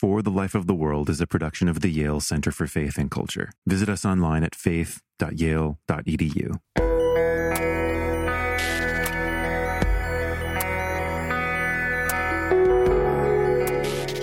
For 0.00 0.22
the 0.22 0.30
Life 0.30 0.56
of 0.56 0.66
the 0.66 0.74
World 0.74 1.08
is 1.08 1.20
a 1.20 1.26
production 1.26 1.68
of 1.68 1.80
the 1.80 1.88
Yale 1.88 2.18
Center 2.18 2.50
for 2.50 2.66
Faith 2.66 2.98
and 2.98 3.08
Culture. 3.08 3.52
Visit 3.64 3.88
us 3.88 4.04
online 4.04 4.42
at 4.42 4.56
faith.yale.edu. 4.56 6.58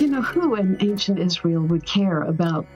You 0.02 0.08
know, 0.08 0.22
who 0.22 0.56
in 0.56 0.76
ancient 0.82 1.20
Israel 1.20 1.64
would 1.64 1.86
care 1.86 2.24
about 2.24 2.68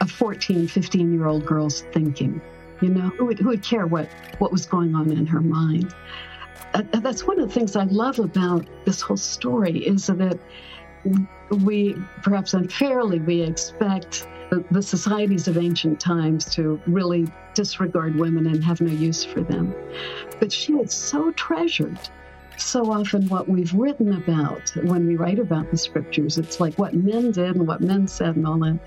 a 0.00 0.06
14, 0.06 0.68
15 0.68 1.12
year 1.12 1.26
old 1.26 1.44
girl's 1.44 1.80
thinking? 1.92 2.40
You 2.80 2.90
know, 2.90 3.08
who 3.08 3.26
would, 3.26 3.40
who 3.40 3.48
would 3.48 3.64
care 3.64 3.88
what, 3.88 4.08
what 4.38 4.52
was 4.52 4.66
going 4.66 4.94
on 4.94 5.10
in 5.10 5.26
her 5.26 5.40
mind? 5.40 5.92
Uh, 6.74 6.82
that's 7.00 7.26
one 7.26 7.40
of 7.40 7.48
the 7.48 7.52
things 7.52 7.74
I 7.74 7.84
love 7.84 8.20
about 8.20 8.64
this 8.84 9.00
whole 9.00 9.16
story 9.16 9.78
is 9.78 10.06
that 10.06 10.38
we, 11.50 11.96
perhaps 12.22 12.54
unfairly, 12.54 13.20
we 13.20 13.42
expect 13.42 14.26
the, 14.50 14.64
the 14.70 14.82
societies 14.82 15.48
of 15.48 15.56
ancient 15.56 16.00
times 16.00 16.44
to 16.54 16.80
really 16.86 17.26
disregard 17.54 18.16
women 18.16 18.46
and 18.46 18.62
have 18.64 18.80
no 18.80 18.92
use 18.92 19.24
for 19.24 19.40
them. 19.40 19.74
But 20.38 20.52
she 20.52 20.74
is 20.74 20.92
so 20.92 21.30
treasured 21.32 21.98
so 22.60 22.92
often 22.92 23.26
what 23.28 23.48
we've 23.48 23.72
written 23.72 24.14
about 24.14 24.70
when 24.84 25.06
we 25.06 25.16
write 25.16 25.38
about 25.38 25.70
the 25.70 25.76
scriptures, 25.76 26.38
it's 26.38 26.60
like 26.60 26.74
what 26.78 26.94
men 26.94 27.30
did 27.30 27.56
and 27.56 27.66
what 27.66 27.80
men 27.80 28.06
said 28.06 28.36
and 28.36 28.46
all 28.46 28.58
that. 28.58 28.78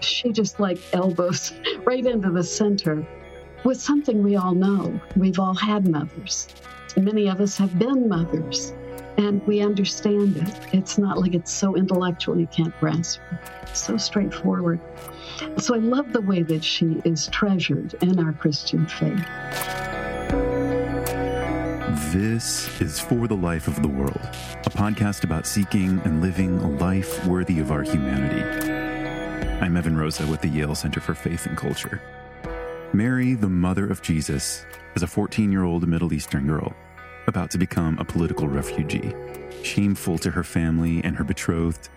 She 0.00 0.32
just 0.32 0.60
like 0.60 0.78
elbows 0.92 1.52
right 1.84 2.04
into 2.04 2.30
the 2.30 2.44
center 2.44 3.06
with 3.64 3.80
something 3.80 4.22
we 4.22 4.36
all 4.36 4.54
know. 4.54 5.00
We've 5.16 5.38
all 5.38 5.54
had 5.54 5.88
mothers. 5.88 6.48
Many 6.96 7.28
of 7.28 7.40
us 7.40 7.56
have 7.58 7.78
been 7.78 8.08
mothers 8.08 8.74
and 9.20 9.46
we 9.46 9.60
understand 9.60 10.38
it. 10.38 10.74
It's 10.74 10.96
not 10.96 11.18
like 11.18 11.34
it's 11.34 11.52
so 11.52 11.76
intellectual 11.76 12.40
you 12.40 12.46
can't 12.46 12.78
grasp 12.80 13.20
it. 13.30 13.38
It's 13.64 13.84
so 13.84 13.98
straightforward. 13.98 14.80
So 15.58 15.74
I 15.74 15.78
love 15.78 16.14
the 16.14 16.22
way 16.22 16.42
that 16.42 16.64
she 16.64 17.02
is 17.04 17.26
treasured 17.28 17.94
in 18.02 18.18
our 18.18 18.32
Christian 18.32 18.86
faith. 18.86 19.26
This 22.12 22.80
is 22.80 22.98
For 22.98 23.28
the 23.28 23.36
Life 23.36 23.68
of 23.68 23.82
the 23.82 23.88
World, 23.88 24.20
a 24.64 24.70
podcast 24.70 25.22
about 25.22 25.46
seeking 25.46 26.00
and 26.04 26.22
living 26.22 26.58
a 26.58 26.70
life 26.70 27.24
worthy 27.26 27.58
of 27.60 27.70
our 27.70 27.82
humanity. 27.82 28.42
I'm 29.60 29.76
Evan 29.76 29.98
Rosa 29.98 30.26
with 30.26 30.40
the 30.40 30.48
Yale 30.48 30.74
Center 30.74 31.00
for 31.00 31.14
Faith 31.14 31.44
and 31.44 31.58
Culture. 31.58 32.00
Mary, 32.94 33.34
the 33.34 33.50
mother 33.50 33.86
of 33.86 34.00
Jesus, 34.00 34.64
is 34.94 35.02
a 35.02 35.06
14 35.06 35.52
year 35.52 35.64
old 35.64 35.86
Middle 35.86 36.14
Eastern 36.14 36.46
girl 36.46 36.74
about 37.26 37.50
to 37.50 37.58
become 37.58 37.98
a 37.98 38.04
political 38.04 38.48
refugee, 38.48 39.14
shameful 39.62 40.18
to 40.18 40.30
her 40.30 40.44
family 40.44 41.02
and 41.04 41.16
her 41.16 41.24
betrothed, 41.24 41.88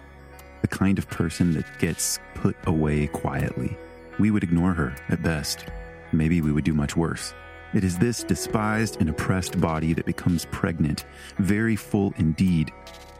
the 0.61 0.67
kind 0.67 0.97
of 0.97 1.09
person 1.09 1.53
that 1.53 1.79
gets 1.79 2.19
put 2.35 2.55
away 2.66 3.07
quietly. 3.07 3.77
We 4.19 4.31
would 4.31 4.44
ignore 4.44 4.73
her 4.73 4.95
at 5.09 5.23
best. 5.23 5.66
Maybe 6.11 6.41
we 6.41 6.51
would 6.51 6.63
do 6.63 6.73
much 6.73 6.95
worse. 6.95 7.33
It 7.73 7.83
is 7.83 7.97
this 7.97 8.23
despised 8.23 8.99
and 8.99 9.09
oppressed 9.09 9.59
body 9.59 9.94
that 9.94 10.05
becomes 10.05 10.45
pregnant, 10.45 11.05
very 11.38 11.75
full 11.75 12.13
indeed, 12.17 12.71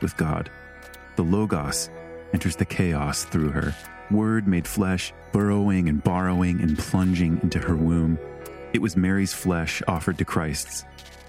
with 0.02 0.16
God. 0.16 0.52
The 1.16 1.24
Logos 1.24 1.90
enters 2.34 2.56
the 2.56 2.66
chaos 2.66 3.24
through 3.24 3.50
her, 3.50 3.76
Word 4.12 4.48
made 4.48 4.68
flesh, 4.68 5.12
burrowing 5.32 5.90
and 5.90 6.04
borrowing 6.04 6.62
and 6.62 6.78
plunging 6.78 7.40
into 7.42 7.60
her 7.60 7.76
womb. 7.76 8.20
It 8.74 8.82
was 8.82 8.96
Mary's 8.96 9.34
flesh 9.34 9.82
offered 9.88 10.18
to 10.20 10.26
Christ's, 10.26 10.86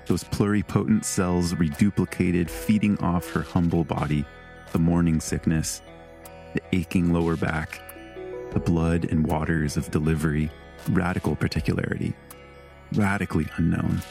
those 0.06 0.24
pluripotent 0.24 1.04
cells 1.04 1.54
reduplicated, 1.54 2.50
feeding 2.50 2.98
off 2.98 3.30
her 3.30 3.42
humble 3.42 3.84
body, 3.84 4.24
the 4.72 4.78
morning 4.78 5.20
sickness, 5.20 5.82
the 6.54 6.62
aching 6.72 7.12
lower 7.12 7.36
back, 7.36 7.80
the 8.52 8.60
blood 8.60 9.04
and 9.10 9.26
waters 9.26 9.76
of 9.76 9.90
delivery, 9.90 10.50
radical 10.88 11.34
particularity 11.34 12.14
radically 12.94 13.46
unknown. 13.56 14.02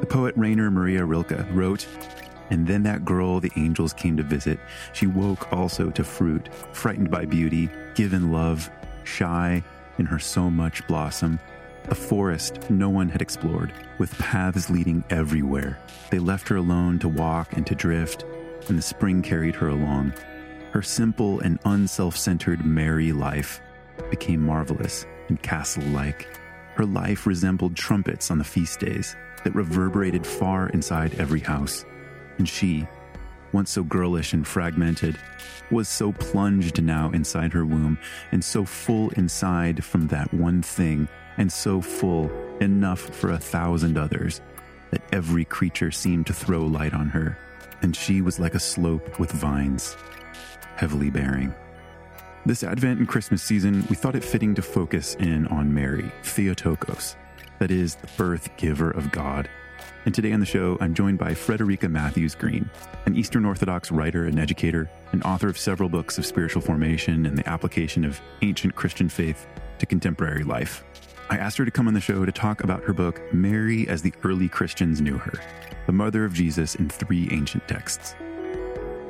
The 0.00 0.06
poet 0.06 0.34
Rainer 0.36 0.70
Maria 0.70 1.04
Rilke 1.04 1.46
wrote, 1.50 1.86
And 2.50 2.66
then 2.66 2.82
that 2.82 3.04
girl 3.04 3.40
the 3.40 3.52
angels 3.56 3.92
came 3.92 4.16
to 4.16 4.22
visit, 4.22 4.58
she 4.92 5.06
woke 5.06 5.52
also 5.52 5.90
to 5.90 6.04
fruit, 6.04 6.52
frightened 6.72 7.10
by 7.10 7.24
beauty, 7.24 7.68
given 7.94 8.32
love, 8.32 8.70
shy 9.04 9.62
in 9.98 10.06
her 10.06 10.18
so 10.18 10.50
much 10.50 10.86
blossom. 10.86 11.38
A 11.88 11.94
forest 11.94 12.70
no 12.70 12.88
one 12.88 13.10
had 13.10 13.20
explored, 13.20 13.70
with 13.98 14.16
paths 14.18 14.70
leading 14.70 15.04
everywhere. 15.10 15.78
They 16.10 16.18
left 16.18 16.48
her 16.48 16.56
alone 16.56 16.98
to 17.00 17.08
walk 17.08 17.52
and 17.52 17.66
to 17.66 17.74
drift, 17.74 18.24
and 18.68 18.78
the 18.78 18.82
spring 18.82 19.20
carried 19.20 19.54
her 19.56 19.68
along. 19.68 20.14
Her 20.72 20.80
simple 20.80 21.40
and 21.40 21.58
unself 21.66 22.16
centered 22.16 22.64
merry 22.64 23.12
life 23.12 23.60
became 24.08 24.40
marvelous 24.40 25.06
and 25.28 25.40
castle 25.42 25.84
like. 25.84 26.26
Her 26.74 26.86
life 26.86 27.26
resembled 27.26 27.76
trumpets 27.76 28.30
on 28.30 28.38
the 28.38 28.44
feast 28.44 28.80
days 28.80 29.14
that 29.44 29.54
reverberated 29.54 30.26
far 30.26 30.70
inside 30.70 31.14
every 31.20 31.40
house. 31.40 31.84
And 32.38 32.48
she, 32.48 32.88
once 33.52 33.70
so 33.70 33.84
girlish 33.84 34.32
and 34.32 34.46
fragmented, 34.46 35.18
was 35.70 35.88
so 35.88 36.12
plunged 36.12 36.82
now 36.82 37.10
inside 37.10 37.52
her 37.52 37.66
womb 37.66 37.98
and 38.32 38.42
so 38.42 38.64
full 38.64 39.10
inside 39.10 39.84
from 39.84 40.08
that 40.08 40.32
one 40.32 40.62
thing 40.62 41.08
and 41.38 41.50
so 41.50 41.80
full 41.80 42.30
enough 42.60 43.00
for 43.00 43.30
a 43.30 43.38
thousand 43.38 43.98
others 43.98 44.40
that 44.90 45.02
every 45.12 45.44
creature 45.44 45.90
seemed 45.90 46.26
to 46.26 46.32
throw 46.32 46.64
light 46.64 46.94
on 46.94 47.08
her, 47.08 47.38
and 47.82 47.96
she 47.96 48.20
was 48.20 48.38
like 48.38 48.54
a 48.54 48.60
slope 48.60 49.18
with 49.18 49.32
vines, 49.32 49.96
heavily 50.76 51.10
bearing. 51.10 51.52
This 52.46 52.62
Advent 52.62 52.98
and 52.98 53.08
Christmas 53.08 53.42
season, 53.42 53.86
we 53.88 53.96
thought 53.96 54.14
it 54.14 54.24
fitting 54.24 54.54
to 54.54 54.62
focus 54.62 55.14
in 55.16 55.46
on 55.48 55.72
Mary, 55.72 56.10
Theotokos, 56.22 57.16
that 57.58 57.70
is, 57.70 57.94
the 57.94 58.08
birth 58.16 58.54
giver 58.56 58.90
of 58.90 59.10
God. 59.10 59.48
And 60.04 60.14
today 60.14 60.32
on 60.32 60.40
the 60.40 60.46
show, 60.46 60.76
I'm 60.80 60.92
joined 60.92 61.18
by 61.18 61.32
Frederica 61.32 61.88
Mathewes-Green, 61.88 62.68
an 63.06 63.16
Eastern 63.16 63.46
Orthodox 63.46 63.90
writer 63.90 64.26
and 64.26 64.38
educator, 64.38 64.90
and 65.12 65.22
author 65.24 65.48
of 65.48 65.56
several 65.56 65.88
books 65.88 66.18
of 66.18 66.26
spiritual 66.26 66.60
formation 66.60 67.24
and 67.24 67.38
the 67.38 67.48
application 67.48 68.04
of 68.04 68.20
ancient 68.42 68.74
Christian 68.74 69.08
faith 69.08 69.46
to 69.78 69.86
contemporary 69.86 70.44
life. 70.44 70.84
I 71.30 71.38
asked 71.38 71.56
her 71.56 71.64
to 71.64 71.70
come 71.70 71.88
on 71.88 71.94
the 71.94 72.00
show 72.00 72.26
to 72.26 72.32
talk 72.32 72.62
about 72.62 72.82
her 72.84 72.92
book, 72.92 73.18
Mary 73.32 73.88
as 73.88 74.02
the 74.02 74.12
Early 74.22 74.46
Christians 74.46 75.00
Knew 75.00 75.16
Her, 75.16 75.32
the 75.86 75.92
mother 75.92 76.26
of 76.26 76.34
Jesus 76.34 76.74
in 76.74 76.90
three 76.90 77.28
ancient 77.32 77.66
texts. 77.66 78.14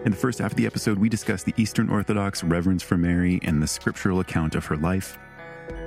In 0.04 0.12
the 0.12 0.16
first 0.16 0.38
half 0.38 0.52
of 0.52 0.56
the 0.56 0.66
episode, 0.66 0.98
we 0.98 1.08
discuss 1.08 1.42
the 1.42 1.54
Eastern 1.56 1.90
Orthodox 1.90 2.44
reverence 2.44 2.84
for 2.84 2.96
Mary 2.96 3.40
and 3.42 3.60
the 3.60 3.66
scriptural 3.66 4.20
account 4.20 4.54
of 4.54 4.64
her 4.66 4.76
life. 4.76 5.18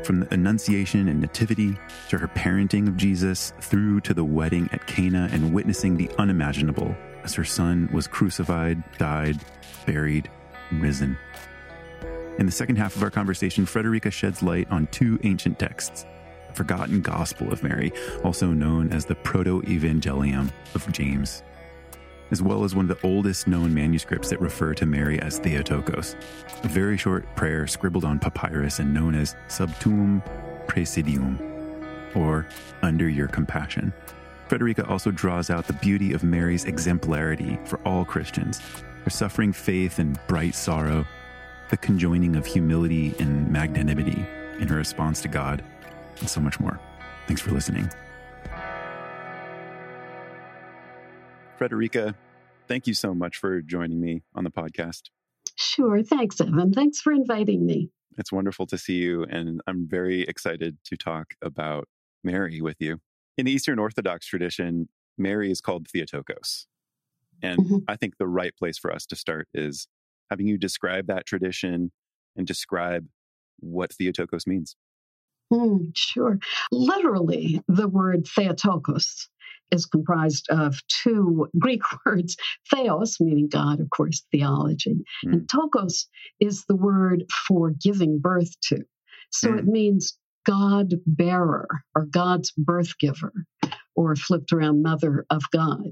From 0.03 0.19
the 0.19 0.33
Annunciation 0.33 1.07
and 1.07 1.21
Nativity 1.21 1.77
to 2.09 2.17
her 2.17 2.27
parenting 2.27 2.89
of 2.89 2.97
Jesus, 2.97 3.53
through 3.61 4.01
to 4.01 4.13
the 4.13 4.25
wedding 4.25 4.67
at 4.73 4.85
Cana 4.85 5.29
and 5.31 5.53
witnessing 5.53 5.95
the 5.95 6.09
unimaginable 6.17 6.93
as 7.23 7.35
her 7.35 7.45
son 7.45 7.89
was 7.93 8.05
crucified, 8.05 8.83
died, 8.97 9.39
buried, 9.85 10.29
risen. 10.73 11.17
In 12.37 12.45
the 12.45 12.51
second 12.51 12.75
half 12.75 12.97
of 12.97 13.03
our 13.03 13.11
conversation, 13.11 13.65
Frederica 13.65 14.11
sheds 14.11 14.43
light 14.43 14.69
on 14.69 14.87
two 14.87 15.19
ancient 15.23 15.57
texts 15.57 16.05
forgotten 16.57 17.01
Gospel 17.01 17.53
of 17.53 17.63
Mary, 17.63 17.93
also 18.23 18.47
known 18.47 18.91
as 18.91 19.05
the 19.05 19.15
Protoevangelium 19.15 20.51
of 20.75 20.91
James 20.91 21.43
as 22.31 22.41
well 22.41 22.63
as 22.63 22.75
one 22.75 22.89
of 22.89 22.99
the 22.99 23.07
oldest 23.07 23.47
known 23.47 23.73
manuscripts 23.73 24.29
that 24.29 24.41
refer 24.41 24.73
to 24.73 24.85
Mary 24.85 25.19
as 25.21 25.39
Theotokos, 25.39 26.15
a 26.63 26.67
very 26.67 26.97
short 26.97 27.25
prayer 27.35 27.67
scribbled 27.67 28.05
on 28.05 28.19
papyrus 28.19 28.79
and 28.79 28.93
known 28.93 29.15
as 29.15 29.35
Sub 29.47 29.73
tuum 29.79 30.21
praesidium, 30.67 31.39
or 32.15 32.47
Under 32.81 33.07
Your 33.07 33.27
Compassion. 33.27 33.93
Frederica 34.47 34.85
also 34.87 35.11
draws 35.11 35.49
out 35.49 35.67
the 35.67 35.73
beauty 35.73 36.13
of 36.13 36.23
Mary's 36.23 36.65
exemplarity 36.65 37.59
for 37.65 37.79
all 37.85 38.05
Christians, 38.05 38.61
her 39.03 39.09
suffering 39.09 39.53
faith 39.53 39.99
and 39.99 40.19
bright 40.27 40.55
sorrow, 40.55 41.05
the 41.69 41.77
conjoining 41.77 42.35
of 42.35 42.45
humility 42.45 43.13
and 43.19 43.49
magnanimity 43.51 44.25
in 44.59 44.67
her 44.67 44.77
response 44.77 45.21
to 45.21 45.27
God, 45.27 45.63
and 46.19 46.29
so 46.29 46.41
much 46.41 46.59
more. 46.59 46.79
Thanks 47.27 47.41
for 47.41 47.51
listening. 47.51 47.89
Frederica, 51.57 52.15
thank 52.67 52.87
you 52.87 52.93
so 52.93 53.13
much 53.13 53.37
for 53.37 53.61
joining 53.61 53.99
me 53.99 54.21
on 54.35 54.43
the 54.43 54.51
podcast. 54.51 55.09
Sure. 55.55 56.03
Thanks, 56.03 56.39
Evan. 56.39 56.71
Thanks 56.71 57.01
for 57.01 57.11
inviting 57.11 57.65
me. 57.65 57.89
It's 58.17 58.31
wonderful 58.31 58.65
to 58.67 58.77
see 58.77 58.95
you, 58.95 59.23
and 59.23 59.61
I'm 59.67 59.87
very 59.87 60.21
excited 60.21 60.77
to 60.85 60.97
talk 60.97 61.33
about 61.41 61.87
Mary 62.23 62.61
with 62.61 62.77
you. 62.79 62.99
In 63.37 63.45
the 63.45 63.51
Eastern 63.51 63.79
Orthodox 63.79 64.25
tradition, 64.25 64.89
Mary 65.17 65.51
is 65.51 65.61
called 65.61 65.87
Theotokos. 65.87 66.67
And 67.41 67.59
mm-hmm. 67.59 67.77
I 67.87 67.95
think 67.95 68.17
the 68.17 68.27
right 68.27 68.55
place 68.57 68.77
for 68.77 68.91
us 68.91 69.05
to 69.07 69.15
start 69.15 69.47
is 69.53 69.87
having 70.29 70.47
you 70.47 70.57
describe 70.57 71.07
that 71.07 71.25
tradition 71.25 71.91
and 72.35 72.47
describe 72.47 73.05
what 73.59 73.93
Theotokos 73.93 74.47
means. 74.47 74.75
Mm, 75.51 75.91
sure. 75.95 76.39
Literally, 76.71 77.61
the 77.67 77.87
word 77.87 78.25
Theotokos 78.25 79.29
is 79.71 79.85
comprised 79.85 80.47
of 80.49 80.81
two 80.87 81.47
Greek 81.59 81.81
words, 82.05 82.37
theos, 82.73 83.17
meaning 83.19 83.49
God, 83.49 83.79
of 83.79 83.89
course, 83.89 84.25
theology, 84.31 84.95
mm. 85.25 85.33
and 85.33 85.47
tokos 85.47 86.05
is 86.39 86.65
the 86.65 86.75
word 86.75 87.23
for 87.47 87.71
giving 87.71 88.19
birth 88.19 88.59
to. 88.69 88.83
So 89.31 89.49
mm. 89.49 89.59
it 89.59 89.65
means 89.65 90.17
God 90.45 90.93
bearer 91.05 91.67
or 91.93 92.05
God's 92.05 92.51
birth 92.57 92.97
giver, 92.99 93.33
or 93.95 94.15
flipped 94.15 94.53
around, 94.53 94.81
mother 94.81 95.25
of 95.29 95.43
God. 95.51 95.91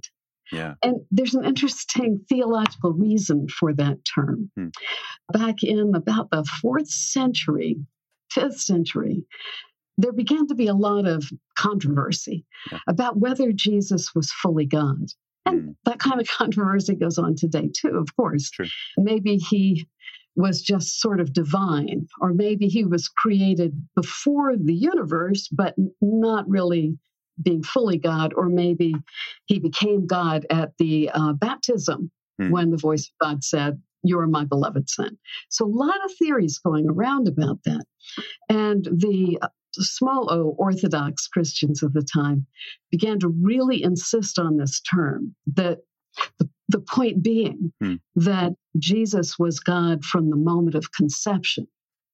Yeah. 0.52 0.76
And 0.82 1.02
there's 1.12 1.34
an 1.34 1.44
interesting 1.44 2.24
theological 2.30 2.94
reason 2.94 3.48
for 3.50 3.74
that 3.74 3.98
term. 4.06 4.52
Hmm. 4.56 4.68
Back 5.34 5.64
in 5.64 5.94
about 5.96 6.30
the 6.30 6.46
fourth 6.62 6.88
century, 6.88 7.78
fifth 8.36 8.60
century, 8.60 9.26
there 9.98 10.12
began 10.12 10.48
to 10.48 10.56
be 10.56 10.68
a 10.68 10.74
lot 10.74 11.08
of 11.08 11.30
controversy 11.58 12.46
about 12.88 13.18
whether 13.18 13.52
Jesus 13.52 14.14
was 14.14 14.32
fully 14.32 14.66
God. 14.66 15.08
And 15.46 15.62
mm. 15.62 15.76
that 15.86 16.00
kind 16.00 16.20
of 16.20 16.28
controversy 16.38 16.96
goes 16.96 17.18
on 17.18 17.36
today, 17.36 17.70
too, 17.74 17.98
of 17.98 18.16
course. 18.16 18.50
True. 18.50 18.68
Maybe 18.98 19.38
he 19.38 19.88
was 20.36 20.62
just 20.62 21.00
sort 21.00 21.22
of 21.22 21.32
divine, 21.32 22.08
or 22.20 22.34
maybe 22.34 22.68
he 22.68 22.84
was 22.84 23.08
created 23.08 23.74
before 23.96 24.58
the 24.58 24.74
universe, 24.74 25.48
but 25.48 25.76
not 26.02 26.48
really 26.50 26.98
being 27.42 27.64
fully 27.64 27.98
God, 27.98 28.34
or 28.36 28.50
maybe 28.50 28.94
he 29.46 29.60
became 29.60 30.08
God 30.08 30.46
at 30.50 30.74
the 30.78 31.10
uh, 31.14 31.34
baptism 31.34 32.12
mm. 32.42 32.50
when 32.50 32.72
the 32.72 32.78
voice 32.78 33.08
of 33.08 33.28
God 33.28 33.44
said, 33.44 33.82
You 34.08 34.20
are 34.20 34.28
my 34.28 34.46
beloved 34.46 34.90
son. 34.90 35.18
So, 35.50 35.66
a 35.66 35.68
lot 35.68 36.04
of 36.06 36.12
theories 36.18 36.60
going 36.60 36.88
around 36.90 37.28
about 37.28 37.60
that. 37.66 37.86
And 38.50 38.86
the 38.86 39.40
uh, 39.42 39.48
small 39.74 40.32
o 40.32 40.56
Orthodox 40.58 41.28
Christians 41.28 41.84
of 41.84 41.94
the 41.94 42.04
time 42.04 42.46
began 42.92 43.20
to 43.20 43.28
really 43.28 43.84
insist 43.84 44.40
on 44.40 44.58
this 44.58 44.82
term 44.82 45.36
that 45.56 45.80
the, 46.40 46.50
the 46.70 46.80
point 46.80 47.22
being 47.22 47.74
hmm. 47.82 47.96
that 48.16 48.54
Jesus 48.78 49.38
was 49.38 49.60
God 49.60 50.04
from 50.04 50.30
the 50.30 50.38
moment 50.38 50.76
of 50.76 50.92
conception. 50.92 51.68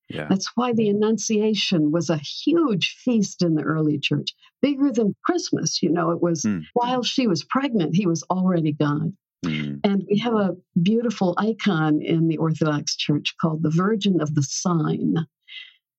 Yeah. 0.09 0.27
That's 0.29 0.51
why 0.55 0.73
the 0.73 0.89
Annunciation 0.89 1.91
was 1.91 2.09
a 2.09 2.17
huge 2.17 2.97
feast 3.03 3.41
in 3.41 3.55
the 3.55 3.63
early 3.63 3.97
church, 3.97 4.33
bigger 4.61 4.91
than 4.91 5.15
Christmas. 5.23 5.81
You 5.81 5.89
know, 5.89 6.11
it 6.11 6.21
was 6.21 6.43
hmm. 6.43 6.59
while 6.73 7.03
she 7.03 7.27
was 7.27 7.43
pregnant, 7.43 7.95
he 7.95 8.07
was 8.07 8.23
already 8.29 8.73
God. 8.73 9.13
Mm. 9.45 9.79
And 9.83 10.03
we 10.09 10.19
have 10.19 10.33
a 10.33 10.55
beautiful 10.81 11.35
icon 11.37 12.01
in 12.01 12.27
the 12.27 12.37
Orthodox 12.37 12.95
Church 12.95 13.35
called 13.41 13.63
the 13.63 13.71
Virgin 13.71 14.21
of 14.21 14.35
the 14.35 14.43
Sign 14.43 15.15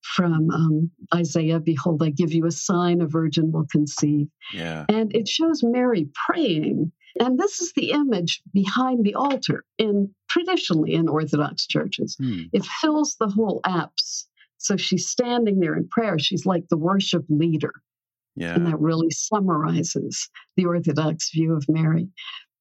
from 0.03 0.51
um, 0.51 0.91
Isaiah 1.15 1.61
Behold, 1.61 2.03
I 2.03 2.11
give 2.11 2.33
you 2.33 2.47
a 2.47 2.51
sign, 2.51 3.01
a 3.01 3.07
virgin 3.07 3.53
will 3.53 3.67
conceive. 3.71 4.29
Yeah. 4.53 4.85
And 4.89 5.15
it 5.15 5.29
shows 5.29 5.63
Mary 5.63 6.09
praying. 6.27 6.93
And 7.21 7.39
this 7.39 7.61
is 7.61 7.73
the 7.75 7.91
image 7.91 8.43
behind 8.53 9.05
the 9.05 9.15
altar 9.15 9.65
in 9.79 10.13
traditionally 10.29 10.95
in 10.95 11.09
Orthodox 11.09 11.67
churches. 11.67 12.17
Hmm. 12.19 12.45
It 12.53 12.65
fills 12.65 13.17
the 13.17 13.29
whole 13.29 13.61
apse. 13.65 14.27
So 14.59 14.77
she's 14.77 15.09
standing 15.09 15.61
there 15.61 15.77
in 15.77 15.89
prayer. 15.89 16.19
She's 16.19 16.47
like 16.47 16.69
the 16.69 16.77
worship 16.77 17.25
leader. 17.29 17.73
Yeah. 18.35 18.55
And 18.55 18.67
that 18.67 18.81
really 18.81 19.11
summarizes 19.11 20.31
the 20.57 20.65
Orthodox 20.65 21.31
view 21.31 21.55
of 21.55 21.67
Mary. 21.69 22.09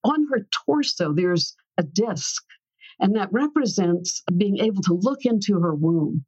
On 0.03 0.27
her 0.31 0.47
torso, 0.65 1.13
there's 1.13 1.55
a 1.77 1.83
disc, 1.83 2.43
and 2.99 3.15
that 3.15 3.31
represents 3.31 4.23
being 4.37 4.59
able 4.59 4.81
to 4.83 4.93
look 4.93 5.25
into 5.25 5.59
her 5.59 5.75
womb. 5.75 6.25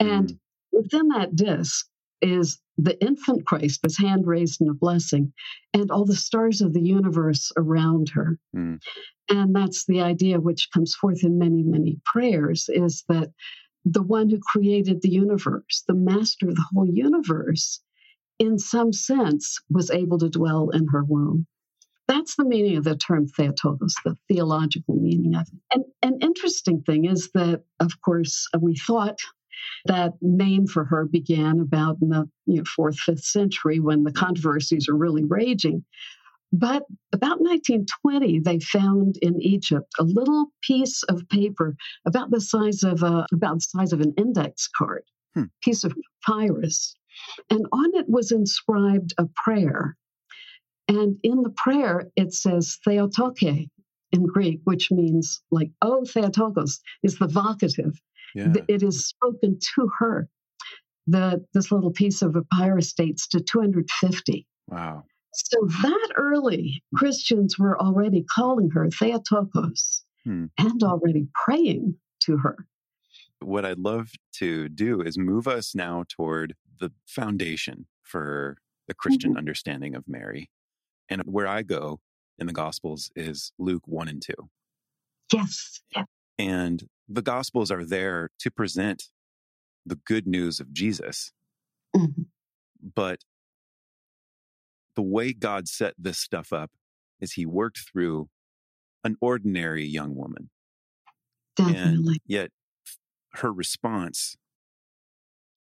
And 0.00 0.28
mm. 0.28 0.38
within 0.72 1.08
that 1.08 1.36
disc 1.36 1.86
is 2.20 2.60
the 2.78 3.00
infant 3.04 3.46
Christ, 3.46 3.80
his 3.82 3.98
hand 3.98 4.26
raised 4.26 4.60
in 4.60 4.68
a 4.68 4.74
blessing, 4.74 5.32
and 5.72 5.90
all 5.90 6.04
the 6.04 6.16
stars 6.16 6.60
of 6.60 6.72
the 6.72 6.82
universe 6.82 7.52
around 7.56 8.08
her. 8.10 8.38
Mm. 8.56 8.80
And 9.28 9.54
that's 9.54 9.86
the 9.86 10.00
idea 10.00 10.40
which 10.40 10.70
comes 10.72 10.94
forth 10.94 11.24
in 11.24 11.38
many, 11.38 11.62
many 11.62 12.00
prayers 12.04 12.68
is 12.68 13.04
that 13.08 13.30
the 13.84 14.02
one 14.02 14.30
who 14.30 14.38
created 14.38 15.02
the 15.02 15.10
universe, 15.10 15.84
the 15.86 15.94
master 15.94 16.48
of 16.48 16.56
the 16.56 16.66
whole 16.72 16.88
universe, 16.90 17.80
in 18.38 18.58
some 18.58 18.92
sense, 18.92 19.60
was 19.70 19.90
able 19.90 20.18
to 20.18 20.28
dwell 20.28 20.70
in 20.70 20.88
her 20.88 21.04
womb. 21.04 21.46
That's 22.06 22.36
the 22.36 22.44
meaning 22.44 22.76
of 22.76 22.84
the 22.84 22.96
term 22.96 23.26
Theotokos, 23.26 23.94
the 24.04 24.16
theological 24.28 24.96
meaning 24.96 25.34
of 25.34 25.46
it. 25.48 25.60
And 25.72 25.84
an 26.02 26.18
interesting 26.20 26.82
thing 26.82 27.06
is 27.06 27.30
that, 27.32 27.62
of 27.80 28.00
course, 28.02 28.46
we 28.60 28.76
thought 28.76 29.18
that 29.86 30.12
name 30.20 30.66
for 30.66 30.84
her 30.84 31.06
began 31.06 31.60
about 31.60 31.98
in 32.02 32.10
the 32.10 32.28
you 32.46 32.56
know, 32.58 32.64
fourth, 32.64 32.98
fifth 32.98 33.24
century 33.24 33.80
when 33.80 34.04
the 34.04 34.12
controversies 34.12 34.88
are 34.88 34.96
really 34.96 35.24
raging. 35.24 35.84
But 36.52 36.84
about 37.12 37.40
1920, 37.40 38.40
they 38.40 38.60
found 38.60 39.16
in 39.22 39.42
Egypt 39.42 39.92
a 39.98 40.04
little 40.04 40.52
piece 40.62 41.02
of 41.04 41.28
paper 41.28 41.74
about 42.06 42.30
the 42.30 42.40
size 42.40 42.84
of 42.84 43.02
a, 43.02 43.26
about 43.32 43.56
the 43.56 43.60
size 43.60 43.92
of 43.92 44.00
an 44.00 44.14
index 44.16 44.68
card, 44.68 45.02
hmm. 45.34 45.44
piece 45.62 45.82
of 45.82 45.94
papyrus, 46.24 46.94
and 47.50 47.66
on 47.72 47.94
it 47.94 48.08
was 48.08 48.30
inscribed 48.30 49.14
a 49.18 49.26
prayer. 49.34 49.96
And 50.88 51.16
in 51.22 51.42
the 51.42 51.50
prayer, 51.56 52.10
it 52.16 52.34
says 52.34 52.78
Theotoke 52.86 53.68
in 54.12 54.26
Greek, 54.26 54.60
which 54.64 54.90
means 54.90 55.42
like, 55.50 55.70
oh, 55.82 56.04
Theotokos 56.04 56.80
is 57.02 57.18
the 57.18 57.26
vocative. 57.26 57.96
Yeah. 58.34 58.52
It 58.68 58.82
is 58.82 59.06
spoken 59.06 59.58
to 59.76 59.90
her. 59.98 60.28
The 61.06 61.44
this 61.52 61.70
little 61.70 61.92
piece 61.92 62.22
of 62.22 62.34
papyrus 62.34 62.92
dates 62.94 63.28
to 63.28 63.40
250. 63.40 64.46
Wow. 64.68 65.04
So 65.34 65.66
that 65.82 66.12
early, 66.16 66.82
Christians 66.94 67.58
were 67.58 67.78
already 67.80 68.24
calling 68.24 68.70
her 68.70 68.88
Theotokos 68.88 70.04
hmm. 70.24 70.46
and 70.58 70.82
already 70.82 71.28
praying 71.34 71.96
to 72.22 72.36
her. 72.38 72.66
What 73.40 73.64
I'd 73.64 73.78
love 73.78 74.12
to 74.36 74.68
do 74.68 75.02
is 75.02 75.18
move 75.18 75.46
us 75.46 75.74
now 75.74 76.04
toward 76.08 76.54
the 76.78 76.92
foundation 77.06 77.86
for 78.02 78.56
the 78.88 78.94
Christian 78.94 79.30
mm-hmm. 79.32 79.38
understanding 79.38 79.94
of 79.94 80.04
Mary. 80.06 80.50
And 81.08 81.22
where 81.22 81.46
I 81.46 81.62
go 81.62 82.00
in 82.38 82.46
the 82.46 82.52
Gospels 82.52 83.10
is 83.14 83.52
Luke 83.58 83.82
1 83.86 84.08
and 84.08 84.22
2. 84.22 84.32
Yes. 85.32 85.80
yes. 85.94 86.06
And 86.38 86.84
the 87.08 87.22
Gospels 87.22 87.70
are 87.70 87.84
there 87.84 88.30
to 88.40 88.50
present 88.50 89.04
the 89.86 89.96
good 89.96 90.26
news 90.26 90.60
of 90.60 90.72
Jesus. 90.72 91.32
Mm-hmm. 91.94 92.22
But 92.94 93.20
the 94.96 95.02
way 95.02 95.32
God 95.32 95.68
set 95.68 95.94
this 95.98 96.18
stuff 96.18 96.52
up 96.52 96.70
is 97.20 97.32
he 97.32 97.46
worked 97.46 97.80
through 97.90 98.28
an 99.02 99.16
ordinary 99.20 99.84
young 99.84 100.14
woman. 100.14 100.50
Definitely. 101.56 102.14
And 102.14 102.20
yet 102.26 102.50
her 103.34 103.52
response 103.52 104.36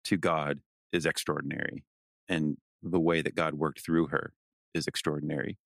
to 0.05 0.17
God 0.17 0.59
is 0.91 1.05
extraordinary. 1.05 1.83
And 2.29 2.57
the 2.81 2.99
way 2.99 3.21
that 3.21 3.35
God 3.35 3.55
worked 3.55 3.83
through 3.83 4.07
her 4.07 4.33
is 4.73 4.87
extraordinary. 4.87 5.57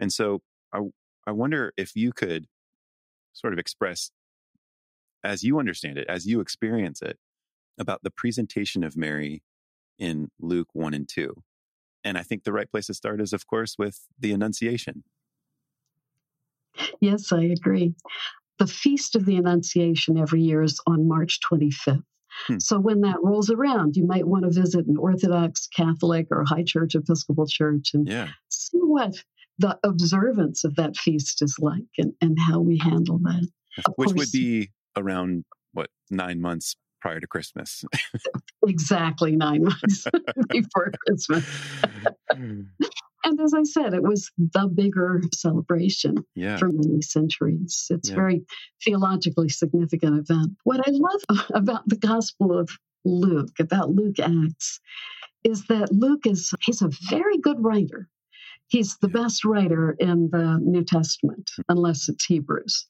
And 0.00 0.12
so 0.12 0.42
I, 0.72 0.80
I 1.26 1.32
wonder 1.32 1.72
if 1.76 1.94
you 1.94 2.12
could 2.12 2.46
sort 3.32 3.52
of 3.52 3.58
express 3.58 4.10
as 5.24 5.42
you 5.42 5.58
understand 5.58 5.98
it, 5.98 6.06
as 6.08 6.26
you 6.26 6.40
experience 6.40 7.00
it, 7.00 7.18
about 7.78 8.02
the 8.02 8.10
presentation 8.10 8.84
of 8.84 8.96
Mary 8.96 9.42
in 9.98 10.28
Luke 10.38 10.68
1 10.72 10.94
and 10.94 11.08
2. 11.08 11.34
And 12.04 12.18
I 12.18 12.22
think 12.22 12.44
the 12.44 12.52
right 12.52 12.70
place 12.70 12.86
to 12.86 12.94
start 12.94 13.20
is, 13.20 13.32
of 13.32 13.46
course, 13.46 13.76
with 13.78 14.00
the 14.18 14.32
Annunciation. 14.32 15.04
Yes, 17.00 17.32
I 17.32 17.42
agree. 17.42 17.94
The 18.58 18.66
Feast 18.66 19.16
of 19.16 19.24
the 19.24 19.36
Annunciation 19.36 20.18
every 20.18 20.42
year 20.42 20.62
is 20.62 20.80
on 20.86 21.08
March 21.08 21.40
25th. 21.40 22.02
Hmm. 22.46 22.58
So 22.58 22.78
when 22.80 23.00
that 23.02 23.22
rolls 23.22 23.50
around, 23.50 23.96
you 23.96 24.06
might 24.06 24.26
want 24.26 24.44
to 24.44 24.50
visit 24.50 24.86
an 24.86 24.96
Orthodox, 24.96 25.66
Catholic, 25.68 26.28
or 26.30 26.44
High 26.44 26.64
Church 26.64 26.94
Episcopal 26.94 27.46
church 27.46 27.90
and 27.94 28.08
yeah. 28.08 28.28
see 28.48 28.78
what 28.78 29.14
the 29.58 29.78
observance 29.84 30.64
of 30.64 30.74
that 30.76 30.96
feast 30.96 31.42
is 31.42 31.56
like 31.60 31.82
and, 31.98 32.12
and 32.20 32.38
how 32.38 32.60
we 32.60 32.78
handle 32.78 33.18
that. 33.18 33.48
Which 33.96 34.08
course, 34.08 34.14
would 34.14 34.32
be 34.32 34.70
around 34.96 35.44
what 35.72 35.90
nine 36.10 36.40
months 36.40 36.76
prior 37.04 37.20
to 37.20 37.26
Christmas. 37.26 37.84
exactly 38.66 39.36
nine 39.36 39.64
months 39.64 40.06
before 40.48 40.90
Christmas. 41.06 41.44
and 43.24 43.40
as 43.40 43.54
I 43.54 43.62
said, 43.62 43.94
it 43.94 44.02
was 44.02 44.30
the 44.36 44.68
bigger 44.68 45.22
celebration 45.34 46.24
yeah. 46.34 46.58
for 46.58 46.68
many 46.70 47.00
centuries. 47.02 47.86
It's 47.90 48.10
yeah. 48.10 48.14
very 48.14 48.42
theologically 48.84 49.48
significant 49.48 50.18
event. 50.18 50.52
What 50.64 50.86
I 50.86 50.90
love 50.90 51.46
about 51.54 51.88
the 51.88 51.96
Gospel 51.96 52.56
of 52.56 52.70
Luke, 53.04 53.52
about 53.58 53.90
Luke 53.90 54.18
Acts, 54.20 54.80
is 55.42 55.66
that 55.66 55.92
Luke 55.92 56.26
is 56.26 56.52
he's 56.62 56.82
a 56.82 56.90
very 57.08 57.38
good 57.38 57.62
writer. 57.62 58.08
He's 58.68 58.96
the 58.98 59.08
best 59.08 59.44
writer 59.44 59.94
in 59.98 60.30
the 60.30 60.58
New 60.62 60.84
Testament, 60.84 61.50
hmm. 61.56 61.62
unless 61.68 62.08
it's 62.08 62.24
Hebrews. 62.24 62.86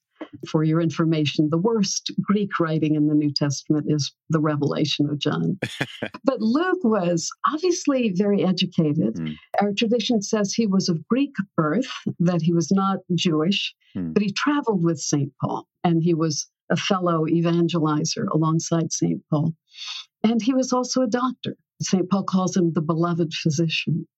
For 0.48 0.64
your 0.64 0.80
information, 0.80 1.48
the 1.50 1.58
worst 1.58 2.10
Greek 2.20 2.58
writing 2.60 2.94
in 2.94 3.08
the 3.08 3.14
New 3.14 3.32
Testament 3.32 3.86
is 3.88 4.12
the 4.30 4.40
Revelation 4.40 5.08
of 5.08 5.18
John. 5.18 5.58
but 6.24 6.40
Luke 6.40 6.82
was 6.84 7.30
obviously 7.52 8.12
very 8.14 8.44
educated. 8.44 9.16
Mm. 9.16 9.34
Our 9.60 9.72
tradition 9.72 10.22
says 10.22 10.52
he 10.52 10.66
was 10.66 10.88
of 10.88 11.06
Greek 11.08 11.34
birth, 11.56 11.90
that 12.18 12.42
he 12.42 12.52
was 12.52 12.70
not 12.70 12.98
Jewish, 13.14 13.74
Mm. 13.96 14.12
but 14.12 14.22
he 14.24 14.32
traveled 14.32 14.82
with 14.82 14.98
St. 14.98 15.32
Paul 15.40 15.68
and 15.84 16.02
he 16.02 16.14
was 16.14 16.48
a 16.70 16.76
fellow 16.76 17.26
evangelizer 17.26 18.26
alongside 18.32 18.92
St. 18.92 19.22
Paul. 19.30 19.54
And 20.24 20.42
he 20.42 20.52
was 20.52 20.72
also 20.72 21.02
a 21.02 21.06
doctor. 21.06 21.56
St. 21.80 22.08
Paul 22.10 22.24
calls 22.24 22.56
him 22.56 22.72
the 22.72 22.80
beloved 22.80 23.32
physician. 23.32 24.08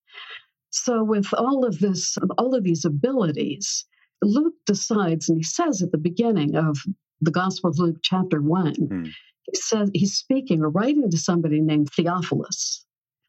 So, 0.70 1.02
with 1.02 1.32
all 1.34 1.64
of 1.64 1.78
this, 1.78 2.16
all 2.38 2.54
of 2.54 2.64
these 2.64 2.84
abilities, 2.84 3.84
Luke 4.23 4.54
decides, 4.66 5.28
and 5.28 5.38
he 5.38 5.44
says 5.44 5.82
at 5.82 5.92
the 5.92 5.99
beginning 5.99 6.56
of 6.56 6.78
the 7.20 7.30
Gospel 7.30 7.70
of 7.70 7.78
Luke, 7.78 7.99
chapter 8.02 8.40
one, 8.42 8.75
Hmm. 8.75 9.04
he 9.50 9.54
says 9.54 9.90
he's 9.94 10.14
speaking 10.16 10.62
or 10.62 10.70
writing 10.70 11.11
to 11.11 11.18
somebody 11.18 11.61
named 11.61 11.90
Theophilus, 11.92 12.85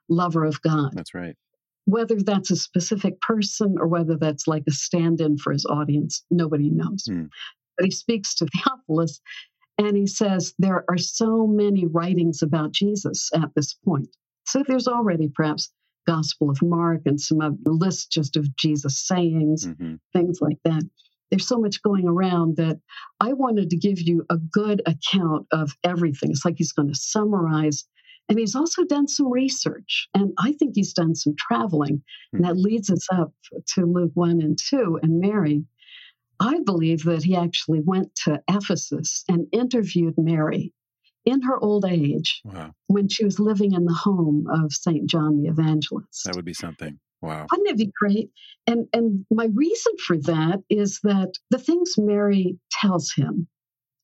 lover 0.10 0.44
of 0.46 0.62
God. 0.62 0.92
That's 0.94 1.14
right. 1.14 1.36
Whether 1.86 2.16
that's 2.22 2.52
a 2.52 2.56
specific 2.56 3.22
person 3.22 3.78
or 3.80 3.88
whether 3.88 4.18
that's 4.18 4.48
like 4.48 4.64
a 4.68 4.72
stand 4.72 5.22
in 5.22 5.38
for 5.38 5.54
his 5.54 5.66
audience, 5.66 6.24
nobody 6.32 6.70
knows. 6.70 7.06
Hmm. 7.08 7.26
But 7.78 7.86
he 7.86 7.92
speaks 7.92 8.34
to 8.36 8.48
Theophilus 8.54 9.22
and 9.78 9.96
he 9.96 10.08
says, 10.08 10.54
There 10.58 10.84
are 10.90 10.98
so 10.98 11.46
many 11.48 11.86
writings 11.86 12.42
about 12.42 12.72
Jesus 12.74 13.30
at 13.34 13.54
this 13.56 13.74
point. 13.74 14.10
So 14.46 14.64
there's 14.68 14.88
already 14.88 15.30
perhaps 15.34 15.72
Gospel 16.08 16.50
of 16.50 16.62
Mark 16.62 17.02
and 17.06 17.20
some 17.20 17.42
other 17.42 17.56
lists 17.66 18.08
just 18.08 18.38
of 18.38 18.56
Jesus 18.56 19.06
sayings, 19.06 19.66
hmm 19.66 19.96
things 20.14 20.40
like 20.42 20.58
that. 20.64 20.84
There's 21.30 21.48
so 21.48 21.60
much 21.60 21.82
going 21.82 22.08
around 22.08 22.56
that 22.58 22.80
I 23.20 23.34
wanted 23.34 23.70
to 23.70 23.78
give 23.78 24.00
you 24.00 24.26
a 24.30 24.38
good 24.38 24.82
account 24.86 25.46
of 25.52 25.74
everything. 25.84 26.32
It's 26.32 26.46
like 26.46 26.56
he's 26.58 26.72
going 26.72 26.88
to 26.88 26.96
summarize. 26.96 27.84
And 28.30 28.40
he's 28.40 28.56
also 28.56 28.84
done 28.84 29.08
some 29.08 29.32
research. 29.32 30.08
And 30.14 30.32
I 30.40 30.54
think 30.54 30.74
he's 30.76 30.94
done 30.94 31.16
some 31.16 31.36
traveling. 31.38 32.02
And 32.34 32.46
that 32.46 32.58
leads 32.58 32.90
us 32.90 33.06
up 33.12 33.32
to 33.76 33.86
Luke 33.86 34.12
1 34.16 34.42
and 34.42 34.58
2 34.58 35.00
and 35.04 35.20
Mary. 35.20 35.64
I 36.40 36.60
believe 36.66 37.04
that 37.04 37.24
he 37.24 37.36
actually 37.36 37.82
went 37.82 38.14
to 38.24 38.42
Ephesus 38.50 39.24
and 39.28 39.48
interviewed 39.52 40.16
Mary 40.18 40.74
in 41.28 41.42
her 41.42 41.60
old 41.60 41.84
age 41.86 42.42
Wow. 42.46 42.74
when 42.88 43.10
she 43.10 43.26
was 43.26 43.38
living 43.40 43.74
in 43.74 43.84
the 43.86 43.94
home 43.94 44.48
of 44.50 44.72
St. 44.72 45.10
John 45.10 45.42
the 45.42 45.50
Evangelist. 45.50 46.24
That 46.26 46.36
would 46.36 46.46
be 46.46 46.54
something. 46.54 47.00
Wow. 47.22 47.46
Wouldn't 47.52 47.70
it 47.70 47.78
be 47.78 47.92
great? 48.00 48.30
And 48.66 48.88
and 48.94 49.26
my 49.30 49.48
reason 49.54 49.94
for 50.06 50.18
that 50.18 50.60
is 50.70 51.00
that 51.04 51.34
the 51.50 51.58
things 51.58 51.96
Mary 51.98 52.58
tells 52.72 53.12
him, 53.12 53.48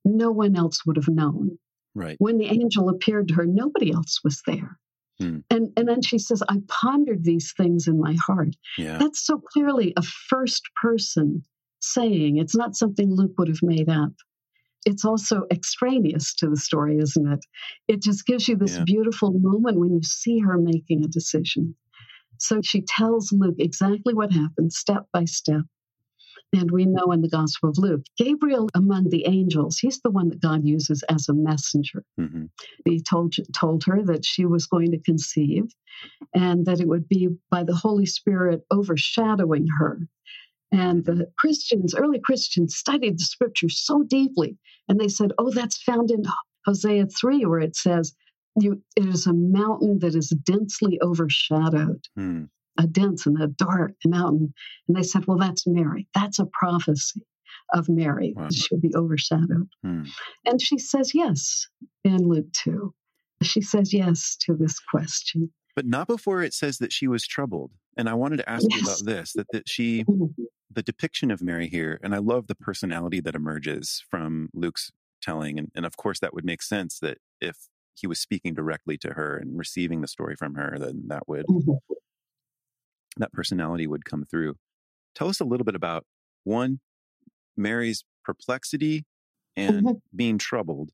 no 0.03 0.32
one 0.32 0.56
else 0.58 0.86
would 0.86 0.98
have 0.98 1.08
known. 1.08 1.58
Right. 1.96 2.18
When 2.20 2.38
the 2.39 2.48
angel 2.48 2.89
appeared 2.89 3.30
to 3.30 3.36
her, 3.36 3.46
nobody 3.46 3.94
else 3.94 4.20
was 4.24 4.42
there. 4.46 4.77
Hmm. 5.20 5.39
And 5.50 5.72
and 5.77 5.88
then 5.88 6.01
she 6.01 6.18
says, 6.18 6.44
I 6.50 6.58
pondered 6.68 7.24
these 7.24 7.53
things 7.56 7.88
in 7.88 8.00
my 8.00 8.15
heart. 8.15 8.56
Yeah. 8.77 8.98
That's 8.98 9.25
so 9.25 9.38
clearly 9.39 9.94
a 9.96 10.01
first 10.01 10.63
person 10.82 11.44
saying. 11.80 12.38
It's 12.38 12.56
not 12.56 12.75
something 12.75 13.10
Luke 13.15 13.34
would 13.38 13.48
have 13.48 13.62
made 13.63 13.89
up. 13.89 14.12
It's 14.86 15.06
also 15.06 15.46
extraneous 15.52 16.34
to 16.36 16.50
the 16.50 16.58
story, 16.58 16.98
isn't 17.00 17.28
it? 17.32 17.46
It 17.88 18.02
just 18.02 18.25
gives 18.25 18.48
you 18.48 18.56
this 18.58 18.78
Yeah. 18.78 18.84
beautiful 18.86 19.32
moment 19.32 19.80
when 19.80 19.94
you 19.94 20.04
see 20.04 20.40
her 20.40 20.58
making 20.58 21.04
a 21.04 21.08
decision. 21.08 21.75
So 22.40 22.62
she 22.62 22.82
tells 22.82 23.32
Luke 23.32 23.56
exactly 23.60 24.13
what 24.13 24.34
happened, 24.34 24.74
step 24.74 25.08
by 25.13 25.25
step. 25.25 25.63
And 26.54 26.72
we 26.72 26.86
know 26.86 27.12
in 27.12 27.22
the 27.22 27.30
Gospel 27.30 27.70
of 27.70 27.78
Luke, 27.78 28.06
Gabriel 28.18 28.70
among 28.75 29.10
the 29.10 29.25
angels, 29.28 29.80
he's 29.80 30.02
the 30.02 30.12
one 30.12 30.30
that 30.30 30.42
God 30.42 30.66
uses 30.66 31.04
as 31.04 31.30
a 31.30 31.34
messenger. 31.34 32.04
hmm 32.18 32.46
He 32.86 33.02
told, 33.02 33.36
told 33.54 33.84
her 33.86 34.04
that 34.04 34.25
she 34.25 34.46
was 34.46 34.68
going 34.68 34.92
to 34.92 35.00
conceive 35.00 35.66
and 36.34 36.66
that 36.66 36.80
it 36.80 36.88
would 36.88 37.08
be 37.10 37.30
by 37.52 37.63
the 37.63 37.75
Holy 37.75 38.06
Spirit 38.06 38.63
overshadowing 38.72 39.68
her. 39.80 40.00
And 40.74 41.06
the 41.06 41.27
Christians, 41.38 41.94
early 41.96 42.20
Christians, 42.20 42.75
studied 42.75 43.20
the 43.20 43.24
scriptures 43.24 43.80
so 43.86 44.03
deeply. 44.03 44.58
And 44.89 45.00
they 45.00 45.08
said, 45.08 45.32
oh, 45.38 45.51
that's 45.51 45.82
found 45.82 46.12
in 46.12 46.24
Hosea 46.65 47.06
3, 47.08 47.46
where 47.46 47.60
it 47.60 47.75
says, 47.75 48.13
you, 48.60 48.82
it 48.96 49.06
is 49.08 49.25
a 49.27 49.34
mountain 49.34 50.00
that 50.00 50.15
is 50.15 50.30
densely 50.44 51.00
overshadowed, 51.01 52.03
Hmm. 52.15 52.44
a 52.77 52.88
dense 52.88 53.25
and 53.25 53.42
a 53.42 53.48
dark 53.48 53.94
mountain. 54.06 54.53
And 54.88 54.98
they 54.98 55.03
said, 55.03 55.25
well, 55.27 55.38
that's 55.38 55.65
Mary. 55.68 56.08
That's 56.15 56.39
a 56.39 56.46
prophecy 56.48 57.22
of 57.74 57.88
Mary. 57.89 58.34
Wow. 58.36 58.50
She'll 58.51 58.80
be 58.80 58.94
overshadowed. 58.96 59.70
Hmm. 59.84 60.03
And 60.46 60.62
she 60.62 60.77
says 60.77 61.13
yes 61.13 61.68
in 62.03 62.27
Luke 62.27 62.51
2. 62.53 62.94
She 63.42 63.62
says 63.62 63.94
yes 63.94 64.38
to 64.46 64.56
this 64.56 64.80
question. 64.80 65.51
But 65.75 65.86
not 65.86 66.08
before 66.08 66.44
it 66.44 66.53
says 66.53 66.77
that 66.77 66.94
she 66.94 67.08
was 67.08 67.25
troubled. 67.25 67.72
And 67.98 68.08
I 68.08 68.13
wanted 68.13 68.38
to 68.38 68.50
ask 68.50 68.63
you 68.70 68.80
about 68.82 69.01
this 69.06 69.34
that, 69.34 69.48
that 69.51 69.68
she, 69.68 70.03
Mhm. 70.03 70.34
The 70.75 70.84
depiction 70.84 71.32
of 71.32 71.42
Mary 71.42 71.68
here, 71.68 72.00
and 72.03 72.13
I 72.15 72.20
love 72.20 72.48
the 72.48 72.56
personality 72.56 73.20
that 73.22 73.36
emerges 73.36 74.03
from 74.10 74.50
Luke's 74.53 74.92
telling. 75.22 75.58
And, 75.60 75.72
and 75.75 75.86
of 75.86 75.98
course, 75.98 76.20
that 76.20 76.34
would 76.34 76.46
make 76.46 76.62
sense 76.62 77.00
that 77.00 77.18
if 77.42 77.70
he 77.96 78.08
was 78.08 78.20
speaking 78.20 78.53
directly 78.53 78.98
to 79.00 79.13
her 79.13 79.38
and 79.38 79.58
receiving 79.58 80.01
the 80.01 80.08
story 80.08 80.36
from 80.36 80.56
her, 80.56 80.77
then 80.80 81.03
that 81.08 81.27
would, 81.27 81.46
Mhm. 81.48 81.77
that 83.18 83.32
personality 83.32 83.88
would 83.88 84.06
come 84.06 84.24
through. 84.25 84.56
Tell 85.15 85.30
us 85.30 85.39
a 85.39 85.46
little 85.46 85.65
bit 85.65 85.75
about 85.75 86.06
one, 86.44 86.80
Mary's 87.56 88.03
perplexity 88.25 89.06
and 89.56 89.86
Mhm. 89.86 90.01
being 90.15 90.38
troubled, 90.38 90.92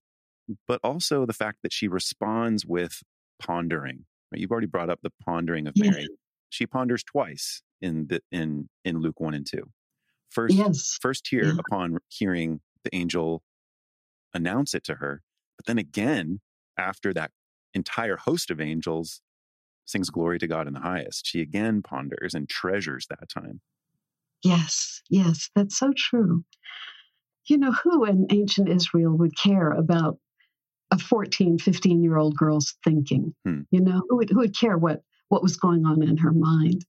but 0.67 0.81
also 0.83 1.25
the 1.25 1.33
fact 1.33 1.59
that 1.63 1.71
she 1.73 1.87
responds 1.87 2.65
with 2.65 3.01
pondering. 3.39 4.05
Right? 4.31 4.41
You've 4.41 4.51
already 4.51 4.67
brought 4.67 4.89
up 4.89 4.99
the 5.01 5.11
pondering 5.25 5.67
of 5.67 5.73
Yeah. 5.75 5.91
Mary. 5.91 6.07
She 6.49 6.67
ponders 6.67 7.03
twice 7.03 7.61
in 7.81 8.07
the 8.07 8.21
in 8.31 8.69
in 8.85 8.99
Luke 8.99 9.19
one 9.19 9.33
and 9.33 9.45
two. 9.49 9.69
First, 10.29 10.55
Yes. 10.55 10.97
first 11.01 11.27
here 11.29 11.45
Yeah. 11.45 11.57
upon 11.59 11.97
hearing 12.09 12.61
the 12.83 12.95
angel 12.95 13.43
announce 14.33 14.73
it 14.73 14.83
to 14.85 14.95
her, 14.95 15.23
but 15.57 15.65
then 15.65 15.77
again 15.77 16.39
after 16.77 17.13
that 17.13 17.31
entire 17.73 18.17
host 18.17 18.51
of 18.51 18.61
angels 18.61 19.21
sings 19.85 20.09
glory 20.09 20.37
to 20.39 20.47
God 20.47 20.67
in 20.67 20.73
the 20.73 20.79
highest. 20.79 21.25
She 21.25 21.41
again 21.41 21.81
ponders 21.81 22.33
and 22.35 22.47
treasures 22.47 23.07
that 23.09 23.27
time. 23.29 23.61
Yes. 24.43 25.01
Yes. 25.09 25.49
That's 25.55 25.77
so 25.77 25.91
true. 25.97 26.43
You 27.47 27.57
know, 27.57 27.71
who 27.71 28.05
in 28.05 28.27
ancient 28.29 28.69
Israel 28.69 29.17
would 29.17 29.35
care 29.35 29.71
about 29.71 30.19
a 30.91 30.97
14, 30.99 31.57
15 31.57 32.03
year 32.03 32.17
old 32.17 32.35
girl's 32.37 32.75
thinking? 32.83 33.33
Hmm. 33.45 33.61
You 33.71 33.81
know, 33.81 34.03
who 34.07 34.17
would, 34.17 34.29
who 34.29 34.37
would 34.39 34.55
care 34.55 34.77
what, 34.77 35.01
what 35.29 35.41
was 35.43 35.57
going 35.57 35.85
on 35.85 36.03
in 36.03 36.17
her 36.17 36.31
mind? 36.31 36.85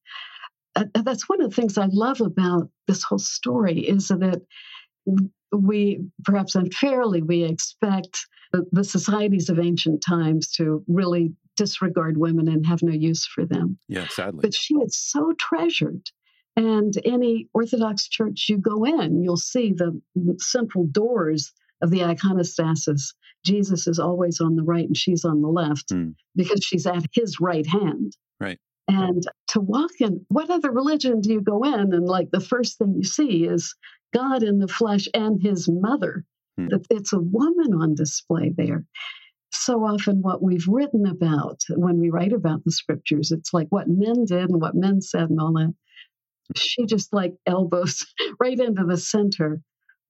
Uh, 0.76 0.84
that's 1.02 1.28
one 1.28 1.42
of 1.42 1.50
the 1.50 1.56
things 1.56 1.76
I 1.78 1.86
love 1.86 2.20
about 2.20 2.68
this 2.86 3.02
whole 3.02 3.18
story 3.18 3.80
is 3.80 4.08
that 4.08 4.42
we, 5.52 6.00
perhaps 6.24 6.54
unfairly, 6.54 7.22
we 7.22 7.44
expect 7.44 8.26
the, 8.52 8.64
the 8.72 8.84
societies 8.84 9.48
of 9.48 9.58
ancient 9.58 10.02
times 10.06 10.50
to 10.52 10.84
really 10.86 11.32
disregard 11.56 12.16
women 12.16 12.48
and 12.48 12.66
have 12.66 12.82
no 12.82 12.92
use 12.92 13.26
for 13.26 13.44
them. 13.44 13.78
Yeah, 13.88 14.06
sadly. 14.08 14.40
But 14.42 14.54
she 14.54 14.74
is 14.74 14.96
so 14.96 15.32
treasured. 15.38 16.02
And 16.56 16.94
any 17.04 17.48
Orthodox 17.54 18.08
church 18.08 18.46
you 18.48 18.58
go 18.58 18.84
in, 18.84 19.22
you'll 19.22 19.36
see 19.36 19.72
the 19.72 20.00
central 20.38 20.86
doors 20.86 21.52
of 21.82 21.90
the 21.90 22.00
iconostasis. 22.00 23.14
Jesus 23.44 23.86
is 23.86 23.98
always 23.98 24.40
on 24.40 24.56
the 24.56 24.62
right 24.62 24.84
and 24.86 24.96
she's 24.96 25.24
on 25.24 25.42
the 25.42 25.48
left 25.48 25.90
Hmm. 25.90 26.10
because 26.36 26.62
she's 26.62 26.86
at 26.86 27.04
his 27.12 27.40
right 27.40 27.66
hand. 27.66 28.16
Right. 28.38 28.58
And 28.90 29.22
to 29.48 29.60
walk 29.60 29.92
in, 30.00 30.24
what 30.28 30.50
other 30.50 30.70
religion 30.70 31.20
do 31.20 31.32
you 31.32 31.40
go 31.40 31.64
in? 31.64 31.92
And 31.94 32.06
like 32.06 32.30
the 32.30 32.40
first 32.40 32.78
thing 32.78 32.94
you 32.96 33.04
see 33.04 33.44
is 33.44 33.74
God 34.14 34.42
in 34.42 34.58
the 34.58 34.68
flesh 34.68 35.08
and 35.14 35.40
his 35.42 35.68
mother. 35.68 36.24
Hmm. 36.56 36.68
That 36.68 36.86
It's 36.90 37.12
a 37.12 37.20
woman 37.20 37.74
on 37.74 37.94
display 37.94 38.52
there. 38.56 38.84
So 39.52 39.84
often, 39.84 40.22
what 40.22 40.42
we've 40.42 40.66
written 40.68 41.06
about 41.06 41.60
when 41.76 41.98
we 41.98 42.10
write 42.10 42.32
about 42.32 42.64
the 42.64 42.72
scriptures, 42.72 43.32
it's 43.32 43.52
like 43.52 43.66
what 43.70 43.88
men 43.88 44.24
did 44.24 44.50
and 44.50 44.60
what 44.60 44.74
men 44.76 45.00
said 45.00 45.30
and 45.30 45.40
all 45.40 45.52
that. 45.54 45.74
She 46.56 46.86
just 46.86 47.12
like 47.12 47.34
elbows 47.46 48.06
right 48.40 48.58
into 48.58 48.84
the 48.84 48.96
center 48.96 49.60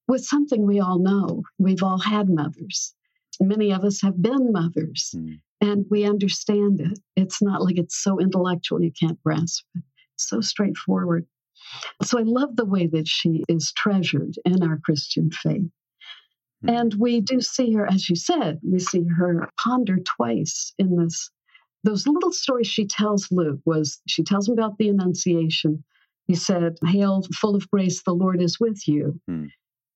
with 0.08 0.24
something 0.24 0.66
we 0.66 0.80
all 0.80 0.98
know. 0.98 1.42
We've 1.58 1.82
all 1.82 1.98
had 1.98 2.28
mothers. 2.28 2.94
Many 3.40 3.72
of 3.72 3.84
us 3.84 4.02
have 4.02 4.20
been 4.20 4.52
mothers 4.52 5.10
Hmm. 5.14 5.34
And 5.60 5.84
we 5.90 6.04
understand 6.04 6.80
it. 6.80 6.98
It's 7.16 7.42
not 7.42 7.62
like 7.62 7.78
it's 7.78 8.02
so 8.02 8.18
intellectual 8.18 8.82
you 8.82 8.92
can't 8.92 9.22
grasp 9.22 9.64
it. 9.74 9.82
It's 10.14 10.28
so 10.28 10.40
straightforward. 10.40 11.26
So 12.02 12.18
I 12.18 12.22
love 12.22 12.56
the 12.56 12.64
way 12.64 12.86
that 12.86 13.06
she 13.06 13.44
is 13.48 13.72
treasured 13.72 14.34
in 14.44 14.62
our 14.62 14.78
Christian 14.78 15.30
faith. 15.30 15.70
Hmm. 16.62 16.68
And 16.68 16.94
we 16.94 17.20
do 17.20 17.40
see 17.40 17.72
her, 17.74 17.86
as 17.86 18.08
you 18.08 18.16
said, 18.16 18.60
we 18.62 18.78
see 18.78 19.04
her 19.04 19.48
ponder 19.62 19.98
twice 19.98 20.72
in 20.78 20.96
this. 20.96 21.30
Those 21.84 22.06
little 22.06 22.32
stories 22.32 22.66
she 22.66 22.86
tells 22.86 23.30
Luke 23.30 23.60
was 23.64 24.00
she 24.06 24.22
tells 24.22 24.48
him 24.48 24.54
about 24.54 24.78
the 24.78 24.88
Annunciation. 24.88 25.84
He 26.26 26.34
said, 26.34 26.76
Hail, 26.86 27.22
full 27.34 27.56
of 27.56 27.70
grace, 27.70 28.02
the 28.02 28.14
Lord 28.14 28.42
is 28.42 28.60
with 28.60 28.86
you. 28.86 29.20
Hmm. 29.26 29.46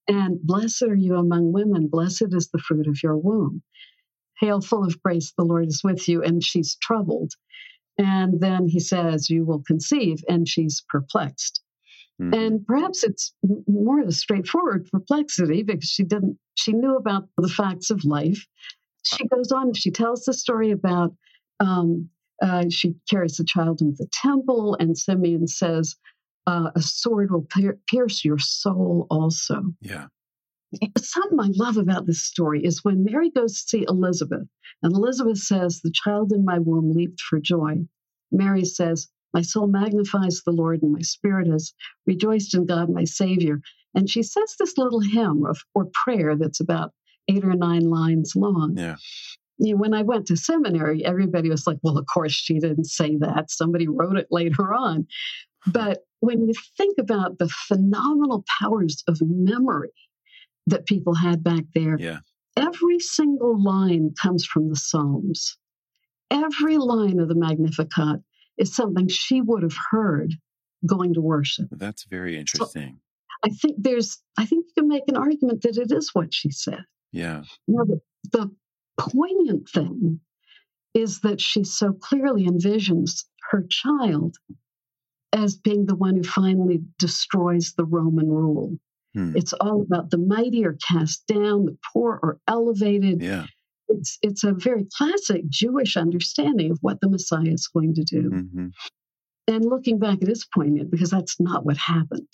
And 0.06 0.40
blessed 0.42 0.82
are 0.82 0.94
you 0.94 1.16
among 1.16 1.52
women, 1.52 1.88
blessed 1.88 2.32
is 2.32 2.50
the 2.50 2.58
fruit 2.58 2.86
of 2.86 3.02
your 3.02 3.16
womb. 3.16 3.62
Hail, 4.44 4.60
full 4.60 4.84
of 4.84 5.02
grace, 5.02 5.32
the 5.36 5.44
Lord 5.44 5.68
is 5.68 5.82
with 5.82 6.08
you. 6.08 6.22
And 6.22 6.44
she's 6.44 6.76
troubled. 6.76 7.32
And 7.96 8.40
then 8.40 8.68
he 8.68 8.80
says, 8.80 9.30
You 9.30 9.44
will 9.44 9.62
conceive, 9.66 10.22
and 10.28 10.48
she's 10.48 10.84
perplexed. 10.88 11.62
Mm-hmm. 12.20 12.34
And 12.34 12.66
perhaps 12.66 13.02
it's 13.02 13.32
more 13.66 14.00
of 14.00 14.08
a 14.08 14.12
straightforward 14.12 14.88
perplexity 14.92 15.62
because 15.62 15.88
she 15.88 16.04
didn't, 16.04 16.38
she 16.54 16.72
knew 16.72 16.96
about 16.96 17.28
the 17.38 17.48
facts 17.48 17.90
of 17.90 18.04
life. 18.04 18.46
She 19.04 19.26
goes 19.28 19.52
on, 19.52 19.74
she 19.74 19.90
tells 19.90 20.24
the 20.24 20.32
story 20.32 20.70
about 20.70 21.14
um, 21.60 22.08
uh, 22.42 22.64
she 22.68 22.94
carries 23.08 23.36
the 23.36 23.44
child 23.44 23.80
into 23.80 23.96
the 23.98 24.08
temple, 24.12 24.76
and 24.78 24.96
Simeon 24.96 25.46
says, 25.46 25.96
uh, 26.46 26.70
A 26.74 26.82
sword 26.82 27.30
will 27.30 27.46
pier- 27.48 27.78
pierce 27.88 28.24
your 28.24 28.38
soul 28.38 29.06
also. 29.10 29.62
Yeah. 29.80 30.06
Something 30.98 31.40
I 31.40 31.50
love 31.54 31.76
about 31.76 32.06
this 32.06 32.22
story 32.22 32.64
is 32.64 32.84
when 32.84 33.04
Mary 33.04 33.30
goes 33.30 33.52
to 33.54 33.68
see 33.68 33.86
Elizabeth, 33.88 34.46
and 34.82 34.92
Elizabeth 34.92 35.38
says, 35.38 35.80
The 35.80 35.90
child 35.92 36.32
in 36.32 36.44
my 36.44 36.58
womb 36.58 36.92
leaped 36.92 37.20
for 37.20 37.40
joy. 37.40 37.86
Mary 38.30 38.64
says, 38.64 39.08
My 39.32 39.42
soul 39.42 39.66
magnifies 39.66 40.42
the 40.42 40.52
Lord, 40.52 40.82
and 40.82 40.92
my 40.92 41.02
spirit 41.02 41.46
has 41.48 41.72
rejoiced 42.06 42.54
in 42.54 42.66
God, 42.66 42.90
my 42.90 43.04
Savior. 43.04 43.60
And 43.94 44.10
she 44.10 44.22
says 44.22 44.56
this 44.58 44.76
little 44.76 45.00
hymn 45.00 45.44
of, 45.46 45.58
or 45.74 45.88
prayer 46.04 46.36
that's 46.36 46.60
about 46.60 46.92
eight 47.28 47.44
or 47.44 47.54
nine 47.54 47.88
lines 47.88 48.34
long. 48.34 48.76
Yeah. 48.76 48.96
You 49.58 49.74
know, 49.74 49.80
when 49.80 49.94
I 49.94 50.02
went 50.02 50.26
to 50.26 50.36
seminary, 50.36 51.04
everybody 51.04 51.48
was 51.48 51.66
like, 51.66 51.78
well, 51.82 51.96
of 51.96 52.06
course 52.06 52.32
she 52.32 52.58
didn't 52.58 52.86
say 52.86 53.16
that. 53.16 53.50
Somebody 53.50 53.86
wrote 53.86 54.16
it 54.16 54.26
later 54.30 54.74
on. 54.74 55.06
Hmm. 55.64 55.70
But 55.70 56.00
when 56.20 56.48
you 56.48 56.54
think 56.76 56.96
about 56.98 57.38
the 57.38 57.48
phenomenal 57.48 58.44
powers 58.60 59.04
of 59.06 59.18
memory 59.22 59.90
that 60.66 60.86
people 60.86 61.14
had 61.14 61.42
back 61.42 61.64
there. 61.74 61.96
Yeah. 61.98 62.18
Every 62.56 63.00
single 63.00 63.62
line 63.62 64.14
comes 64.20 64.46
from 64.46 64.68
the 64.68 64.76
Psalms. 64.76 65.56
Every 66.30 66.78
line 66.78 67.18
of 67.18 67.28
the 67.28 67.34
Magnificat 67.34 68.20
is 68.56 68.74
something 68.74 69.08
she 69.08 69.40
would 69.40 69.62
have 69.62 69.76
heard 69.90 70.32
going 70.86 71.14
to 71.14 71.20
worship. 71.20 71.66
That's 71.70 72.04
very 72.04 72.36
interesting. 72.38 72.98
So 73.00 73.50
I 73.50 73.50
think 73.50 73.76
there's, 73.78 74.18
I 74.38 74.46
think 74.46 74.66
you 74.66 74.82
can 74.82 74.88
make 74.88 75.04
an 75.08 75.16
argument 75.16 75.62
that 75.62 75.76
it 75.76 75.92
is 75.92 76.10
what 76.12 76.32
she 76.32 76.50
said. 76.50 76.84
Yeah. 77.12 77.42
Now, 77.66 77.84
the, 77.84 78.00
the 78.32 78.50
poignant 78.98 79.68
thing 79.68 80.20
is 80.94 81.20
that 81.20 81.40
she 81.40 81.64
so 81.64 81.92
clearly 81.92 82.46
envisions 82.46 83.24
her 83.50 83.64
child 83.68 84.36
as 85.32 85.56
being 85.56 85.86
the 85.86 85.96
one 85.96 86.16
who 86.16 86.22
finally 86.22 86.80
destroys 86.98 87.74
the 87.76 87.84
Roman 87.84 88.28
rule. 88.28 88.78
Hmm. 89.14 89.36
It's 89.36 89.52
all 89.54 89.82
about 89.82 90.10
the 90.10 90.18
mighty 90.18 90.64
are 90.64 90.76
cast 90.86 91.26
down, 91.26 91.66
the 91.66 91.76
poor 91.92 92.18
are 92.22 92.38
elevated. 92.48 93.22
Yeah. 93.22 93.46
It's 93.88 94.18
it's 94.22 94.44
a 94.44 94.52
very 94.52 94.86
classic 94.96 95.48
Jewish 95.48 95.96
understanding 95.96 96.70
of 96.72 96.78
what 96.80 97.00
the 97.00 97.08
Messiah 97.08 97.52
is 97.52 97.68
going 97.68 97.94
to 97.94 98.02
do. 98.02 98.30
Mm-hmm. 98.30 98.66
And 99.46 99.64
looking 99.64 99.98
back, 99.98 100.18
it 100.22 100.28
is 100.28 100.46
poignant 100.52 100.90
because 100.90 101.10
that's 101.10 101.38
not 101.38 101.66
what 101.66 101.76
happened. 101.76 102.28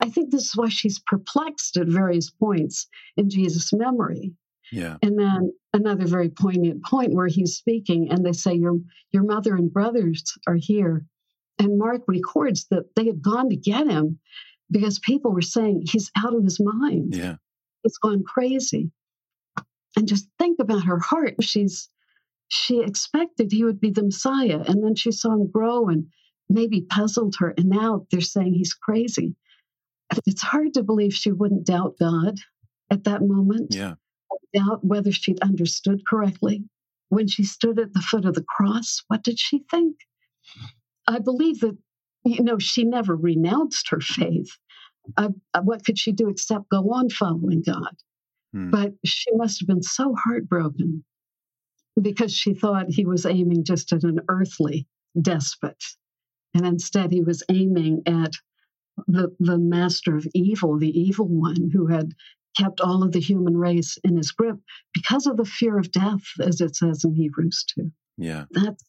I 0.00 0.08
think 0.08 0.30
this 0.30 0.44
is 0.44 0.56
why 0.56 0.68
she's 0.68 0.98
perplexed 0.98 1.76
at 1.76 1.86
various 1.86 2.30
points 2.30 2.88
in 3.16 3.30
Jesus' 3.30 3.72
memory. 3.72 4.32
Yeah. 4.72 4.96
And 5.02 5.18
then 5.18 5.52
another 5.74 6.06
very 6.06 6.30
poignant 6.30 6.82
point 6.84 7.12
where 7.12 7.28
he's 7.28 7.56
speaking, 7.56 8.10
and 8.10 8.24
they 8.24 8.32
say, 8.32 8.54
Your 8.54 8.80
your 9.12 9.22
mother 9.22 9.54
and 9.54 9.72
brothers 9.72 10.24
are 10.46 10.56
here. 10.56 11.04
And 11.58 11.78
Mark 11.78 12.02
records 12.08 12.66
that 12.70 12.94
they 12.96 13.06
had 13.06 13.22
gone 13.22 13.50
to 13.50 13.56
get 13.56 13.86
him 13.86 14.18
because 14.72 14.98
people 14.98 15.32
were 15.32 15.42
saying 15.42 15.84
he's 15.84 16.10
out 16.16 16.34
of 16.34 16.42
his 16.42 16.58
mind. 16.58 17.14
Yeah. 17.14 17.36
He's 17.82 17.98
gone 17.98 18.24
crazy. 18.24 18.90
And 19.96 20.08
just 20.08 20.26
think 20.38 20.58
about 20.58 20.84
her 20.84 20.98
heart. 20.98 21.34
She's 21.42 21.90
she 22.48 22.82
expected 22.82 23.50
he 23.50 23.64
would 23.64 23.80
be 23.80 23.90
the 23.90 24.02
Messiah. 24.02 24.62
And 24.66 24.82
then 24.82 24.94
she 24.94 25.12
saw 25.12 25.32
him 25.32 25.50
grow 25.50 25.88
and 25.88 26.06
maybe 26.48 26.82
puzzled 26.82 27.34
her. 27.38 27.54
And 27.56 27.68
now 27.68 28.06
they're 28.10 28.20
saying 28.20 28.54
he's 28.54 28.74
crazy. 28.74 29.36
It's 30.26 30.42
hard 30.42 30.74
to 30.74 30.82
believe 30.82 31.14
she 31.14 31.32
wouldn't 31.32 31.66
doubt 31.66 31.96
God 31.98 32.38
at 32.90 33.04
that 33.04 33.22
moment. 33.22 33.74
Yeah. 33.74 33.94
Doubt 34.54 34.84
whether 34.84 35.12
she'd 35.12 35.40
understood 35.40 36.06
correctly. 36.06 36.64
When 37.08 37.26
she 37.26 37.44
stood 37.44 37.78
at 37.78 37.92
the 37.92 38.00
foot 38.00 38.24
of 38.24 38.34
the 38.34 38.44
cross, 38.44 39.02
what 39.08 39.22
did 39.22 39.38
she 39.38 39.64
think? 39.70 39.96
I 41.06 41.18
believe 41.18 41.60
that 41.60 41.76
you 42.24 42.42
know, 42.42 42.58
she 42.58 42.84
never 42.84 43.16
renounced 43.16 43.88
her 43.90 44.00
faith. 44.00 44.56
Uh, 45.16 45.30
uh, 45.54 45.60
what 45.62 45.84
could 45.84 45.98
she 45.98 46.12
do 46.12 46.28
except 46.28 46.70
go 46.70 46.92
on 46.92 47.08
following 47.10 47.62
God? 47.62 47.94
Hmm. 48.52 48.70
But 48.70 48.92
she 49.04 49.34
must 49.34 49.60
have 49.60 49.66
been 49.66 49.82
so 49.82 50.14
heartbroken 50.14 51.04
because 52.00 52.32
she 52.32 52.54
thought 52.54 52.86
he 52.88 53.04
was 53.04 53.26
aiming 53.26 53.64
just 53.64 53.92
at 53.92 54.04
an 54.04 54.20
earthly 54.28 54.86
despot. 55.20 55.82
And 56.54 56.66
instead, 56.66 57.12
he 57.12 57.22
was 57.22 57.42
aiming 57.48 58.02
at 58.06 58.32
the, 59.06 59.34
the 59.38 59.58
master 59.58 60.16
of 60.16 60.26
evil, 60.34 60.78
the 60.78 60.98
evil 60.98 61.26
one 61.26 61.70
who 61.72 61.86
had 61.86 62.12
kept 62.56 62.80
all 62.80 63.02
of 63.02 63.12
the 63.12 63.20
human 63.20 63.56
race 63.56 63.98
in 64.04 64.16
his 64.16 64.30
grip 64.30 64.56
because 64.92 65.26
of 65.26 65.36
the 65.36 65.44
fear 65.44 65.78
of 65.78 65.90
death, 65.90 66.22
as 66.40 66.60
it 66.60 66.76
says 66.76 67.04
in 67.04 67.14
Hebrews 67.14 67.64
2. 67.78 67.90
Yeah. 68.18 68.44
That's 68.50 68.84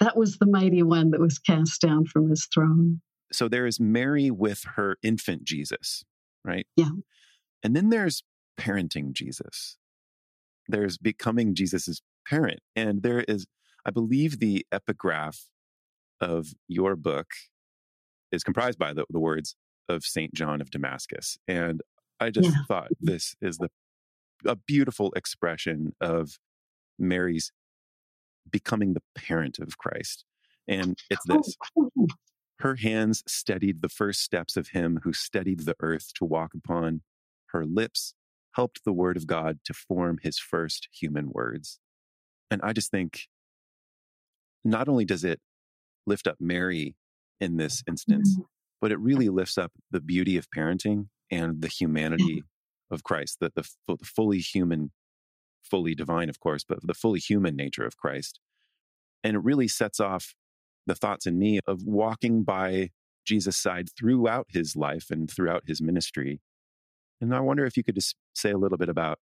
that 0.00 0.16
was 0.16 0.38
the 0.38 0.46
mighty 0.46 0.84
one 0.84 1.10
that 1.10 1.20
was 1.20 1.40
cast 1.40 1.80
down 1.80 2.06
from 2.06 2.30
his 2.30 2.46
throne. 2.54 3.00
So 3.32 3.48
there 3.48 3.66
is 3.66 3.78
Mary 3.78 4.30
with 4.30 4.64
her 4.76 4.96
infant 5.02 5.44
Jesus, 5.44 6.04
right? 6.44 6.66
Yeah. 6.76 6.90
And 7.62 7.74
then 7.74 7.90
there's 7.90 8.22
parenting 8.58 9.12
Jesus. 9.12 9.76
There's 10.68 10.98
becoming 10.98 11.54
Jesus's 11.54 12.02
parent. 12.26 12.60
And 12.76 13.02
there 13.02 13.20
is, 13.20 13.46
I 13.84 13.90
believe, 13.90 14.38
the 14.38 14.66
epigraph 14.72 15.46
of 16.20 16.48
your 16.66 16.96
book 16.96 17.28
is 18.32 18.42
comprised 18.42 18.78
by 18.78 18.92
the, 18.92 19.04
the 19.10 19.20
words 19.20 19.56
of 19.88 20.04
St. 20.04 20.34
John 20.34 20.60
of 20.60 20.70
Damascus. 20.70 21.38
And 21.46 21.80
I 22.20 22.30
just 22.30 22.50
yeah. 22.50 22.62
thought 22.66 22.88
this 23.00 23.34
is 23.40 23.58
the 23.58 23.70
a 24.44 24.56
beautiful 24.56 25.12
expression 25.16 25.94
of 26.00 26.38
Mary's 26.98 27.52
becoming 28.50 28.94
the 28.94 29.02
parent 29.14 29.58
of 29.58 29.78
Christ. 29.78 30.24
And 30.66 30.96
it's 31.10 31.24
oh, 31.30 31.36
this 31.36 31.56
Her 32.60 32.76
hands 32.76 33.22
steadied 33.26 33.82
the 33.82 33.88
first 33.88 34.20
steps 34.20 34.56
of 34.56 34.68
him 34.68 35.00
who 35.04 35.12
steadied 35.12 35.60
the 35.60 35.76
earth 35.80 36.12
to 36.14 36.24
walk 36.24 36.54
upon. 36.54 37.02
Her 37.46 37.64
lips 37.64 38.14
helped 38.54 38.84
the 38.84 38.92
word 38.92 39.16
of 39.16 39.26
God 39.26 39.60
to 39.64 39.72
form 39.72 40.18
his 40.22 40.38
first 40.38 40.88
human 40.92 41.30
words. 41.30 41.78
And 42.50 42.60
I 42.62 42.72
just 42.72 42.90
think 42.90 43.28
not 44.64 44.88
only 44.88 45.04
does 45.04 45.22
it 45.22 45.40
lift 46.06 46.26
up 46.26 46.36
Mary 46.40 46.96
in 47.40 47.56
this 47.56 47.84
instance, 47.86 48.32
mm-hmm. 48.32 48.42
but 48.80 48.90
it 48.90 48.98
really 48.98 49.28
lifts 49.28 49.56
up 49.56 49.72
the 49.90 50.00
beauty 50.00 50.36
of 50.36 50.48
parenting 50.50 51.08
and 51.30 51.62
the 51.62 51.68
humanity 51.68 52.42
of 52.90 53.04
Christ, 53.04 53.38
the, 53.40 53.52
the, 53.54 53.68
the 53.86 54.04
fully 54.04 54.38
human 54.38 54.90
fully 55.62 55.94
divine, 55.94 56.28
of 56.28 56.40
course, 56.40 56.64
but 56.64 56.78
the 56.82 56.94
fully 56.94 57.20
human 57.20 57.54
nature 57.54 57.84
of 57.84 57.96
Christ. 57.96 58.40
And 59.22 59.36
it 59.36 59.40
really 59.40 59.68
sets 59.68 60.00
off 60.00 60.34
the 60.88 60.96
thoughts 60.96 61.26
in 61.26 61.38
me 61.38 61.60
of 61.66 61.84
walking 61.84 62.42
by 62.42 62.90
Jesus' 63.24 63.56
side 63.56 63.90
throughout 63.96 64.46
his 64.48 64.74
life 64.74 65.10
and 65.10 65.30
throughout 65.30 65.62
his 65.66 65.80
ministry. 65.80 66.40
And 67.20 67.34
I 67.34 67.40
wonder 67.40 67.64
if 67.64 67.76
you 67.76 67.84
could 67.84 67.94
just 67.94 68.16
say 68.34 68.50
a 68.50 68.58
little 68.58 68.78
bit 68.78 68.88
about 68.88 69.18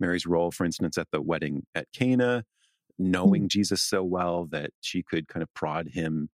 Mary's 0.00 0.26
role, 0.26 0.50
for 0.50 0.64
instance, 0.64 0.98
at 0.98 1.08
the 1.12 1.22
wedding 1.22 1.64
at 1.74 1.86
Cana, 1.94 2.44
knowing 2.98 3.44
mm. 3.44 3.48
Jesus 3.48 3.80
so 3.80 4.02
well 4.02 4.46
that 4.50 4.70
she 4.80 5.02
could 5.02 5.28
kind 5.28 5.42
of 5.42 5.52
prod 5.54 5.88
him 5.88 6.28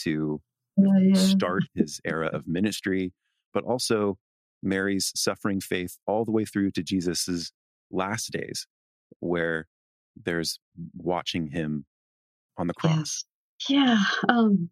to 0.00 0.40
yeah, 0.76 0.98
yeah. 1.00 1.14
start 1.14 1.64
his 1.74 2.00
era 2.04 2.26
of 2.26 2.46
ministry, 2.46 3.12
but 3.54 3.64
also 3.64 4.18
Mary's 4.62 5.12
suffering 5.14 5.60
faith 5.60 5.96
all 6.06 6.24
the 6.24 6.32
way 6.32 6.44
through 6.44 6.72
to 6.72 6.82
Jesus's 6.82 7.52
last 7.90 8.30
days, 8.32 8.66
where 9.20 9.66
there's 10.16 10.58
watching 10.96 11.48
him 11.48 11.84
on 12.58 12.66
the 12.66 12.74
cross. 12.74 13.24
Yes. 13.68 13.68
Yeah. 13.68 14.02
Um, 14.28 14.70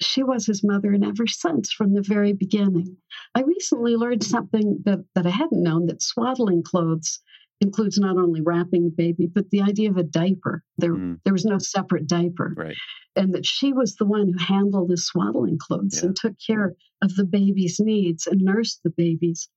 she 0.00 0.22
was 0.22 0.46
his 0.46 0.62
mother 0.62 0.92
in 0.92 1.04
ever 1.04 1.26
since 1.26 1.72
from 1.72 1.94
the 1.94 2.02
very 2.02 2.32
beginning. 2.32 2.96
I 3.34 3.42
recently 3.42 3.96
learned 3.96 4.22
something 4.22 4.80
that, 4.84 5.04
that 5.14 5.26
I 5.26 5.30
hadn't 5.30 5.62
known 5.62 5.86
that 5.86 6.02
swaddling 6.02 6.62
clothes 6.62 7.20
includes 7.60 7.98
not 7.98 8.16
only 8.16 8.40
wrapping 8.42 8.84
the 8.84 8.90
baby, 8.90 9.26
but 9.26 9.50
the 9.50 9.62
idea 9.62 9.90
of 9.90 9.96
a 9.96 10.02
diaper. 10.02 10.62
There, 10.78 10.94
mm. 10.94 11.18
there 11.24 11.32
was 11.32 11.44
no 11.44 11.58
separate 11.58 12.06
diaper. 12.06 12.54
Right. 12.56 12.76
And 13.16 13.34
that 13.34 13.46
she 13.46 13.72
was 13.72 13.96
the 13.96 14.04
one 14.04 14.32
who 14.32 14.38
handled 14.38 14.90
the 14.90 14.96
swaddling 14.96 15.58
clothes 15.58 15.98
yeah. 15.98 16.06
and 16.06 16.16
took 16.16 16.34
care 16.44 16.74
of 17.02 17.14
the 17.16 17.24
baby's 17.24 17.80
needs 17.80 18.26
and 18.26 18.40
nursed 18.42 18.80
the 18.84 18.90
babies. 18.90 19.48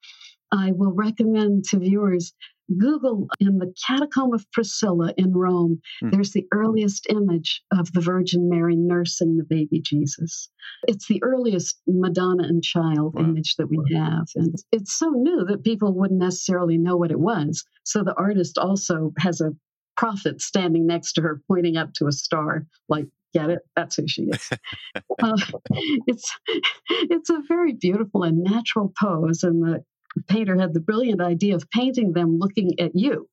I 0.52 0.72
will 0.72 0.94
recommend 0.94 1.66
to 1.66 1.80
viewers 1.80 2.34
Google 2.78 3.28
in 3.40 3.58
the 3.58 3.74
Catacomb 3.88 4.34
of 4.34 4.46
Priscilla 4.52 5.14
in 5.18 5.34
Rome, 5.34 5.82
mm. 6.04 6.12
there's 6.12 6.32
the 6.32 6.46
earliest 6.54 7.08
image 7.10 7.62
of 7.72 7.92
the 7.94 8.02
Virgin 8.02 8.50
Mary 8.50 8.76
nursing 8.76 9.38
the 9.38 9.44
baby 9.44 9.82
Jesus. 9.82 10.50
It's 10.88 11.08
the 11.08 11.22
earliest 11.24 11.82
Madonna 11.88 12.44
and 12.44 12.64
child 12.64 13.16
wow. 13.16 13.24
image 13.24 13.56
that 13.58 13.70
we 13.70 13.80
have. 13.96 14.28
And 14.36 14.56
it's 14.72 14.98
so 14.98 15.10
new 15.10 15.46
that 15.46 15.64
people 15.64 15.94
wouldn't 15.94 16.20
necessarily 16.20 16.78
know 16.78 16.98
what 16.98 17.12
it 17.12 17.20
was. 17.20 17.64
So 17.84 18.04
the 18.04 18.16
artist 18.16 18.58
also 18.58 19.14
has 19.20 19.42
a 19.42 19.52
prophet 20.00 20.42
standing 20.42 20.88
next 20.88 21.14
to 21.14 21.22
her 21.22 21.42
pointing 21.46 21.76
up 21.76 21.94
to 21.94 22.08
a 22.08 22.12
star 22.12 22.66
like 22.88 23.06
get 23.34 23.50
it 23.50 23.60
that's 23.76 23.98
who 23.98 24.08
she 24.08 24.22
is 24.24 24.50
uh, 25.22 25.38
it's 26.08 26.38
it's 26.90 27.30
a 27.30 27.42
very 27.50 27.74
beautiful 27.74 28.24
and 28.24 28.42
natural 28.42 28.94
pose 28.98 29.44
and 29.44 29.62
the 29.62 29.84
painter 30.28 30.60
had 30.60 30.74
the 30.74 30.80
brilliant 30.80 31.22
idea 31.22 31.56
of 31.56 31.70
painting 31.72 32.14
them 32.14 32.40
looking 32.40 32.80
at 32.80 32.92
you 32.96 33.28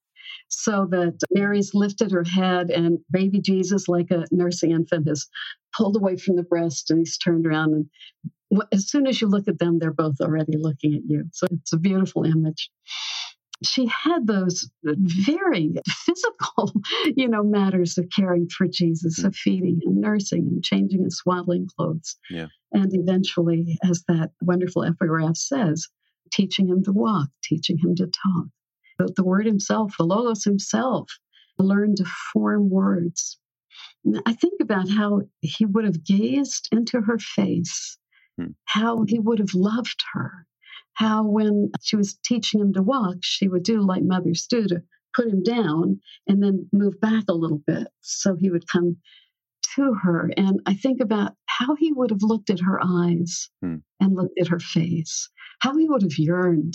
so 0.49 0.87
that 0.91 1.19
Mary's 1.31 1.75
lifted 1.75 2.13
her 2.13 2.25
head 2.25 2.71
and 2.71 2.99
baby 3.11 3.41
Jesus, 3.41 3.89
like 3.89 4.11
a 4.11 4.25
nursing 4.31 4.71
infant, 4.71 5.09
is 5.09 5.29
pulled 5.77 5.97
away 5.97 6.17
from 6.17 6.37
the 6.37 6.43
breast 6.43 6.91
and 6.91 7.01
he's 7.01 7.19
turned 7.19 7.47
around. 7.47 7.75
And 7.75 8.63
as 8.73 8.89
soon 8.89 9.07
as 9.07 9.21
you 9.21 9.29
look 9.29 9.49
at 9.49 9.59
them, 9.59 9.79
they're 9.79 9.93
both 9.93 10.21
already 10.21 10.57
looking 10.57 10.95
at 10.95 11.03
you. 11.07 11.25
So 11.33 11.47
it's 11.51 11.73
a 11.73 11.79
beautiful 11.79 12.25
image. 12.25 12.71
She 13.65 13.87
had 13.87 14.27
those 14.27 14.69
very 14.85 15.75
physical, 15.89 16.75
you 17.17 17.27
know, 17.27 17.43
matters 17.43 17.97
of 17.97 18.07
caring 18.15 18.49
for 18.49 18.67
Jesus, 18.71 19.25
of 19.25 19.33
mm. 19.33 19.37
feeding 19.37 19.81
and 19.85 19.97
nursing 19.97 20.47
and 20.47 20.63
changing 20.63 21.01
and 21.01 21.13
swaddling 21.13 21.67
clothes. 21.77 22.17
Yeah. 22.29 22.49
And 22.73 22.91
eventually, 22.95 23.79
as 23.83 24.05
that 24.09 24.33
wonderful 24.43 24.85
epigraph 24.85 25.39
says, 25.39 25.89
teaching 26.33 26.69
him 26.69 26.83
to 26.85 26.93
walk, 26.93 27.29
teaching 27.43 27.79
him 27.79 27.95
to 27.97 28.07
talk. 28.07 28.47
The, 28.99 29.13
the 29.17 29.25
word 29.25 29.47
himself, 29.47 29.95
the 29.99 30.05
Logos 30.05 30.45
himself, 30.45 31.11
learned 31.59 31.99
to 31.99 32.05
form 32.33 32.71
words. 32.71 33.39
I 34.25 34.33
think 34.33 34.61
about 34.61 34.89
how 34.89 35.23
he 35.41 35.67
would 35.67 35.85
have 35.85 36.05
gazed 36.05 36.69
into 36.73 37.01
her 37.01 37.19
face, 37.19 37.99
hmm. 38.39 38.53
how 38.65 39.05
he 39.07 39.19
would 39.19 39.39
have 39.39 39.55
loved 39.55 40.03
her, 40.13 40.47
how 40.95 41.25
when 41.25 41.71
she 41.83 41.97
was 41.97 42.19
teaching 42.25 42.61
him 42.61 42.73
to 42.75 42.83
walk, 42.83 43.17
she 43.23 43.49
would 43.49 43.63
do 43.63 43.81
like 43.81 44.03
mothers 44.03 44.47
do 44.47 44.67
to 44.69 44.83
put 45.15 45.29
him 45.29 45.43
down 45.43 46.01
and 46.27 46.43
then 46.43 46.69
move 46.73 47.01
back 47.01 47.25
a 47.29 47.35
little 47.35 47.61
bit 47.67 47.89
so 48.01 48.37
he 48.37 48.51
would 48.51 48.69
come 48.69 48.97
to 49.77 49.95
her. 49.95 50.31
And 50.37 50.61
I 50.67 50.75
think 50.75 51.01
about 51.01 51.33
how 51.47 51.75
he 51.77 51.93
would 51.93 52.11
have 52.11 52.23
looked 52.23 52.51
at 52.51 52.61
her 52.61 52.81
eyes 52.83 53.49
hmm. 53.63 53.77
and 54.01 54.15
looked 54.15 54.39
at 54.41 54.49
her 54.49 54.61
face 54.61 55.31
how 55.61 55.77
he 55.77 55.89
would 55.89 56.03
have 56.03 56.19
yearned 56.19 56.75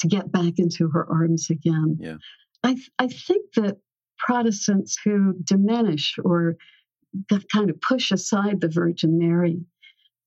to 0.00 0.08
get 0.08 0.32
back 0.32 0.54
into 0.58 0.88
her 0.88 1.06
arms 1.10 1.48
again. 1.50 1.96
Yeah. 2.00 2.16
I, 2.64 2.76
I 2.98 3.08
think 3.08 3.52
that 3.56 3.78
Protestants 4.18 4.96
who 5.04 5.34
diminish 5.42 6.16
or 6.24 6.56
kind 7.52 7.70
of 7.70 7.80
push 7.80 8.10
aside 8.10 8.60
the 8.60 8.68
Virgin 8.68 9.18
Mary, 9.18 9.60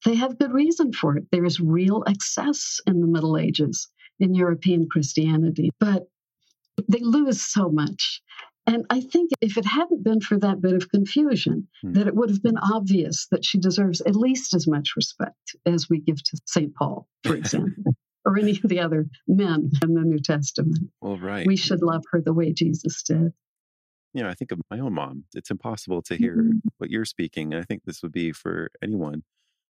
they 0.03 0.15
have 0.15 0.37
good 0.37 0.51
reason 0.51 0.91
for 0.93 1.17
it. 1.17 1.25
There 1.31 1.45
is 1.45 1.59
real 1.59 2.03
excess 2.07 2.79
in 2.85 3.01
the 3.01 3.07
Middle 3.07 3.37
Ages 3.37 3.89
in 4.19 4.33
European 4.33 4.87
Christianity, 4.89 5.71
but 5.79 6.03
they 6.89 6.99
lose 6.99 7.41
so 7.41 7.69
much. 7.69 8.21
And 8.67 8.85
I 8.89 9.01
think 9.01 9.31
if 9.41 9.57
it 9.57 9.65
hadn't 9.65 10.03
been 10.03 10.21
for 10.21 10.39
that 10.39 10.59
bit 10.59 10.73
of 10.73 10.89
confusion, 10.89 11.67
hmm. 11.81 11.93
that 11.93 12.07
it 12.07 12.15
would 12.15 12.29
have 12.29 12.41
been 12.41 12.57
obvious 12.57 13.27
that 13.31 13.45
she 13.45 13.59
deserves 13.59 14.01
at 14.01 14.15
least 14.15 14.53
as 14.55 14.67
much 14.67 14.93
respect 14.95 15.55
as 15.65 15.87
we 15.89 15.99
give 15.99 16.23
to 16.23 16.39
St. 16.45 16.73
Paul, 16.73 17.07
for 17.23 17.35
example, 17.35 17.95
or 18.25 18.39
any 18.39 18.51
of 18.51 18.69
the 18.69 18.79
other 18.79 19.05
men 19.27 19.71
in 19.83 19.93
the 19.93 20.01
New 20.01 20.19
Testament. 20.19 20.79
Well, 21.01 21.17
right. 21.17 21.45
We 21.45 21.57
should 21.57 21.83
love 21.83 22.03
her 22.11 22.21
the 22.21 22.33
way 22.33 22.53
Jesus 22.53 23.03
did. 23.03 23.33
You 24.13 24.23
know, 24.23 24.29
I 24.29 24.33
think 24.33 24.51
of 24.51 24.61
my 24.71 24.79
own 24.79 24.93
mom. 24.93 25.25
It's 25.35 25.51
impossible 25.51 26.01
to 26.03 26.15
hear 26.15 26.37
mm-hmm. 26.37 26.59
what 26.77 26.89
you're 26.89 27.05
speaking. 27.05 27.53
And 27.53 27.61
I 27.61 27.65
think 27.65 27.83
this 27.83 28.01
would 28.01 28.13
be 28.13 28.31
for 28.31 28.71
anyone 28.81 29.23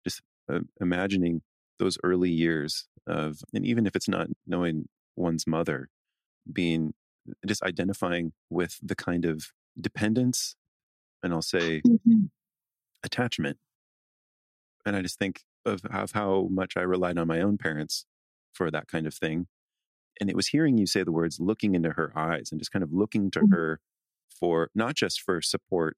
just 0.04 0.22
uh, 0.50 0.60
imagining 0.80 1.42
those 1.78 1.98
early 2.04 2.30
years 2.30 2.86
of, 3.06 3.40
and 3.52 3.66
even 3.66 3.86
if 3.86 3.96
it's 3.96 4.08
not 4.08 4.28
knowing 4.46 4.86
one's 5.16 5.46
mother, 5.46 5.88
being 6.50 6.94
just 7.46 7.62
identifying 7.62 8.32
with 8.50 8.78
the 8.82 8.96
kind 8.96 9.24
of 9.24 9.52
dependence 9.80 10.56
and 11.22 11.32
I'll 11.32 11.42
say 11.42 11.80
mm-hmm. 11.86 12.26
attachment. 13.02 13.58
And 14.86 14.96
I 14.96 15.02
just 15.02 15.18
think 15.18 15.42
of, 15.64 15.84
of 15.90 16.12
how 16.12 16.48
much 16.50 16.76
I 16.76 16.82
relied 16.82 17.18
on 17.18 17.26
my 17.26 17.40
own 17.40 17.58
parents 17.58 18.06
for 18.52 18.70
that 18.70 18.88
kind 18.88 19.06
of 19.06 19.14
thing. 19.14 19.46
And 20.20 20.30
it 20.30 20.36
was 20.36 20.48
hearing 20.48 20.78
you 20.78 20.86
say 20.86 21.02
the 21.02 21.12
words 21.12 21.38
looking 21.40 21.74
into 21.74 21.90
her 21.90 22.12
eyes 22.16 22.48
and 22.50 22.60
just 22.60 22.72
kind 22.72 22.82
of 22.82 22.92
looking 22.92 23.30
to 23.32 23.40
mm-hmm. 23.40 23.52
her 23.52 23.80
for 24.28 24.70
not 24.74 24.94
just 24.94 25.20
for 25.20 25.40
support 25.40 25.96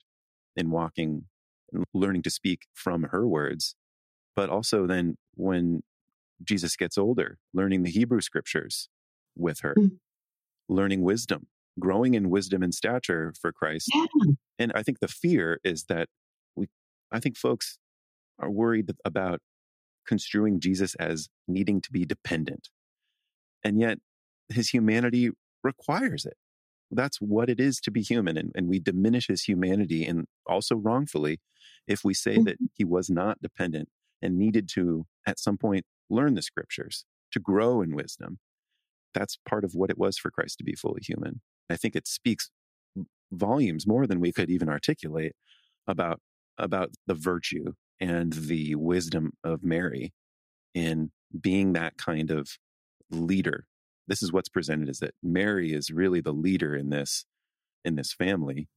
in 0.57 0.71
walking 0.71 1.25
and 1.73 1.85
learning 1.95 2.23
to 2.23 2.31
speak 2.31 2.67
from 2.75 3.05
her 3.05 3.27
words, 3.27 3.77
but 4.35 4.51
also 4.51 4.87
then 4.87 5.17
when 5.35 5.83
Jesus 6.43 6.77
gets 6.77 6.99
older, 6.99 7.39
learning 7.53 7.83
the 7.83 7.91
Hebrew 7.91 8.21
scriptures 8.21 8.89
with 9.37 9.61
her. 9.61 9.75
Mm-hmm 9.79 9.97
learning 10.71 11.03
wisdom, 11.03 11.49
growing 11.79 12.15
in 12.15 12.31
wisdom 12.31 12.63
and 12.63 12.75
stature 12.75 13.35
for 13.41 13.53
Christ. 13.53 13.91
Yeah. 13.95 14.07
And 14.59 14.73
I 14.75 14.83
think 14.83 15.01
the 15.01 15.09
fear 15.09 15.59
is 15.65 15.85
that 15.89 16.09
we, 16.55 16.69
I 17.11 17.21
think 17.21 17.37
folks 17.37 17.79
are 18.39 18.51
worried 18.51 18.91
about 19.05 19.41
construing 20.07 20.61
Jesus 20.61 20.95
as 20.97 21.29
needing 21.47 21.81
to 21.83 21.93
be 21.93 22.05
dependent. 22.05 22.69
And 23.65 23.81
yet 23.81 23.99
his 24.49 24.71
humanity 24.71 25.31
requires 25.63 26.25
it. 26.25 26.37
That's 26.91 27.19
what 27.19 27.49
it 27.49 27.61
is 27.61 27.81
to 27.83 27.91
be 27.91 28.03
human. 28.03 28.37
And, 28.37 28.53
and 28.55 28.69
we 28.69 28.81
diminish 28.81 29.29
his 29.29 29.45
humanity 29.45 30.05
and 30.05 30.27
also 30.47 30.77
wrongfully 30.77 31.39
if 31.87 32.05
we 32.05 32.15
say 32.15 32.35
mm-hmm. 32.35 32.45
that 32.45 32.57
he 32.75 32.85
was 32.85 33.11
not 33.11 33.41
dependent 33.43 33.89
and 34.23 34.39
needed 34.39 34.69
to, 34.75 35.07
at 35.27 35.39
some 35.39 35.57
point, 35.57 35.85
learn 36.09 36.35
the 36.35 36.43
scriptures 36.43 37.05
to 37.33 37.39
grow 37.39 37.81
in 37.81 37.95
wisdom 37.95 38.39
that's 39.15 39.39
part 39.49 39.65
of 39.65 39.75
what 39.75 39.91
it 39.91 39.99
was 39.99 40.19
for 40.19 40.31
Christ 40.31 40.59
to 40.59 40.65
be 40.65 40.75
fully 40.75 41.01
human. 41.03 41.41
I 41.69 41.77
think 41.77 41.95
it 41.97 42.07
speaks 42.07 42.51
volumes 43.33 43.87
more 43.87 44.07
than 44.07 44.21
we 44.21 44.33
could 44.33 44.51
even 44.51 44.69
articulate 44.69 45.35
about 45.87 46.21
about 46.59 46.91
the 47.07 47.15
virtue 47.15 47.73
and 48.01 48.33
the 48.33 48.75
wisdom 48.75 49.33
of 49.45 49.63
Mary 49.63 50.13
in 50.75 51.11
being 51.39 51.73
that 51.73 51.97
kind 51.97 52.31
of 52.31 52.59
leader. 53.11 53.67
This 54.07 54.23
is 54.23 54.33
what's 54.33 54.49
presented 54.49 54.89
is 54.89 54.99
that 54.99 55.15
Mary 55.23 55.73
is 55.73 55.91
really 55.91 56.21
the 56.21 56.33
leader 56.33 56.75
in 56.75 56.91
this 56.91 57.25
in 57.85 57.95
this 57.97 58.13
family, 58.13 58.69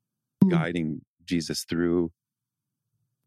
mm-hmm. 0.43 0.49
guiding 0.49 1.01
Jesus 1.25 1.65
through 1.67 2.11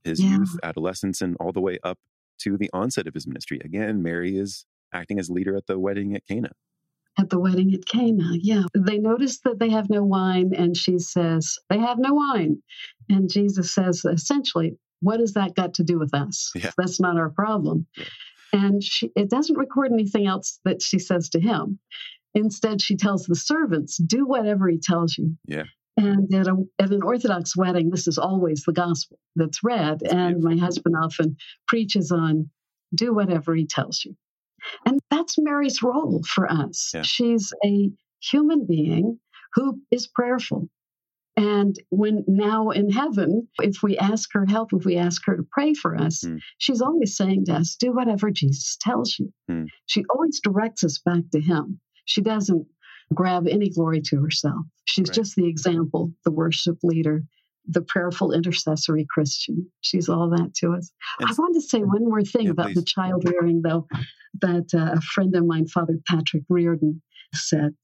his 0.04 0.22
yeah. 0.22 0.38
youth, 0.38 0.56
adolescence, 0.62 1.20
and 1.20 1.36
all 1.40 1.52
the 1.52 1.60
way 1.60 1.78
up 1.82 1.98
to 2.38 2.56
the 2.56 2.70
onset 2.72 3.06
of 3.06 3.14
his 3.14 3.26
ministry. 3.26 3.60
Again, 3.64 4.02
Mary 4.02 4.38
is 4.38 4.64
acting 4.92 5.18
as 5.18 5.28
leader 5.28 5.56
at 5.56 5.66
the 5.66 5.78
wedding 5.78 6.14
at 6.14 6.26
Cana 6.26 6.52
at 7.18 7.30
the 7.30 7.38
wedding 7.40 7.72
at 7.74 7.86
Cana. 7.86 8.32
Yeah. 8.34 8.64
They 8.74 8.98
notice 8.98 9.40
that 9.40 9.58
they 9.58 9.70
have 9.70 9.88
no 9.88 10.02
wine, 10.04 10.52
and 10.54 10.76
she 10.76 10.98
says, 10.98 11.58
They 11.70 11.78
have 11.78 11.98
no 11.98 12.14
wine. 12.14 12.62
And 13.08 13.30
Jesus 13.30 13.74
says, 13.74 14.04
essentially, 14.04 14.76
what 15.00 15.20
has 15.20 15.34
that 15.34 15.54
got 15.54 15.74
to 15.74 15.84
do 15.84 15.98
with 15.98 16.14
us? 16.14 16.50
Yeah. 16.54 16.70
That's 16.76 17.00
not 17.00 17.16
our 17.16 17.30
problem. 17.30 17.86
Yeah. 17.96 18.04
And 18.52 18.82
she, 18.82 19.10
it 19.16 19.28
doesn't 19.28 19.58
record 19.58 19.92
anything 19.92 20.26
else 20.26 20.60
that 20.64 20.80
she 20.80 20.98
says 20.98 21.28
to 21.30 21.40
him. 21.40 21.78
Instead, 22.34 22.80
she 22.80 22.96
tells 22.96 23.24
the 23.24 23.34
servants, 23.34 23.96
do 23.96 24.26
whatever 24.26 24.68
he 24.68 24.78
tells 24.78 25.16
you. 25.16 25.36
Yeah. 25.46 25.64
And 25.96 26.32
at, 26.34 26.46
a, 26.46 26.56
at 26.78 26.90
an 26.90 27.02
Orthodox 27.02 27.56
wedding, 27.56 27.90
this 27.90 28.06
is 28.06 28.18
always 28.18 28.62
the 28.64 28.72
gospel 28.72 29.18
that's 29.34 29.62
read. 29.62 30.02
And 30.02 30.42
my 30.42 30.56
husband 30.56 30.94
often 31.02 31.36
preaches 31.66 32.12
on 32.12 32.50
do 32.94 33.14
whatever 33.14 33.54
he 33.54 33.66
tells 33.66 34.04
you. 34.04 34.14
And 34.84 35.00
that's 35.10 35.36
Mary's 35.38 35.82
role 35.82 36.22
for 36.26 36.50
us. 36.50 36.90
Yeah. 36.94 37.02
She's 37.02 37.52
a 37.64 37.90
human 38.20 38.66
being 38.66 39.18
who 39.54 39.80
is 39.90 40.06
prayerful. 40.06 40.68
And 41.36 41.76
when 41.90 42.24
now 42.26 42.70
in 42.70 42.90
heaven, 42.90 43.46
if 43.60 43.82
we 43.82 43.98
ask 43.98 44.30
her 44.32 44.46
help, 44.46 44.72
if 44.72 44.86
we 44.86 44.96
ask 44.96 45.22
her 45.26 45.36
to 45.36 45.46
pray 45.50 45.74
for 45.74 45.94
us, 45.94 46.24
mm. 46.24 46.38
she's 46.56 46.80
always 46.80 47.14
saying 47.14 47.44
to 47.46 47.54
us, 47.54 47.76
do 47.76 47.92
whatever 47.92 48.30
Jesus 48.30 48.78
tells 48.80 49.18
you. 49.18 49.30
Mm. 49.50 49.66
She 49.84 50.04
always 50.08 50.40
directs 50.40 50.82
us 50.82 50.98
back 50.98 51.24
to 51.32 51.40
him. 51.40 51.78
She 52.06 52.22
doesn't 52.22 52.66
grab 53.12 53.46
any 53.46 53.68
glory 53.68 54.00
to 54.06 54.20
herself. 54.20 54.64
She's 54.86 55.08
right. 55.08 55.14
just 55.14 55.36
the 55.36 55.46
example, 55.46 56.10
the 56.24 56.30
worship 56.30 56.78
leader, 56.82 57.22
the 57.68 57.82
prayerful 57.82 58.32
intercessory 58.32 59.06
Christian. 59.08 59.70
She's 59.80 60.08
all 60.08 60.30
that 60.30 60.54
to 60.56 60.72
us. 60.74 60.92
I 61.20 61.32
want 61.38 61.54
to 61.54 61.60
say 61.60 61.80
one 61.80 62.04
more 62.04 62.22
thing 62.22 62.46
yeah, 62.46 62.52
about 62.52 62.66
please. 62.66 62.76
the 62.76 62.84
child 62.84 63.24
rearing, 63.28 63.62
though, 63.62 63.86
that 64.40 64.72
uh, 64.74 64.96
a 64.96 65.00
friend 65.00 65.34
of 65.34 65.44
mine, 65.46 65.66
Father 65.66 65.98
Patrick 66.06 66.44
Reardon, 66.48 67.02
said. 67.34 67.74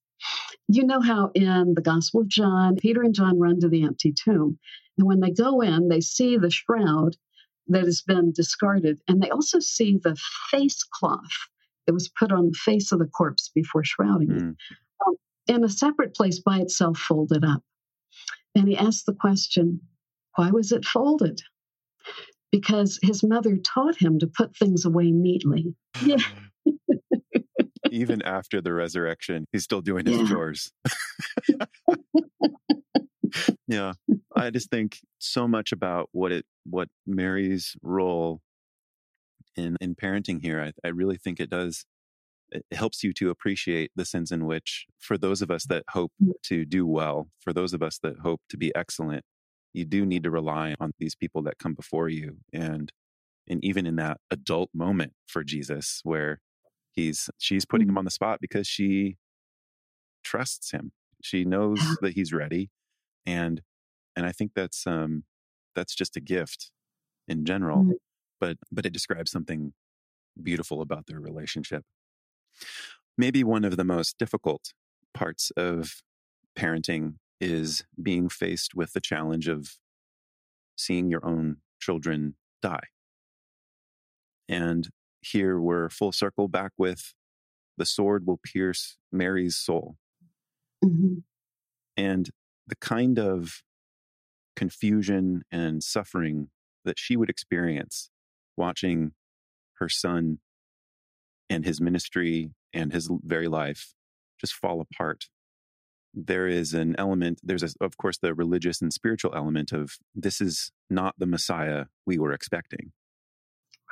You 0.68 0.84
know 0.84 1.00
how 1.00 1.30
in 1.34 1.74
the 1.74 1.82
Gospel 1.82 2.20
of 2.20 2.28
John, 2.28 2.76
Peter 2.76 3.02
and 3.02 3.14
John 3.14 3.40
run 3.40 3.58
to 3.60 3.68
the 3.68 3.82
empty 3.82 4.12
tomb. 4.12 4.58
And 4.96 5.06
when 5.06 5.20
they 5.20 5.30
go 5.30 5.60
in, 5.60 5.88
they 5.88 6.00
see 6.00 6.36
the 6.36 6.50
shroud 6.50 7.16
that 7.68 7.84
has 7.84 8.02
been 8.02 8.32
discarded, 8.32 9.00
and 9.08 9.22
they 9.22 9.30
also 9.30 9.58
see 9.58 9.98
the 10.02 10.16
face 10.50 10.82
cloth 10.84 11.20
that 11.86 11.92
was 11.92 12.10
put 12.18 12.32
on 12.32 12.46
the 12.46 12.58
face 12.64 12.92
of 12.92 12.98
the 12.98 13.06
corpse 13.06 13.50
before 13.54 13.84
shrouding 13.84 14.28
mm. 14.28 14.50
it. 14.50 14.56
Um, 15.06 15.14
in 15.48 15.64
a 15.64 15.68
separate 15.68 16.14
place 16.14 16.38
by 16.40 16.58
itself, 16.58 16.98
folded 16.98 17.44
up. 17.44 17.62
And 18.54 18.68
he 18.68 18.76
asked 18.76 19.06
the 19.06 19.14
question, 19.14 19.80
why 20.36 20.50
was 20.50 20.72
it 20.72 20.84
folded? 20.84 21.40
Because 22.50 22.98
his 23.02 23.22
mother 23.22 23.56
taught 23.56 23.96
him 23.96 24.18
to 24.18 24.26
put 24.26 24.56
things 24.56 24.84
away 24.84 25.10
neatly. 25.10 25.74
Yeah. 26.04 26.16
Mm-hmm. 26.16 27.38
Even 27.90 28.22
after 28.22 28.60
the 28.60 28.72
resurrection, 28.72 29.46
he's 29.52 29.64
still 29.64 29.82
doing 29.82 30.06
his 30.06 30.18
Yeah. 30.18 30.28
chores. 30.28 30.72
yeah. 33.66 33.92
I 34.34 34.50
just 34.50 34.70
think 34.70 34.98
so 35.18 35.46
much 35.46 35.72
about 35.72 36.08
what 36.12 36.32
it 36.32 36.44
what 36.64 36.88
Mary's 37.06 37.76
role 37.82 38.40
in 39.56 39.76
in 39.80 39.94
parenting 39.94 40.40
here. 40.40 40.60
I, 40.62 40.72
I 40.86 40.90
really 40.90 41.16
think 41.16 41.40
it 41.40 41.50
does 41.50 41.84
it 42.52 42.66
helps 42.72 43.02
you 43.04 43.12
to 43.14 43.30
appreciate 43.30 43.90
the 43.96 44.04
sense 44.04 44.30
in 44.32 44.46
which 44.46 44.86
for 45.00 45.18
those 45.18 45.42
of 45.42 45.50
us 45.50 45.66
that 45.66 45.84
hope 45.90 46.12
Mm. 46.22 46.32
to 46.44 46.64
do 46.66 46.86
well, 46.86 47.28
for 47.40 47.52
those 47.52 47.72
of 47.74 47.82
us 47.82 47.98
that 48.00 48.18
hope 48.20 48.42
to 48.50 48.56
be 48.58 48.74
excellent, 48.76 49.24
you 49.74 49.84
do 49.86 50.06
need 50.06 50.24
to 50.24 50.30
rely 50.30 50.74
on 50.80 50.92
these 50.98 51.14
people 51.16 51.42
that 51.44 51.58
come 51.58 51.74
before 51.74 52.08
you 52.10 52.38
and 52.52 52.92
and 53.48 53.64
even 53.64 53.86
in 53.86 53.96
that 53.96 54.18
adult 54.30 54.70
moment 54.74 55.14
for 55.26 55.44
Jesus 55.44 56.00
where 56.04 56.40
he's 56.92 57.30
she's 57.38 57.64
putting 57.66 57.88
him 57.88 57.96
Mhm. 57.96 57.98
on 57.98 58.04
the 58.06 58.10
spot 58.12 58.40
because 58.40 58.66
she 58.68 59.16
trusts 60.24 60.70
him. 60.72 60.92
She 61.22 61.44
knows 61.44 61.98
that 62.00 62.14
he's 62.14 62.32
ready 62.32 62.70
and 63.26 63.62
and 64.16 64.26
I 64.26 64.32
think 64.32 64.52
that's 64.54 64.86
um 64.86 65.24
that's 65.74 65.94
just 65.94 66.16
a 66.16 66.20
gift 66.20 66.72
in 67.28 67.44
general 67.46 67.84
Mhm. 67.84 67.98
but 68.40 68.58
but 68.72 68.86
it 68.86 68.92
describes 68.92 69.30
something 69.32 69.74
beautiful 70.42 70.82
about 70.82 71.06
their 71.06 71.20
relationship. 71.20 71.84
Maybe 73.16 73.44
one 73.44 73.64
of 73.64 73.76
the 73.76 73.84
most 73.84 74.18
difficult 74.18 74.72
parts 75.14 75.50
of 75.56 76.02
parenting 76.56 77.16
is 77.40 77.84
being 78.00 78.28
faced 78.28 78.74
with 78.74 78.92
the 78.92 79.00
challenge 79.00 79.48
of 79.48 79.76
seeing 80.76 81.10
your 81.10 81.24
own 81.24 81.58
children 81.80 82.36
die. 82.62 82.88
And 84.48 84.88
here 85.20 85.60
we're 85.60 85.88
full 85.88 86.12
circle 86.12 86.48
back 86.48 86.72
with 86.76 87.14
the 87.76 87.86
sword 87.86 88.26
will 88.26 88.40
pierce 88.42 88.98
Mary's 89.10 89.56
soul. 89.56 89.96
Mhm. 90.84 91.24
And 91.96 92.30
the 92.66 92.76
kind 92.76 93.18
of 93.18 93.62
confusion 94.56 95.42
and 95.50 95.82
suffering 95.82 96.50
that 96.84 96.98
she 96.98 97.16
would 97.16 97.30
experience 97.30 98.10
watching 98.56 99.14
her 99.74 99.88
son 99.88 100.40
and 101.50 101.64
his 101.64 101.80
ministry 101.80 102.50
and 102.72 102.92
his 102.92 103.10
very 103.22 103.48
life 103.48 103.94
just 104.40 104.54
fall 104.54 104.80
apart. 104.80 105.26
There 106.14 106.46
is 106.46 106.74
an 106.74 106.94
element, 106.98 107.40
there's, 107.42 107.62
a, 107.62 107.70
of 107.80 107.96
course, 107.96 108.18
the 108.18 108.34
religious 108.34 108.82
and 108.82 108.92
spiritual 108.92 109.34
element 109.34 109.72
of 109.72 109.96
this 110.14 110.40
is 110.40 110.70
not 110.90 111.14
the 111.18 111.26
Messiah 111.26 111.86
we 112.06 112.18
were 112.18 112.32
expecting. 112.32 112.92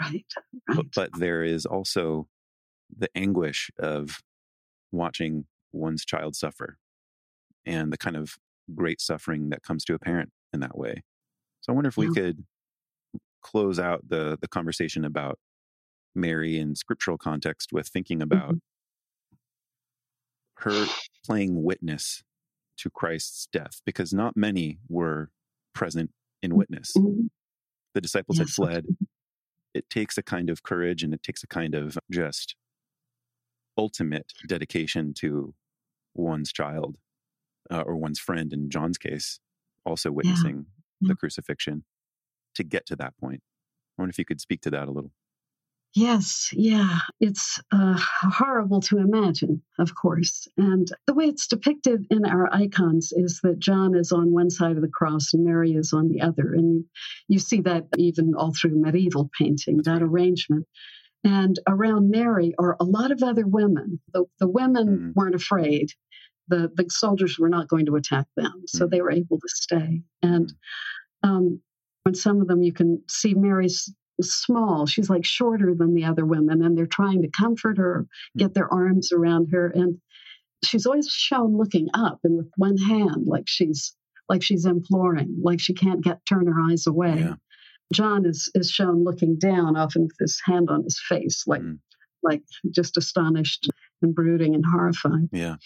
Right. 0.01 0.27
But, 0.67 0.87
but 0.95 1.11
there 1.19 1.43
is 1.43 1.67
also 1.67 2.29
the 2.95 3.09
anguish 3.15 3.71
of 3.79 4.23
watching 4.93 5.47
one's 5.73 6.05
child 6.05 6.35
suffer 6.37 6.79
and 7.65 7.93
the 7.93 7.99
kind 7.99 8.17
of 8.17 8.37
great 8.75 9.01
suffering 9.01 9.51
that 9.51 9.63
comes 9.63 9.85
to 9.85 9.95
a 9.95 9.99
parent 9.99 10.31
in 10.53 10.61
that 10.61 10.77
way. 10.77 11.03
So 11.61 11.73
I 11.73 11.75
wonder 11.75 11.89
if 11.89 11.97
we 11.97 12.07
Yeah. 12.07 12.13
could 12.15 12.45
close 13.43 13.79
out 13.79 14.07
the 14.09 14.37
the 14.41 14.49
conversation 14.49 15.05
about 15.05 15.39
Mary 16.15 16.59
in 16.59 16.75
scriptural 16.75 17.19
context 17.19 17.73
with 17.73 17.89
thinking 17.89 18.21
about 18.23 18.57
Mhm. 18.57 18.61
her 20.57 20.87
playing 21.25 21.63
witness 21.63 22.23
to 22.79 22.91
Christ's 22.91 23.47
death 23.53 23.81
because 23.85 24.13
not 24.13 24.37
many 24.37 24.79
were 24.89 25.31
present 25.75 26.13
in 26.43 26.55
witness. 26.55 26.93
Mhm. 26.97 27.31
The 27.95 28.01
disciples 28.01 28.39
had 28.39 28.49
fled. 28.49 28.87
It 29.75 29.89
takes 29.91 30.19
a 30.19 30.23
kind 30.23 30.51
of 30.51 30.63
courage 30.63 31.03
and 31.03 31.15
it 31.15 31.23
takes 31.23 31.43
a 31.43 31.47
kind 31.47 31.75
of 31.75 31.99
just 32.11 32.57
ultimate 33.79 34.33
dedication 34.47 35.15
to 35.15 35.55
one's 36.15 36.53
child 36.53 36.99
uh, 37.71 37.83
or 37.83 37.97
one's 37.97 38.19
friend 38.19 38.53
in 38.53 38.69
John's 38.69 38.99
case, 38.99 39.39
also 39.85 40.11
witnessing 40.11 40.67
Yeah. 41.01 41.09
the 41.09 41.17
crucifixion 41.17 41.85
to 42.55 42.65
get 42.65 42.85
to 42.87 42.97
that 42.97 43.17
point. 43.17 43.43
I 43.97 44.03
wonder 44.03 44.11
if 44.11 44.19
you 44.19 44.25
could 44.25 44.41
speak 44.41 44.61
to 44.63 44.71
that 44.71 44.89
a 44.89 44.91
little. 44.91 45.13
Yes, 45.95 46.51
yeah, 46.53 46.99
it's 47.19 47.61
uh, 47.73 47.99
horrible 47.99 48.81
to 48.83 48.99
imagine, 48.99 49.61
of 49.79 49.93
course. 49.95 50.47
And 50.57 50.87
the 51.09 51.15
way 51.15 51.25
it's 51.25 51.49
depicted 51.49 52.07
in 52.11 52.25
our 52.25 52.49
icons 52.55 53.13
is 53.13 53.41
that 53.43 53.59
John 53.59 53.97
is 53.97 54.13
on 54.13 54.31
one 54.31 54.51
side 54.51 54.77
of 54.77 54.83
the 54.83 54.89
cross 54.89 55.35
and 55.35 55.45
Mary 55.45 55.73
is 55.73 55.93
on 55.93 56.09
the 56.09 56.21
other. 56.21 56.55
And 56.55 56.85
you 57.27 57.41
see 57.41 57.61
that 57.63 57.87
even 57.97 58.35
all 58.37 58.53
through 58.55 58.81
medieval 58.81 59.31
painting, 59.37 59.79
that 59.85 60.01
arrangement. 60.03 60.67
And 61.25 61.59
around 61.69 62.11
Mary 62.11 62.55
are 62.57 62.77
a 62.79 62.85
lot 62.85 63.11
of 63.11 63.23
other 63.25 63.47
women. 63.47 64.01
The, 64.15 64.25
the 64.39 64.49
women 64.49 64.87
Mm. 64.87 65.15
weren't 65.17 65.35
afraid. 65.35 65.91
The, 66.47 66.71
the 66.75 66.87
soldiers 66.89 67.37
were 67.39 67.49
not 67.49 67.69
going 67.69 67.87
to 67.87 67.97
attack 67.97 68.27
them, 68.37 68.63
so 68.67 68.87
Mm. 68.87 68.91
they 68.91 69.03
were 69.03 69.11
able 69.13 69.39
to 69.39 69.49
stay. 69.49 70.03
And 70.23 70.53
um, 71.25 71.61
when 72.05 72.15
some 72.15 72.41
of 72.41 72.47
them 72.47 72.63
you 72.63 72.73
can 72.73 73.03
see 73.09 73.35
Mary's 73.35 73.93
small. 74.23 74.87
She's 74.87 75.11
like 75.11 75.25
shorter 75.25 75.75
than 75.75 75.95
the 75.95 76.05
other 76.05 76.25
women, 76.27 76.63
and 76.63 76.77
they're 76.77 76.87
trying 76.87 77.23
to 77.23 77.29
comfort 77.29 77.79
her, 77.79 78.07
get 78.37 78.55
their 78.55 78.73
arms 78.73 79.13
around 79.13 79.49
her, 79.53 79.69
and 79.69 79.99
she's 80.65 80.87
always 80.87 81.09
shown 81.09 81.57
looking 81.57 81.89
up 81.95 82.21
and 82.25 82.37
with 82.37 82.51
one 82.57 82.77
hand, 82.77 83.27
like 83.27 83.45
she's 83.47 83.95
like 84.29 84.43
she's 84.43 84.65
imploring, 84.67 85.37
like 85.43 85.61
she 85.61 85.75
can't 85.75 86.03
get 86.05 86.25
turn 86.27 86.47
her 86.47 86.61
eyes 86.71 86.87
away. 86.87 87.19
Yeah. 87.21 87.35
John 87.93 88.25
is 88.27 88.51
is 88.55 88.71
shown 88.71 89.03
looking 89.05 89.37
down, 89.39 89.77
often 89.77 90.03
with 90.03 90.17
his 90.21 90.41
hand 90.45 90.69
on 90.71 90.85
his 90.85 91.01
face, 91.09 91.45
like 91.47 91.63
Mm. 91.63 91.79
like 92.23 92.43
just 92.71 92.97
astonished 92.97 93.69
and 94.03 94.15
brooding 94.15 94.55
and 94.55 94.65
horrified 94.65 95.29
Yeah. 95.33 95.57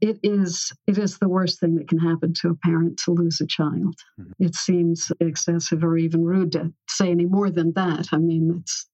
It 0.00 0.18
is 0.22 0.72
it 0.86 0.98
is 0.98 1.18
the 1.18 1.28
worst 1.28 1.60
thing 1.60 1.74
that 1.76 1.88
can 1.88 1.98
happen 1.98 2.32
to 2.34 2.50
a 2.50 2.54
parent 2.56 2.98
to 2.98 3.12
lose 3.12 3.40
a 3.40 3.46
child. 3.46 3.96
Mhm. 4.20 4.32
It 4.38 4.54
seems 4.54 5.10
excessive 5.20 5.82
or 5.82 5.96
even 5.96 6.24
rude 6.24 6.52
to 6.52 6.72
say 6.88 7.10
any 7.10 7.26
more 7.26 7.50
than 7.50 7.72
that. 7.72 8.08
I 8.12 8.18
mean, 8.18 8.58
it's 8.60 8.88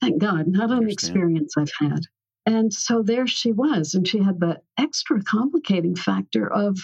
thank 0.00 0.20
God 0.20 0.46
not 0.48 0.70
an 0.70 0.88
experience 0.88 1.54
I've 1.56 1.72
had. 1.78 2.00
And 2.46 2.72
so 2.72 3.02
there 3.02 3.26
she 3.26 3.52
was, 3.52 3.94
and 3.94 4.06
she 4.06 4.18
had 4.18 4.38
the 4.40 4.60
extra 4.78 5.22
complicating 5.22 5.96
factor 5.96 6.50
of 6.52 6.78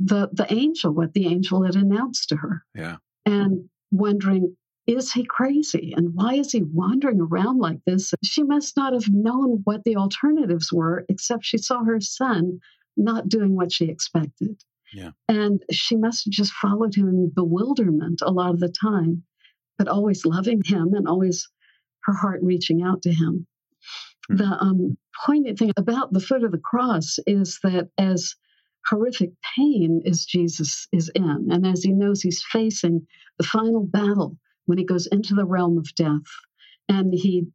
the 0.00 0.28
the 0.32 0.52
angel, 0.52 0.92
what 0.92 1.12
the 1.14 1.26
angel 1.26 1.62
had 1.64 1.76
announced 1.76 2.28
to 2.30 2.36
her, 2.36 2.64
Yeah. 2.74 2.96
and 3.26 3.68
wondering. 3.90 4.56
Is 4.86 5.10
he 5.14 5.24
crazy? 5.24 5.94
And 5.96 6.14
why 6.14 6.34
is 6.34 6.52
he 6.52 6.62
wandering 6.62 7.18
around 7.18 7.56
like 7.58 7.78
this? 7.86 8.12
She 8.22 8.42
must 8.42 8.76
not 8.76 8.92
have 8.92 9.08
known 9.08 9.62
what 9.64 9.82
the 9.84 9.96
alternatives 9.96 10.70
were, 10.70 11.06
except 11.08 11.46
she 11.46 11.56
saw 11.56 11.82
her 11.84 12.02
son 12.02 12.60
not 12.96 13.28
doing 13.28 13.54
what 13.54 13.72
she 13.72 13.86
expected. 13.86 14.62
Yeah. 14.92 15.10
And 15.28 15.62
she 15.72 15.96
must 15.96 16.24
have 16.24 16.32
just 16.32 16.52
followed 16.52 16.94
him 16.94 17.08
in 17.08 17.32
bewilderment 17.34 18.20
a 18.22 18.30
lot 18.30 18.50
of 18.50 18.60
the 18.60 18.72
time, 18.80 19.24
but 19.78 19.88
always 19.88 20.24
loving 20.24 20.62
him 20.64 20.94
and 20.94 21.08
always 21.08 21.48
her 22.04 22.12
heart 22.12 22.40
reaching 22.42 22.82
out 22.82 23.02
to 23.02 23.10
him. 23.12 23.46
Hmm. 24.28 24.36
The 24.36 24.44
um, 24.44 24.98
poignant 25.26 25.58
thing 25.58 25.72
about 25.76 26.12
the 26.12 26.20
foot 26.20 26.44
of 26.44 26.52
the 26.52 26.58
cross 26.58 27.18
is 27.26 27.58
that 27.62 27.88
as 27.98 28.34
horrific 28.86 29.30
pain 29.56 30.02
as 30.06 30.24
Jesus 30.24 30.86
is 30.92 31.10
in, 31.14 31.48
and 31.50 31.66
as 31.66 31.82
he 31.82 31.92
knows 31.92 32.20
he's 32.20 32.44
facing 32.52 33.06
the 33.38 33.46
final 33.46 33.84
battle 33.84 34.36
when 34.66 34.78
he 34.78 34.84
goes 34.84 35.06
into 35.06 35.34
the 35.34 35.46
realm 35.46 35.78
of 35.78 35.94
death 35.94 36.22
and 36.88 37.12
he 37.12 37.46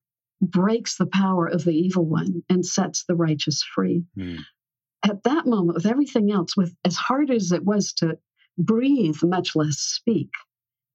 breaks 0.41 0.97
the 0.97 1.05
power 1.05 1.45
of 1.47 1.63
the 1.63 1.71
evil 1.71 2.05
one 2.05 2.43
and 2.49 2.65
sets 2.65 3.05
the 3.05 3.15
righteous 3.15 3.63
free 3.75 4.03
Mm. 4.17 4.39
At 5.03 5.23
that 5.23 5.45
moment, 5.45 5.75
with 5.75 5.85
everything 5.85 6.31
else, 6.31 6.57
with 6.57 6.75
as 6.85 6.95
hard 6.95 7.31
as 7.31 7.51
it 7.51 7.63
was 7.63 7.93
to 7.93 8.17
breathe, 8.57 9.17
much 9.23 9.55
less 9.55 9.77
speak, 9.77 10.29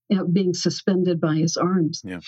you 0.09 0.19
know, 0.19 0.27
being 0.27 0.53
suspended 0.55 1.21
by 1.21 1.37
his 1.37 1.57
arms, 1.57 2.03
Yeah. 2.05 2.21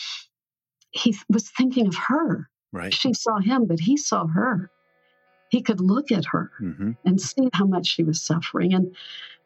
he 0.90 1.12
th- 1.12 1.24
was 1.28 1.50
thinking 1.50 1.86
of 1.86 1.94
her. 2.08 2.48
Right. 2.72 2.92
She 2.94 3.12
saw 3.12 3.38
him, 3.38 3.66
but 3.66 3.80
he 3.80 3.96
saw 3.96 4.26
her. 4.26 4.70
He 5.50 5.62
could 5.62 5.80
look 5.80 6.10
at 6.10 6.24
her 6.26 6.50
hmm 6.58 6.92
and 7.04 7.20
see 7.20 7.48
how 7.52 7.66
much 7.66 7.86
she 7.86 8.02
was 8.02 8.20
suffering. 8.20 8.74
And 8.74 8.96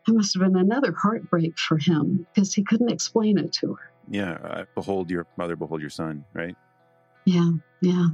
it 0.08 0.14
must 0.14 0.34
have 0.34 0.42
been 0.42 0.56
another 0.56 0.94
heartbreak 0.96 1.58
for 1.58 1.76
him 1.76 2.26
because 2.32 2.54
he 2.54 2.64
couldn't 2.64 2.90
explain 2.90 3.36
it 3.38 3.52
to 3.54 3.74
her. 3.74 3.90
Yeah. 4.08 4.32
Uh, 4.32 4.64
behold 4.74 5.10
your 5.10 5.26
mother, 5.36 5.56
behold 5.56 5.80
your 5.82 5.90
son. 5.90 6.24
Right. 6.32 6.56
Yeah, 7.24 7.50
yeah. 7.80 8.06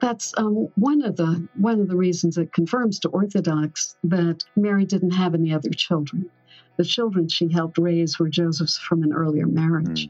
That's 0.00 0.34
um, 0.36 0.68
one 0.74 1.02
of 1.02 1.16
the 1.16 1.46
one 1.56 1.80
of 1.80 1.88
the 1.88 1.96
reasons 1.96 2.36
it 2.36 2.52
confirms 2.52 2.98
to 3.00 3.08
Orthodox 3.08 3.96
that 4.04 4.44
Mary 4.56 4.84
didn't 4.84 5.12
have 5.12 5.34
any 5.34 5.52
other 5.52 5.70
children. 5.70 6.28
The 6.76 6.84
children 6.84 7.28
she 7.28 7.52
helped 7.52 7.78
raise 7.78 8.18
were 8.18 8.28
Joseph's 8.28 8.76
from 8.76 9.02
an 9.02 9.12
earlier 9.12 9.46
marriage. 9.46 10.08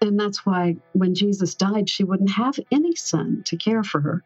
And 0.00 0.20
that's 0.20 0.46
why 0.46 0.76
when 0.92 1.14
Jesus 1.14 1.54
died, 1.54 1.88
she 1.88 2.04
wouldn't 2.04 2.30
have 2.30 2.60
any 2.70 2.94
son 2.94 3.42
to 3.46 3.56
care 3.56 3.82
for 3.82 4.00
her. 4.00 4.22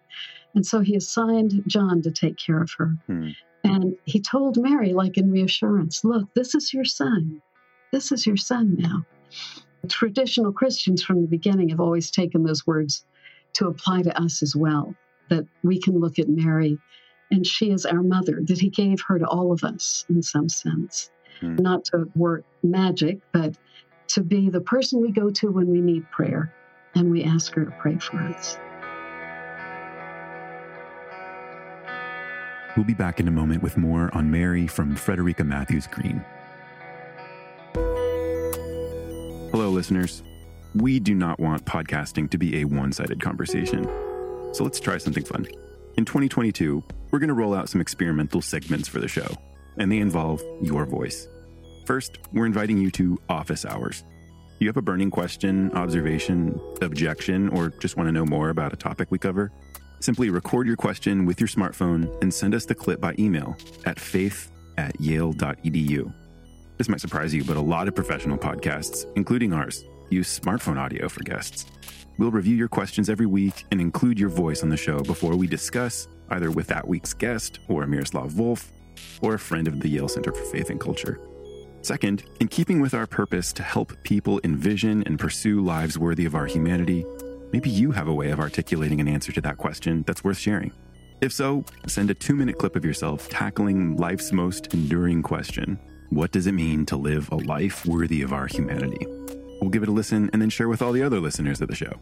And 0.54 0.66
so 0.66 0.80
he 0.80 0.96
assigned 0.96 1.62
John 1.66 2.02
to 2.02 2.10
take 2.10 2.36
care 2.36 2.60
of 2.60 2.70
her. 2.76 2.94
Hmm. 3.06 3.30
And 3.64 3.96
he 4.04 4.20
told 4.20 4.60
Mary, 4.60 4.92
like 4.92 5.16
in 5.16 5.30
reassurance, 5.30 6.04
look, 6.04 6.28
this 6.34 6.54
is 6.54 6.74
your 6.74 6.84
son. 6.84 7.40
This 7.92 8.12
is 8.12 8.26
your 8.26 8.36
son 8.36 8.76
now. 8.78 9.06
Traditional 9.88 10.52
Christians 10.52 11.02
from 11.02 11.22
the 11.22 11.28
beginning 11.28 11.68
have 11.70 11.80
always 11.80 12.10
taken 12.10 12.42
those 12.42 12.66
words 12.66 13.04
to 13.54 13.68
apply 13.68 14.02
to 14.02 14.20
us 14.20 14.42
as 14.42 14.56
well, 14.56 14.94
that 15.28 15.46
we 15.62 15.80
can 15.80 15.98
look 15.98 16.18
at 16.18 16.28
Mary 16.28 16.78
and 17.30 17.46
she 17.46 17.70
is 17.70 17.86
our 17.86 18.02
mother, 18.02 18.40
that 18.42 18.60
he 18.60 18.68
gave 18.68 19.00
her 19.08 19.18
to 19.18 19.26
all 19.26 19.52
of 19.52 19.64
us 19.64 20.04
in 20.08 20.22
some 20.22 20.48
sense. 20.48 21.10
Mm. 21.40 21.58
Not 21.60 21.84
to 21.86 22.10
work 22.14 22.44
magic, 22.62 23.20
but 23.32 23.56
to 24.08 24.22
be 24.22 24.50
the 24.50 24.60
person 24.60 25.00
we 25.00 25.10
go 25.10 25.30
to 25.30 25.50
when 25.50 25.68
we 25.68 25.80
need 25.80 26.10
prayer 26.10 26.52
and 26.94 27.10
we 27.10 27.24
ask 27.24 27.54
her 27.54 27.64
to 27.64 27.70
pray 27.80 27.96
for 27.98 28.18
us. 28.18 28.58
We'll 32.76 32.86
be 32.86 32.94
back 32.94 33.20
in 33.20 33.28
a 33.28 33.30
moment 33.30 33.62
with 33.62 33.76
more 33.76 34.14
on 34.14 34.30
Mary 34.30 34.66
from 34.66 34.96
Frederica 34.96 35.44
Mathewes-Green. 35.44 36.24
Hello, 39.50 39.70
listeners. 39.70 40.22
We 40.74 41.00
do 41.00 41.14
not 41.14 41.38
want 41.38 41.66
podcasting 41.66 42.30
to 42.30 42.38
be 42.38 42.60
a 42.60 42.64
one 42.64 42.92
sided 42.92 43.20
conversation. 43.20 43.84
So 44.52 44.64
let's 44.64 44.80
try 44.80 44.98
something 44.98 45.24
fun. 45.24 45.46
In 45.98 46.06
2022, 46.06 46.82
we're 47.10 47.18
going 47.18 47.28
to 47.28 47.34
roll 47.34 47.54
out 47.54 47.68
some 47.68 47.80
experimental 47.80 48.40
segments 48.40 48.88
for 48.88 48.98
the 48.98 49.08
show, 49.08 49.28
and 49.76 49.92
they 49.92 49.98
involve 49.98 50.42
your 50.62 50.86
voice. 50.86 51.28
First, 51.84 52.18
we're 52.32 52.46
inviting 52.46 52.78
you 52.78 52.90
to 52.92 53.20
office 53.28 53.66
hours. 53.66 54.04
You 54.60 54.68
have 54.68 54.78
a 54.78 54.82
burning 54.82 55.10
question, 55.10 55.70
observation, 55.72 56.58
objection, 56.80 57.50
or 57.50 57.68
just 57.68 57.96
want 57.98 58.08
to 58.08 58.12
know 58.12 58.24
more 58.24 58.48
about 58.48 58.72
a 58.72 58.76
topic 58.76 59.10
we 59.10 59.18
cover? 59.18 59.52
Simply 60.00 60.30
record 60.30 60.66
your 60.66 60.76
question 60.76 61.26
with 61.26 61.38
your 61.38 61.48
smartphone 61.48 62.10
and 62.22 62.32
send 62.32 62.54
us 62.54 62.64
the 62.64 62.74
clip 62.74 63.00
by 63.00 63.14
email 63.18 63.56
at 63.84 64.00
faith 64.00 64.50
at 64.78 64.98
yale.edu. 65.00 66.14
This 66.78 66.88
might 66.88 67.00
surprise 67.00 67.34
you, 67.34 67.44
but 67.44 67.56
a 67.56 67.60
lot 67.60 67.88
of 67.88 67.94
professional 67.94 68.38
podcasts, 68.38 69.04
including 69.16 69.52
ours, 69.52 69.84
use 70.12 70.38
smartphone 70.38 70.78
audio 70.78 71.08
for 71.08 71.24
guests. 71.24 71.66
We'll 72.18 72.30
review 72.30 72.54
your 72.54 72.68
questions 72.68 73.08
every 73.08 73.26
week 73.26 73.64
and 73.70 73.80
include 73.80 74.18
your 74.18 74.28
voice 74.28 74.62
on 74.62 74.68
the 74.68 74.76
show 74.76 75.00
before 75.02 75.34
we 75.34 75.46
discuss, 75.46 76.06
either 76.30 76.50
with 76.50 76.66
that 76.68 76.86
week's 76.86 77.14
guest 77.14 77.58
or 77.68 77.86
Miroslav 77.86 78.32
Volf 78.32 78.70
or 79.22 79.34
a 79.34 79.38
friend 79.38 79.66
of 79.66 79.80
the 79.80 79.88
Yale 79.88 80.08
Center 80.08 80.32
for 80.32 80.44
Faith 80.44 80.70
and 80.70 80.80
Culture. 80.80 81.18
Second, 81.80 82.24
in 82.40 82.48
keeping 82.48 82.80
with 82.80 82.94
our 82.94 83.06
purpose 83.06 83.52
to 83.54 83.62
help 83.62 83.92
people 84.04 84.40
envision 84.44 85.02
and 85.04 85.18
pursue 85.18 85.60
lives 85.60 85.98
worthy 85.98 86.26
of 86.26 86.34
our 86.34 86.46
humanity, 86.46 87.04
maybe 87.52 87.70
you 87.70 87.90
have 87.90 88.06
a 88.06 88.14
way 88.14 88.30
of 88.30 88.38
articulating 88.38 89.00
an 89.00 89.08
answer 89.08 89.32
to 89.32 89.40
that 89.40 89.58
question 89.58 90.04
that's 90.06 90.22
worth 90.22 90.38
sharing. 90.38 90.70
If 91.20 91.32
so, 91.32 91.64
send 91.86 92.10
a 92.10 92.14
two 92.14 92.34
minute 92.34 92.58
clip 92.58 92.76
of 92.76 92.84
yourself 92.84 93.28
tackling 93.28 93.96
life's 93.96 94.32
most 94.32 94.74
enduring 94.74 95.22
question 95.22 95.78
what 96.12 96.30
does 96.30 96.46
it 96.46 96.52
mean 96.52 96.84
to 96.84 96.96
live 96.96 97.32
a 97.32 97.36
life 97.36 97.86
worthy 97.86 98.20
of 98.20 98.34
our 98.34 98.46
humanity? 98.46 99.06
We'll 99.62 99.70
give 99.70 99.84
it 99.84 99.88
a 99.88 99.92
listen 99.92 100.28
and 100.32 100.42
then 100.42 100.50
share 100.50 100.66
with 100.66 100.82
all 100.82 100.90
the 100.90 101.04
other 101.04 101.20
listeners 101.20 101.60
of 101.60 101.68
the 101.68 101.76
show. 101.76 101.92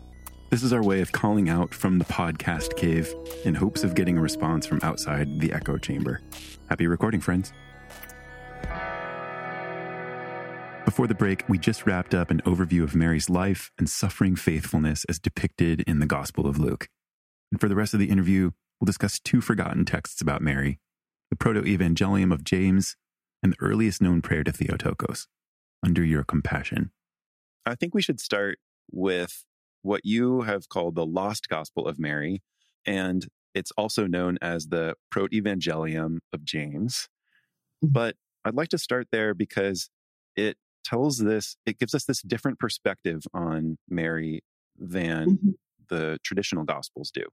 This 0.49 0.63
is 0.63 0.73
our 0.73 0.83
way 0.83 1.03
of 1.03 1.13
calling 1.13 1.51
out 1.51 1.75
from 1.75 1.99
the 1.99 2.07
podcast 2.07 2.75
cave 2.75 3.15
in 3.45 3.55
hopes 3.55 3.85
of 3.85 3.95
getting 3.95 4.17
a 4.17 4.23
response 4.23 4.67
from 4.67 4.81
outside 4.83 5.41
the 5.41 5.53
echo 5.53 5.77
chamber. 5.77 6.23
Happy 6.71 6.87
recording, 6.87 7.21
friends. 7.21 7.53
Before 10.87 11.07
the 11.07 11.15
break, 11.15 11.47
we 11.51 11.59
just 11.59 11.85
wrapped 11.85 12.15
up 12.15 12.31
an 12.31 12.41
overview 12.47 12.83
of 12.83 12.97
Mary's 12.97 13.29
life 13.29 13.71
and 13.77 13.91
suffering 13.91 14.37
faithfulness 14.37 15.05
as 15.05 15.19
depicted 15.19 15.83
in 15.83 15.99
the 15.99 16.07
Gospel 16.07 16.47
of 16.47 16.59
Luke. 16.59 16.89
And 17.53 17.61
for 17.61 17.69
the 17.69 17.77
rest 17.77 17.93
of 17.93 18.01
the 18.01 18.09
interview, 18.09 18.53
we'll 18.81 18.87
discuss 18.87 19.21
two 19.21 19.43
forgotten 19.43 19.85
texts 19.85 20.23
about 20.23 20.41
Mary 20.41 20.79
the 21.29 21.37
Proto 21.37 21.61
Evangelium 21.61 22.33
of 22.33 22.43
James 22.43 22.97
and 23.43 23.53
the 23.53 23.61
earliest 23.61 24.01
known 24.01 24.23
prayer 24.23 24.45
to 24.45 24.51
Theotokos, 24.51 25.29
under 25.85 26.03
your 26.03 26.25
compassion. 26.25 26.91
I 27.67 27.75
think 27.75 27.95
we 27.95 28.03
should 28.03 28.21
start 28.21 28.59
with 28.91 29.45
what 29.83 30.01
you 30.05 30.43
have 30.43 30.69
called 30.69 30.95
the 30.95 31.07
Lost 31.07 31.49
Gospel 31.49 31.87
of 31.87 31.99
Mary, 31.99 32.43
and 32.87 33.27
it's 33.55 33.73
also 33.73 34.07
known 34.07 34.39
as 34.43 34.69
the 34.69 34.95
Proto-Evangelium 35.11 36.19
of 36.33 36.45
James. 36.45 37.09
Mm-hmm. 37.85 37.93
But 37.93 38.17
I'd 38.45 38.55
like 38.55 38.69
to 38.71 38.79
start 38.79 39.09
there 39.13 39.35
because 39.35 39.91
it 40.37 40.57
tells 40.85 41.19
this, 41.19 41.57
it 41.67 41.79
gives 41.79 41.95
us 41.95 42.05
this 42.05 42.23
different 42.23 42.59
perspective 42.59 43.23
on 43.35 43.77
Mary 43.89 44.43
than 44.79 45.31
mm-hmm. 45.31 45.51
the 45.89 46.19
traditional 46.23 46.65
Gospels 46.65 47.11
do, 47.11 47.25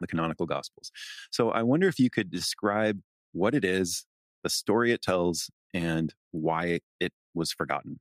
the 0.00 0.06
canonical 0.06 0.46
Gospels. 0.46 0.90
So 1.30 1.50
I 1.50 1.62
wonder 1.62 1.88
if 1.88 1.98
you 1.98 2.10
could 2.10 2.30
describe 2.30 3.00
what 3.32 3.54
it 3.54 3.64
is 3.64 4.06
the 4.46 4.50
story 4.50 4.92
it 4.92 5.02
tells, 5.02 5.50
and 5.74 6.14
why 6.30 6.78
it 7.00 7.12
was 7.34 7.50
forgotten. 7.50 7.98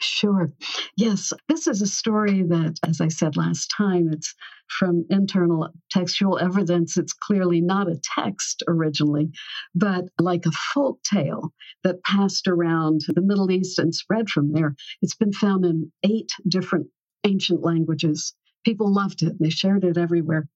Sure. 0.00 0.52
Yes, 0.96 1.32
this 1.48 1.66
is 1.66 1.80
a 1.80 1.86
story 1.86 2.42
that, 2.42 2.78
as 2.86 3.00
I 3.00 3.08
said 3.08 3.36
last 3.36 3.72
time, 3.76 4.10
it's 4.12 4.34
from 4.68 5.06
internal 5.10 5.68
textual 5.90 6.38
evidence. 6.38 6.96
It's 6.98 7.12
clearly 7.14 7.60
not 7.60 7.88
a 7.88 8.00
text 8.16 8.62
originally, 8.68 9.30
but 9.74 10.04
like 10.20 10.44
a 10.46 10.50
folk 10.52 11.02
tale 11.02 11.52
that 11.84 12.02
passed 12.04 12.46
around 12.46 13.02
the 13.08 13.22
Middle 13.22 13.50
East 13.50 13.78
and 13.78 13.94
spread 13.94 14.28
from 14.28 14.52
there. 14.52 14.74
It's 15.02 15.14
been 15.16 15.32
found 15.32 15.64
in 15.64 15.92
eight 16.02 16.30
different 16.48 16.88
ancient 17.24 17.62
languages. 17.62 18.34
People 18.64 18.92
loved 18.92 19.22
it, 19.22 19.34
they 19.40 19.50
shared 19.50 19.84
it 19.84 19.96
everywhere. 19.96 20.48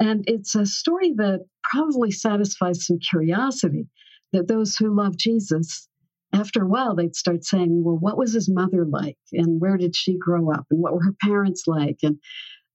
And 0.00 0.24
it's 0.26 0.54
a 0.54 0.66
story 0.66 1.12
that 1.16 1.46
probably 1.62 2.10
satisfies 2.10 2.86
some 2.86 2.98
curiosity 2.98 3.86
that 4.32 4.48
those 4.48 4.76
who 4.76 4.94
love 4.94 5.16
Jesus, 5.16 5.88
after 6.34 6.62
a 6.62 6.68
while, 6.68 6.94
they'd 6.94 7.14
start 7.14 7.44
saying, 7.44 7.84
well, 7.84 7.96
what 7.96 8.18
was 8.18 8.32
his 8.32 8.50
mother 8.50 8.84
like? 8.84 9.18
And 9.32 9.60
where 9.60 9.76
did 9.76 9.94
she 9.94 10.18
grow 10.18 10.50
up? 10.50 10.66
And 10.70 10.80
what 10.80 10.94
were 10.94 11.04
her 11.04 11.14
parents 11.22 11.64
like? 11.66 11.98
And 12.02 12.18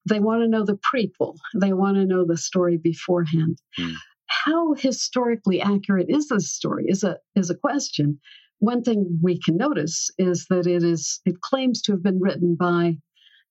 they 0.08 0.20
want 0.20 0.42
to 0.42 0.48
know 0.48 0.66
the 0.66 0.78
prequel, 0.78 1.36
they 1.60 1.74
want 1.74 1.98
to 1.98 2.06
know 2.06 2.26
the 2.26 2.38
story 2.38 2.78
beforehand. 2.78 3.60
Mm. 3.78 3.94
How 4.28 4.74
historically 4.74 5.62
accurate 5.62 6.08
is 6.10 6.28
this 6.28 6.52
story 6.52 6.86
is 6.88 7.04
a, 7.04 7.18
is 7.36 7.50
a 7.50 7.56
question. 7.56 8.20
One 8.60 8.84
thing 8.84 9.20
we 9.22 9.40
can 9.40 9.58
notice 9.58 10.10
is 10.18 10.46
that 10.50 10.68
it 10.68 10.84
is 10.84 11.22
it 11.26 11.42
claims 11.42 11.82
to 11.84 11.94
have 11.94 12.04
been 12.04 12.20
written 12.20 12.56
by 12.56 12.98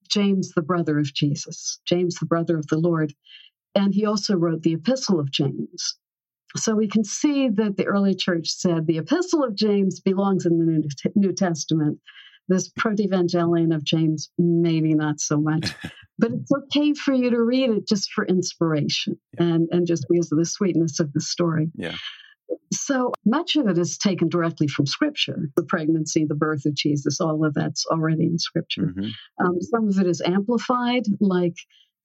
James, 0.09 0.53
the 0.53 0.63
brother 0.63 0.99
of 0.99 1.13
Jesus, 1.13 1.81
James, 1.87 2.17
the 2.17 2.27
brother 2.27 2.59
of 2.59 2.67
the 2.69 2.79
Lord. 2.79 3.15
And 3.75 3.95
he 3.95 4.07
also 4.07 4.35
wrote 4.35 4.63
the 4.63 4.75
Epistle 4.75 5.21
of 5.21 5.31
James, 5.31 5.97
so 6.57 6.75
we 6.75 6.89
can 6.89 7.05
see 7.05 7.49
that 7.49 7.77
the 7.77 7.87
early 7.87 8.15
church 8.15 8.49
said 8.49 8.87
the 8.87 8.99
Epistle 8.99 9.45
of 9.45 9.55
James 9.55 10.01
belongs 10.01 10.47
in 10.47 10.59
the 10.59 11.11
New 11.15 11.33
Testament. 11.33 11.99
This 12.49 12.71
Proto-Evangelion 12.71 13.75
of 13.75 13.85
James, 13.85 14.31
maybe 14.39 14.95
not 14.95 15.21
so 15.21 15.39
much, 15.39 15.71
but 16.19 16.33
it's 16.33 16.51
okay 16.51 16.95
for 16.95 17.13
you 17.13 17.29
to 17.29 17.43
read 17.43 17.71
it 17.71 17.87
just 17.87 18.11
for 18.13 18.25
inspiration 18.25 19.19
yeah. 19.39 19.47
and, 19.47 19.69
and 19.71 19.87
just 19.87 20.07
because 20.09 20.33
of 20.33 20.39
the 20.39 20.47
sweetness 20.47 20.99
of 20.99 21.13
the 21.13 21.21
story. 21.21 21.71
Yeah. 21.75 21.95
So 22.73 23.13
much 23.27 23.57
of 23.57 23.69
it 23.69 23.77
is 23.77 23.99
taken 23.99 24.31
directly 24.31 24.67
from 24.67 24.87
Scripture. 24.87 25.51
The 25.57 25.65
pregnancy, 25.65 26.25
the 26.25 26.35
birth 26.35 26.65
of 26.65 26.75
Jesus, 26.75 27.21
all 27.21 27.45
of 27.45 27.53
that's 27.53 27.85
already 27.87 28.25
in 28.25 28.39
Scripture. 28.39 28.95
Mm-hmm. 28.97 29.45
Um, 29.45 29.61
some 29.61 29.89
of 29.89 29.99
it 29.99 30.07
is 30.07 30.23
amplified, 30.25 31.05
like 31.21 31.57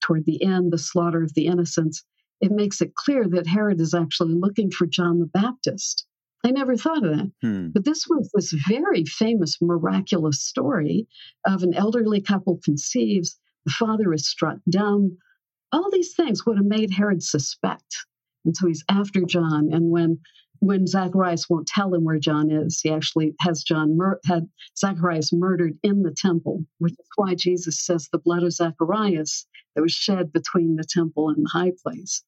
toward 0.02 0.26
the 0.26 0.42
end, 0.44 0.72
the 0.72 0.78
slaughter 0.78 1.22
of 1.22 1.32
the 1.32 1.46
innocents 1.46 2.04
it 2.40 2.50
makes 2.50 2.80
it 2.80 2.94
clear 2.94 3.28
that 3.28 3.46
Herod 3.46 3.80
is 3.80 3.94
actually 3.94 4.34
looking 4.34 4.70
for 4.70 4.86
John 4.86 5.18
the 5.18 5.26
Baptist. 5.26 6.06
I 6.44 6.50
never 6.50 6.76
thought 6.76 7.04
of 7.04 7.16
that. 7.16 7.32
Hmm. 7.42 7.68
But 7.68 7.84
this 7.84 8.06
was 8.08 8.30
this 8.34 8.52
very 8.68 9.04
famous, 9.04 9.56
miraculous 9.62 10.42
story 10.42 11.08
of 11.46 11.62
an 11.62 11.72
elderly 11.74 12.20
couple 12.20 12.60
conceives, 12.62 13.38
the 13.64 13.72
father 13.72 14.12
is 14.12 14.28
struck 14.28 14.58
down. 14.70 15.16
All 15.72 15.90
these 15.90 16.14
things 16.14 16.44
would 16.44 16.58
have 16.58 16.66
made 16.66 16.90
Herod 16.92 17.22
suspect. 17.22 17.96
And 18.44 18.54
so 18.54 18.66
he's 18.66 18.84
after 18.90 19.22
John. 19.22 19.72
And 19.72 19.90
when 19.90 20.20
when 20.60 20.86
Zacharias 20.86 21.48
won't 21.48 21.66
tell 21.66 21.92
him 21.92 22.04
where 22.04 22.18
John 22.18 22.50
is, 22.50 22.80
he 22.80 22.90
actually 22.90 23.34
has 23.40 23.62
John 23.62 23.96
mur- 23.96 24.20
had 24.24 24.48
Zacharias 24.78 25.32
murdered 25.32 25.78
in 25.82 26.02
the 26.02 26.14
temple, 26.16 26.64
which 26.78 26.92
is 26.92 27.08
why 27.16 27.34
Jesus 27.34 27.84
says 27.84 28.08
the 28.10 28.18
blood 28.18 28.42
of 28.42 28.52
Zacharias 28.52 29.46
that 29.74 29.82
was 29.82 29.92
shed 29.92 30.32
between 30.32 30.76
the 30.76 30.84
temple 30.88 31.28
and 31.28 31.44
the 31.44 31.50
high 31.50 31.72
place. 31.82 32.22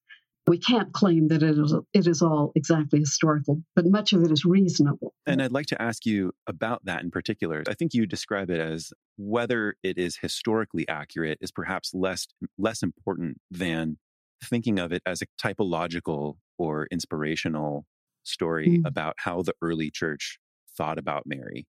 We 0.48 0.58
can't 0.58 0.92
claim 0.92 1.26
that 1.28 1.42
it 1.42 1.58
is, 1.58 1.74
it 1.92 2.06
is 2.06 2.22
all 2.22 2.52
exactly 2.54 3.00
historical, 3.00 3.62
but 3.74 3.84
much 3.86 4.12
of 4.12 4.22
it 4.22 4.30
is 4.30 4.44
reasonable. 4.44 5.12
And 5.26 5.42
I'd 5.42 5.50
like 5.50 5.66
to 5.66 5.82
ask 5.82 6.06
you 6.06 6.32
about 6.46 6.84
that 6.84 7.02
in 7.02 7.10
particular. 7.10 7.64
I 7.68 7.74
think 7.74 7.94
you 7.94 8.06
describe 8.06 8.48
it 8.50 8.60
as 8.60 8.92
whether 9.16 9.74
it 9.82 9.98
is 9.98 10.18
historically 10.18 10.86
accurate 10.88 11.38
is 11.40 11.50
perhaps 11.50 11.92
less 11.94 12.28
less 12.58 12.82
important 12.82 13.38
than 13.50 13.98
thinking 14.44 14.78
of 14.78 14.92
it 14.92 15.02
as 15.04 15.20
a 15.20 15.26
typological 15.42 16.36
or 16.58 16.86
inspirational 16.92 17.86
story 18.26 18.78
mm. 18.78 18.86
about 18.86 19.14
how 19.18 19.42
the 19.42 19.54
early 19.62 19.90
church 19.90 20.38
thought 20.76 20.98
about 20.98 21.24
Mary 21.26 21.66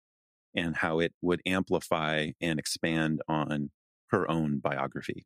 and 0.56 0.76
how 0.76 1.00
it 1.00 1.14
would 1.22 1.42
amplify 1.46 2.32
and 2.42 2.60
expand 2.60 3.22
on 3.28 3.70
her 4.10 4.30
own 4.30 4.60
biography. 4.60 5.26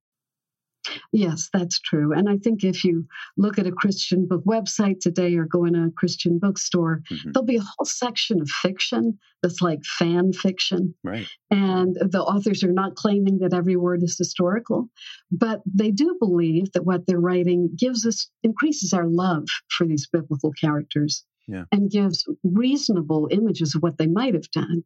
Yes, 1.12 1.50
that's 1.54 1.80
true. 1.80 2.14
And 2.14 2.30
I 2.30 2.38
think 2.38 2.64
if 2.64 2.84
you 2.84 3.06
look 3.38 3.60
at 3.60 3.68
a 3.68 3.72
Christian 3.72 4.28
book 4.28 4.44
website 4.46 5.00
today 5.00 5.36
or 5.36 5.46
go 5.46 5.66
in 5.66 5.76
a 5.76 5.92
Christian 5.92 6.40
bookstore, 6.40 7.02
mm-hmm. 7.12 7.32
there'll 7.32 7.46
be 7.46 7.58
a 7.58 7.62
whole 7.62 7.86
section 7.86 8.42
of 8.42 8.50
fiction 8.50 9.20
that's 9.44 9.62
like 9.62 9.84
fan 9.84 10.34
fiction. 10.34 10.94
Right. 11.04 11.28
And 11.50 11.96
the 11.96 12.22
authors 12.22 12.64
are 12.64 12.72
not 12.72 12.96
claiming 12.96 13.40
that 13.40 13.54
every 13.54 13.76
word 13.76 14.04
is 14.04 14.18
historical, 14.18 14.90
but 15.32 15.62
they 15.66 15.92
do 15.92 16.16
believe 16.20 16.72
that 16.74 16.86
what 16.86 17.06
they're 17.06 17.20
writing 17.20 17.70
gives 17.76 18.06
us, 18.06 18.30
increases 18.44 18.94
our 18.94 19.08
love 19.08 19.46
for 19.70 19.86
these 19.86 20.08
biblical 20.12 20.52
characters. 20.54 21.24
Yeah. 21.48 21.66
And 21.72 21.90
gives 21.90 22.24
reasonable 22.44 23.28
images 23.30 23.76
of 23.76 23.82
what 23.82 23.98
they 23.98 24.08
might 24.08 24.36
have 24.36 24.50
done, 24.52 24.84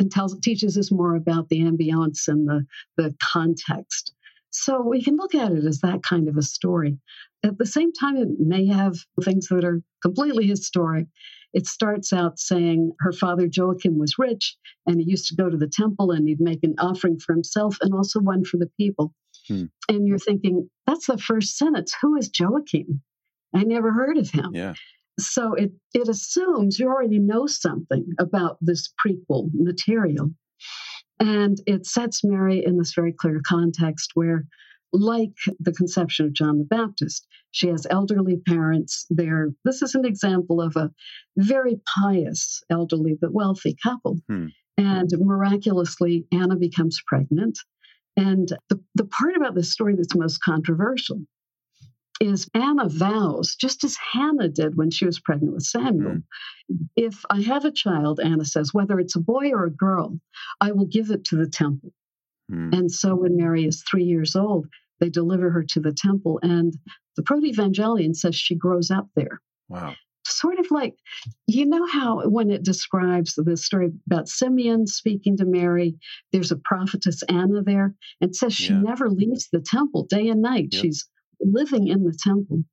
and 0.00 0.10
tells 0.10 0.36
teaches 0.40 0.76
us 0.76 0.90
more 0.90 1.14
about 1.14 1.48
the 1.48 1.60
ambiance 1.60 2.26
and 2.26 2.48
the 2.48 2.64
the 2.96 3.14
context 3.22 4.14
so 4.58 4.82
we 4.82 5.02
can 5.02 5.16
look 5.16 5.34
at 5.34 5.52
it 5.52 5.64
as 5.64 5.80
that 5.80 6.02
kind 6.02 6.28
of 6.28 6.36
a 6.36 6.42
story. 6.42 6.98
At 7.44 7.58
the 7.58 7.66
same 7.66 7.92
time, 7.92 8.16
it 8.16 8.28
may 8.40 8.66
have 8.66 8.96
things 9.22 9.46
that 9.48 9.64
are 9.64 9.80
completely 10.02 10.46
historic. 10.46 11.06
It 11.54 11.66
starts 11.66 12.12
out 12.12 12.38
saying 12.40 12.92
her 12.98 13.12
father 13.12 13.48
Joachim 13.50 13.98
was 13.98 14.18
rich 14.18 14.56
and 14.86 15.00
he 15.00 15.08
used 15.08 15.28
to 15.28 15.36
go 15.36 15.48
to 15.48 15.56
the 15.56 15.68
temple 15.68 16.10
and 16.10 16.28
he'd 16.28 16.40
make 16.40 16.64
an 16.64 16.74
offering 16.78 17.18
for 17.18 17.32
himself 17.32 17.78
and 17.80 17.94
also 17.94 18.20
one 18.20 18.44
for 18.44 18.56
the 18.56 18.70
people. 18.76 19.14
Hmm. 19.46 19.64
And 19.88 20.06
you're 20.06 20.18
thinking, 20.18 20.68
that's 20.86 21.06
the 21.06 21.18
first 21.18 21.56
sentence. 21.56 21.94
Who 22.02 22.16
is 22.16 22.30
Joachim? 22.38 23.00
I 23.54 23.62
never 23.62 23.92
heard 23.92 24.18
of 24.18 24.28
him. 24.28 24.50
Yeah. 24.52 24.74
So 25.20 25.54
it, 25.54 25.72
it 25.94 26.08
assumes 26.08 26.78
you 26.78 26.88
already 26.88 27.18
know 27.18 27.46
something 27.46 28.06
about 28.18 28.58
this 28.60 28.92
prequel 29.04 29.50
material. 29.54 30.32
And 31.20 31.58
it 31.66 31.86
sets 31.86 32.22
Mary 32.22 32.64
in 32.64 32.78
this 32.78 32.94
very 32.94 33.12
clear 33.12 33.40
context 33.46 34.12
where, 34.14 34.44
like 34.92 35.34
the 35.58 35.72
conception 35.72 36.26
of 36.26 36.32
John 36.32 36.58
the 36.58 36.64
Baptist, 36.64 37.26
she 37.50 37.68
has 37.68 37.86
elderly 37.90 38.36
parents. 38.46 39.06
There, 39.10 39.50
this 39.64 39.82
is 39.82 39.94
an 39.94 40.04
example 40.04 40.60
of 40.60 40.76
a 40.76 40.90
very 41.36 41.80
pious, 41.98 42.62
elderly 42.70 43.16
but 43.20 43.32
wealthy 43.32 43.76
couple. 43.82 44.18
Hmm. 44.28 44.46
And 44.76 45.10
miraculously, 45.18 46.26
Anna 46.30 46.56
becomes 46.56 47.02
pregnant. 47.04 47.58
And 48.16 48.48
the, 48.68 48.80
the 48.94 49.06
part 49.06 49.36
about 49.36 49.54
this 49.54 49.72
story 49.72 49.96
that's 49.96 50.14
most 50.14 50.38
controversial 50.38 51.20
is 52.20 52.48
Anna 52.54 52.88
vows, 52.88 53.54
just 53.54 53.84
as 53.84 53.96
Hannah 54.12 54.48
did 54.48 54.76
when 54.76 54.90
she 54.90 55.06
was 55.06 55.20
pregnant 55.20 55.54
with 55.54 55.64
Samuel. 55.64 56.16
Mm. 56.16 56.22
If 56.96 57.24
I 57.30 57.40
have 57.42 57.64
a 57.64 57.72
child, 57.72 58.20
Anna 58.20 58.44
says, 58.44 58.74
whether 58.74 58.98
it's 58.98 59.16
a 59.16 59.20
boy 59.20 59.50
or 59.50 59.64
a 59.64 59.70
girl, 59.70 60.18
I 60.60 60.72
will 60.72 60.86
give 60.86 61.10
it 61.10 61.24
to 61.26 61.36
the 61.36 61.48
temple. 61.48 61.92
Mm. 62.50 62.76
And 62.76 62.90
so 62.90 63.14
when 63.14 63.36
Mary 63.36 63.64
is 63.64 63.82
three 63.82 64.04
years 64.04 64.34
old, 64.34 64.66
they 65.00 65.08
deliver 65.08 65.50
her 65.50 65.62
to 65.62 65.80
the 65.80 65.92
temple. 65.92 66.40
And 66.42 66.76
the 67.16 67.22
Proto-Evangelion 67.22 68.16
says 68.16 68.34
she 68.34 68.54
grows 68.56 68.90
up 68.90 69.08
there. 69.14 69.40
Wow. 69.68 69.94
Sort 70.26 70.58
of 70.58 70.70
like, 70.70 70.94
you 71.46 71.64
know 71.64 71.86
how 71.86 72.28
when 72.28 72.50
it 72.50 72.62
describes 72.62 73.34
the 73.34 73.56
story 73.56 73.90
about 74.06 74.28
Simeon 74.28 74.86
speaking 74.86 75.36
to 75.36 75.46
Mary, 75.46 75.94
there's 76.32 76.52
a 76.52 76.56
prophetess 76.56 77.22
Anna 77.28 77.62
there, 77.62 77.94
and 78.20 78.34
says 78.34 78.54
she 78.54 78.72
yeah. 78.72 78.80
never 78.80 79.08
leaves 79.08 79.48
the 79.50 79.60
temple 79.60 80.04
day 80.04 80.28
and 80.28 80.42
night. 80.42 80.68
Yep. 80.72 80.82
She's 80.82 81.08
living 81.40 81.88
in 81.88 82.04
the 82.04 82.16
temple. 82.18 82.64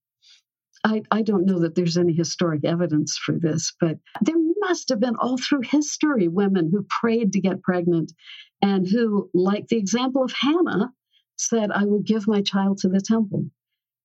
I, 0.84 1.02
I 1.10 1.24
don't 1.24 1.46
know 1.46 1.60
that 1.60 1.74
there's 1.74 1.98
any 1.98 2.14
historic 2.14 2.64
evidence 2.64 3.18
for 3.18 3.34
this, 3.40 3.74
but 3.80 3.98
there 4.22 4.36
must 4.60 4.90
have 4.90 5.00
been 5.00 5.16
all 5.16 5.38
through 5.38 5.62
history 5.64 6.28
women 6.28 6.70
who 6.72 6.86
prayed 7.02 7.34
to 7.34 7.42
get 7.42 7.64
pregnant 7.64 8.14
and 8.62 8.88
who, 8.88 9.30
like 9.34 9.68
the 9.68 9.78
example 9.78 10.24
of 10.24 10.32
Hannah, 10.40 10.92
said, 11.38 11.72
I 11.72 11.86
will 11.86 12.02
give 12.02 12.28
my 12.28 12.42
child 12.42 12.78
to 12.80 12.90
the 12.90 13.02
temple. 13.02 13.46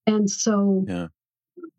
And 0.06 0.28
so 0.28 0.84
yeah. 0.88 1.08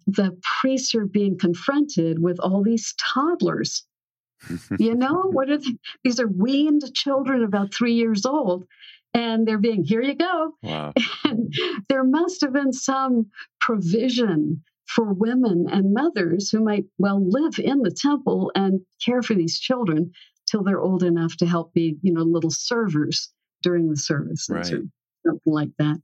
the 0.06 0.40
priests 0.62 0.94
are 0.94 1.06
being 1.06 1.38
confronted 1.38 2.20
with 2.20 2.40
all 2.40 2.64
these 2.64 2.94
toddlers. 3.14 3.86
you 4.80 4.96
know, 4.96 5.24
what 5.32 5.50
are 5.50 5.58
they? 5.58 5.78
These 6.04 6.20
are 6.20 6.28
weaned 6.28 6.84
children 6.94 7.44
about 7.44 7.74
three 7.74 7.94
years 7.94 8.26
old 8.26 8.66
and 9.14 9.48
they're 9.48 9.58
being 9.58 9.84
here 9.84 10.02
you 10.02 10.16
go. 10.16 10.54
Wow. 10.64 10.94
and 11.24 11.54
there 11.90 12.04
must 12.04 12.42
have 12.42 12.54
been 12.54 12.74
some 12.74 13.28
provision 13.60 14.64
for 14.88 15.14
women 15.14 15.68
and 15.72 15.94
mothers 15.94 16.50
who 16.50 16.64
might 16.64 16.86
well 16.98 17.22
live 17.26 17.60
in 17.60 17.82
the 17.82 17.92
temple 17.92 18.52
and 18.56 18.82
care 19.04 19.22
for 19.22 19.34
these 19.34 19.60
children 19.60 20.12
till 20.50 20.64
they're 20.64 20.82
old 20.82 21.04
enough 21.04 21.36
to 21.38 21.46
help 21.46 21.74
be 21.74 21.98
you 22.02 22.14
know 22.14 22.24
little 22.24 22.50
servers 22.52 23.32
during 23.64 23.90
the 23.90 23.98
service 23.98 24.48
right. 24.50 24.72
or 24.72 24.84
something 25.26 25.54
like 25.54 25.72
that. 25.78 26.02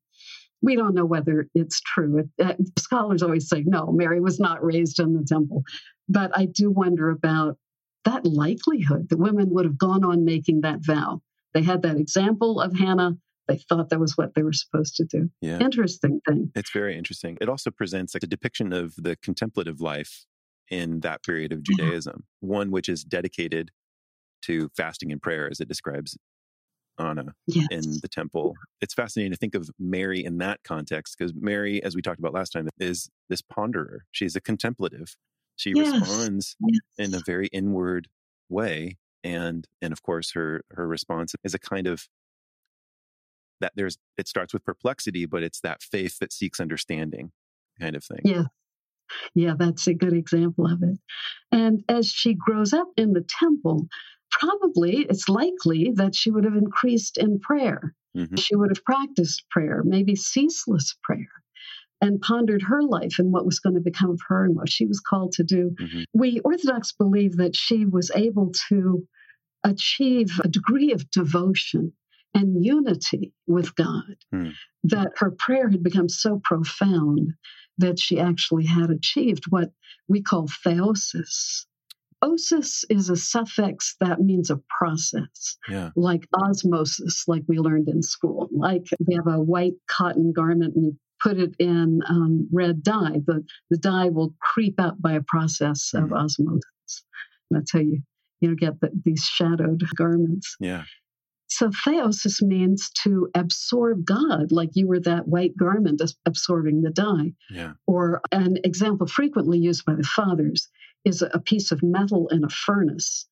We 0.62 0.76
don't 0.76 0.96
know 0.96 1.06
whether 1.06 1.48
it's 1.54 1.80
true. 1.82 2.20
It, 2.20 2.46
uh, 2.46 2.54
scholars 2.80 3.22
always 3.22 3.50
say 3.50 3.64
no 3.66 3.92
mary 3.92 4.22
was 4.22 4.40
not 4.40 4.64
raised 4.64 5.00
in 5.00 5.14
the 5.14 5.26
temple. 5.28 5.64
But 6.10 6.38
i 6.38 6.46
do 6.46 6.72
wonder 6.72 7.10
about 7.10 7.58
that 8.06 8.26
likelihood 8.26 9.10
that 9.10 9.18
women 9.18 9.50
would 9.50 9.66
have 9.66 9.78
gone 9.78 10.06
on 10.06 10.24
making 10.24 10.62
that 10.62 10.80
vow 10.82 11.22
they 11.54 11.62
had 11.64 11.82
that 11.84 11.98
example 11.98 12.60
of 12.60 12.74
Hannah. 12.78 13.18
They 13.48 13.58
thought 13.58 13.90
that 13.90 14.00
was 14.00 14.18
what 14.18 14.36
they 14.36 14.44
were 14.44 14.54
supposed 14.54 14.96
to 14.96 15.06
do. 15.06 15.30
Yeah. 15.42 15.60
Interesting 15.60 16.20
thing. 16.28 16.52
It's 16.54 16.72
very 16.72 16.98
interesting. 16.98 17.38
It 17.40 17.48
also 17.48 17.72
presents 17.72 18.14
like 18.14 18.24
a 18.24 18.28
depiction 18.28 18.74
of 18.74 18.94
the 18.98 19.16
contemplative 19.16 19.80
life 19.80 20.26
in 20.70 21.00
that 21.02 21.24
period 21.24 21.54
of 21.54 21.60
mm-hmm. 21.60 21.86
Judaism, 21.86 22.26
yeah. 22.42 22.48
one 22.48 22.72
which 22.72 22.90
is 22.90 23.04
dedicated 23.04 23.72
to 24.44 24.70
fasting 24.76 25.12
and 25.12 25.22
prayer, 25.22 25.50
as 25.50 25.60
it 25.60 25.68
describes 25.68 26.18
Anna 27.00 27.34
yes. 27.48 27.68
in 27.72 27.82
the 28.02 28.08
temple. 28.08 28.56
It's 28.82 28.94
fascinating 28.94 29.32
to 29.32 29.38
think 29.38 29.56
of 29.56 29.70
Mary 29.80 30.24
in 30.24 30.40
that 30.40 30.60
context 30.64 31.16
because 31.18 31.34
Mary, 31.36 31.82
as 31.84 31.96
we 31.96 32.02
talked 32.02 32.20
about 32.20 32.34
last 32.34 32.50
time, 32.50 32.68
is 32.80 33.10
this 33.30 33.42
ponderer. 33.42 34.00
She's 34.12 34.36
a 34.36 34.42
contemplative. 34.42 35.16
She 35.56 35.74
yes. 35.76 35.94
responds 35.94 36.56
yes. 36.68 36.80
in 36.98 37.16
a 37.16 37.22
very 37.26 37.48
inward 37.48 38.08
way 38.50 38.98
and 39.28 39.68
and 39.82 39.92
of 39.92 40.02
course 40.02 40.32
her 40.32 40.62
her 40.72 40.88
response 40.88 41.36
is 41.44 41.54
a 41.54 41.60
kind 41.60 41.86
of 41.86 42.08
that 43.60 43.74
there's 43.76 43.98
it 44.18 44.28
starts 44.28 44.54
with 44.54 44.64
perplexity 44.64 45.26
but 45.26 45.44
it's 45.44 45.60
that 45.60 45.82
faith 45.82 46.18
that 46.20 46.32
seeks 46.32 46.60
understanding 46.60 47.32
kind 47.80 47.96
of 47.96 48.04
thing 48.04 48.22
yeah 48.24 48.44
yeah 49.36 49.54
that's 49.58 49.88
a 49.88 49.94
good 49.94 50.14
example 50.14 50.66
of 50.66 50.82
it 50.82 50.98
and 51.52 51.84
as 51.90 52.10
she 52.10 52.34
grows 52.34 52.74
up 52.74 52.88
in 52.96 53.14
the 53.14 53.26
temple 53.40 53.88
probably 54.32 55.06
it's 55.10 55.28
likely 55.28 55.92
that 55.94 56.16
she 56.16 56.32
would 56.32 56.44
have 56.46 56.56
increased 56.56 57.18
in 57.18 57.40
prayer 57.40 57.94
mm-hmm. 58.16 58.36
she 58.36 58.56
would 58.56 58.70
have 58.70 58.84
practiced 58.86 59.44
prayer 59.50 59.82
maybe 59.86 60.16
ceaseless 60.16 60.96
prayer 61.04 61.30
and 62.00 62.22
pondered 62.22 62.62
her 62.62 62.84
life 62.84 63.18
and 63.18 63.34
what 63.34 63.46
was 63.46 63.60
going 63.60 63.74
to 63.74 63.82
become 63.82 64.12
of 64.12 64.22
her 64.28 64.46
and 64.46 64.56
what 64.56 64.70
she 64.70 64.86
was 64.86 65.00
called 65.00 65.32
to 65.32 65.44
do. 65.44 65.72
Mm-hmm. 65.82 66.04
We 66.14 66.40
Orthodox 66.42 66.92
believe 66.92 67.38
that 67.38 67.56
she 67.56 67.86
was 67.86 68.12
able 68.14 68.52
to 68.70 69.08
achieve 69.68 70.40
a 70.44 70.48
degree 70.48 70.92
of 70.92 71.10
devotion 71.12 71.94
and 72.34 72.64
unity 72.64 73.34
with 73.48 73.76
God, 73.76 74.16
mm. 74.34 74.54
that 74.86 75.12
her 75.18 75.32
prayer 75.32 75.70
had 75.70 75.84
become 75.84 76.10
so 76.10 76.40
profound 76.44 77.34
that 77.78 78.00
she 78.00 78.20
actually 78.20 78.66
had 78.66 78.90
achieved 78.90 79.46
what 79.50 79.72
we 80.08 80.22
call 80.22 80.48
theosis. 80.66 81.66
Osis 82.24 82.84
is 82.90 83.10
a 83.10 83.16
suffix 83.16 83.96
that 84.00 84.20
means 84.20 84.50
a 84.50 84.60
process, 84.80 85.58
yeah. 85.70 85.92
like 85.96 86.28
osmosis, 86.34 87.26
like 87.28 87.44
we 87.48 87.60
learned 87.60 87.90
in 87.90 88.02
school. 88.02 88.50
Like 88.52 88.88
we 89.06 89.16
have 89.16 89.28
a 89.28 89.40
white 89.40 89.76
cotton 89.88 90.34
garment 90.34 90.76
and 90.76 90.86
you 90.86 90.98
put 91.22 91.38
it 91.38 91.56
in 91.60 92.02
um, 92.10 92.48
red 92.52 92.84
dye, 92.84 93.22
the, 93.26 93.44
the 93.70 93.78
dye 93.78 94.10
will 94.10 94.34
creep 94.40 94.80
up 94.80 95.00
by 95.00 95.14
a 95.14 95.22
process 95.22 95.94
of 95.94 96.06
mm. 96.06 96.18
osmosis. 96.18 97.04
That's 97.52 97.72
how 97.72 97.80
you 97.80 98.02
you 98.42 98.50
know, 98.50 98.56
get 98.56 98.80
the, 98.80 98.90
these 99.04 99.24
shadowed 99.24 99.84
garments. 99.96 100.56
Yeah. 100.60 100.84
So 101.50 101.70
theosis 101.70 102.42
means 102.42 102.92
to 103.04 103.30
absorb 103.34 104.06
God, 104.06 104.52
like 104.52 104.72
you 104.74 104.88
were 104.88 105.00
that 105.02 105.28
white 105.28 105.56
garment 105.56 106.02
absorbing 106.26 106.82
the 106.82 106.90
dye. 106.92 107.34
Yeah. 107.50 107.74
Or 107.88 108.22
an 108.32 108.58
example 108.64 109.08
frequently 109.08 109.58
used 109.58 109.86
by 109.86 109.96
the 109.96 110.04
fathers 110.04 110.68
is 111.06 111.22
a 111.22 111.40
piece 111.40 111.72
of 111.72 111.82
metal 111.82 112.28
in 112.30 112.44
a 112.44 112.50
furnace. 112.50 113.28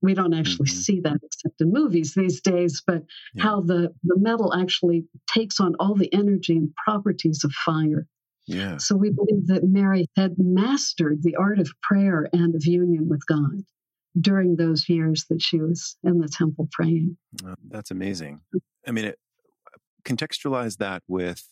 We 0.00 0.14
don't 0.14 0.32
actually 0.32 0.68
mm-hmm. 0.68 0.78
see 0.78 1.00
that 1.00 1.18
except 1.22 1.60
in 1.60 1.72
movies 1.72 2.14
these 2.14 2.40
days, 2.40 2.82
but 2.86 3.02
yeah. 3.34 3.42
how 3.42 3.60
the, 3.60 3.92
the 4.04 4.18
metal 4.18 4.54
actually 4.54 5.04
takes 5.26 5.60
on 5.60 5.74
all 5.78 5.94
the 5.94 6.10
energy 6.14 6.56
and 6.56 6.74
properties 6.76 7.44
of 7.44 7.52
fire. 7.52 8.06
Yeah. 8.46 8.78
So 8.78 8.96
we 8.96 9.10
believe 9.10 9.48
that 9.48 9.64
Mary 9.64 10.08
had 10.16 10.36
mastered 10.38 11.22
the 11.22 11.34
art 11.36 11.58
of 11.58 11.68
prayer 11.82 12.28
and 12.32 12.54
of 12.54 12.64
union 12.64 13.08
with 13.08 13.26
God 13.26 13.64
during 14.20 14.56
those 14.56 14.88
years 14.88 15.26
that 15.28 15.42
she 15.42 15.58
was 15.58 15.96
in 16.02 16.18
the 16.20 16.28
temple 16.28 16.68
praying. 16.72 17.16
Uh, 17.46 17.54
that's 17.68 17.90
amazing. 17.90 18.40
I 18.86 18.90
mean, 18.90 19.06
it, 19.06 19.18
contextualize 20.04 20.78
that 20.78 21.02
with 21.08 21.44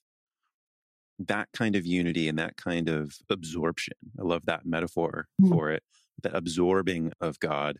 that 1.18 1.48
kind 1.52 1.76
of 1.76 1.86
unity 1.86 2.28
and 2.28 2.38
that 2.38 2.56
kind 2.56 2.88
of 2.88 3.14
absorption. 3.30 3.94
I 4.18 4.22
love 4.22 4.46
that 4.46 4.66
metaphor 4.66 5.26
mm. 5.40 5.48
for 5.48 5.70
it, 5.70 5.82
that 6.22 6.34
absorbing 6.34 7.12
of 7.20 7.38
God 7.38 7.78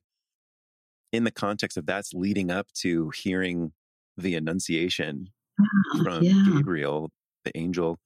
in 1.13 1.25
the 1.25 1.31
context 1.31 1.77
of 1.77 1.87
that's 1.87 2.13
leading 2.13 2.51
up 2.51 2.67
to 2.81 3.11
hearing 3.11 3.73
the 4.17 4.35
annunciation 4.35 5.31
ah, 5.61 6.03
from 6.03 6.23
yeah. 6.23 6.45
Gabriel 6.53 7.11
the 7.45 7.57
angel, 7.57 7.99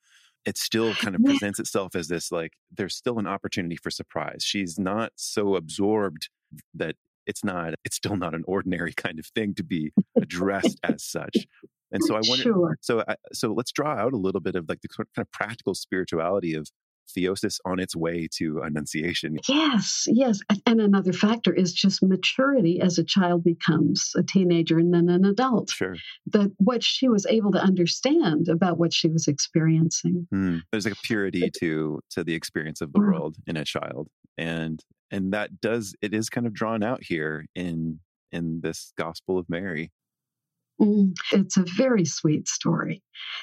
it 0.45 0.57
still 0.57 0.95
kind 0.95 1.15
of 1.15 1.23
presents 1.23 1.59
itself 1.59 1.95
as 1.95 2.09
this 2.09 2.33
like 2.33 2.53
there's 2.71 2.95
still 2.95 3.19
an 3.19 3.27
opportunity 3.27 3.77
for 3.77 3.91
surprise. 3.91 4.43
She's 4.43 4.79
not 4.79 5.13
so 5.17 5.57
absorbed 5.57 6.29
that 6.75 6.97
it's 7.27 7.45
not 7.45 7.75
it's 7.85 7.97
still 7.97 8.17
not 8.17 8.35
an 8.35 8.45
ordinary 8.47 8.93
kind 8.95 9.19
of 9.19 9.27
thing 9.27 9.55
to 9.55 9.63
be 9.65 9.93
addressed 10.17 10.79
as 10.83 11.05
such. 11.05 11.47
And 11.91 12.03
so 12.05 12.15
I 12.17 12.21
wonder. 12.27 12.43
Sure. 12.43 12.77
So 12.81 13.03
I, 13.07 13.17
so 13.33 13.53
let's 13.53 13.73
draw 13.73 13.95
out 13.95 14.13
a 14.13 14.19
little 14.19 14.41
bit 14.41 14.55
of 14.57 14.69
like 14.69 14.81
the 14.83 14.89
kind 14.89 15.07
of 15.17 15.31
practical 15.33 15.75
spirituality 15.75 16.55
of 16.55 16.69
theosis 17.17 17.59
on 17.65 17.81
its 17.81 17.97
way 17.97 18.29
to 18.37 18.61
annunciation. 18.63 19.39
Yes, 19.49 20.05
yes. 20.09 20.41
And 20.67 20.79
another 20.79 21.15
factor 21.15 21.51
is 21.55 21.73
just 21.73 22.03
maturity 22.03 22.81
as 22.83 22.99
a 22.99 23.05
child 23.05 23.43
becomes 23.45 24.13
a 24.15 24.23
teenager 24.23 24.79
and 24.79 24.93
then 24.93 25.09
an 25.09 25.25
adult. 25.25 25.71
Sure. 25.71 25.97
That 26.27 26.53
what 26.59 26.83
she 26.85 27.09
was 27.09 27.25
able 27.25 27.53
to 27.53 27.59
understand 27.59 28.49
about 28.49 28.77
what 28.79 28.93
she 28.93 29.09
was 29.09 29.27
experiencing. 29.27 30.29
Mm. 30.35 30.61
There's 30.71 30.85
like 30.85 30.95
a 30.95 31.03
purity 31.03 31.51
to 31.61 32.01
to 32.11 32.25
the 32.25 32.35
experience 32.35 32.83
of 32.83 32.93
the 32.93 32.99
Mm. 32.99 33.07
world 33.07 33.37
in 33.47 33.57
a 33.57 33.65
child. 33.65 34.09
And 34.37 34.85
and 35.11 35.33
that 35.33 35.61
does 35.61 35.95
it 36.03 36.15
is 36.15 36.29
kind 36.29 36.47
of 36.47 36.55
drawn 36.55 36.83
out 36.83 37.03
here 37.03 37.47
in 37.55 38.01
in 38.33 38.61
this 38.61 38.93
Gospel 38.97 39.39
of 39.39 39.49
Mary. 39.49 39.91
Mm, 40.81 41.15
It's 41.33 41.57
a 41.57 41.65
very 41.77 42.05
sweet 42.05 42.47
story. 42.47 43.03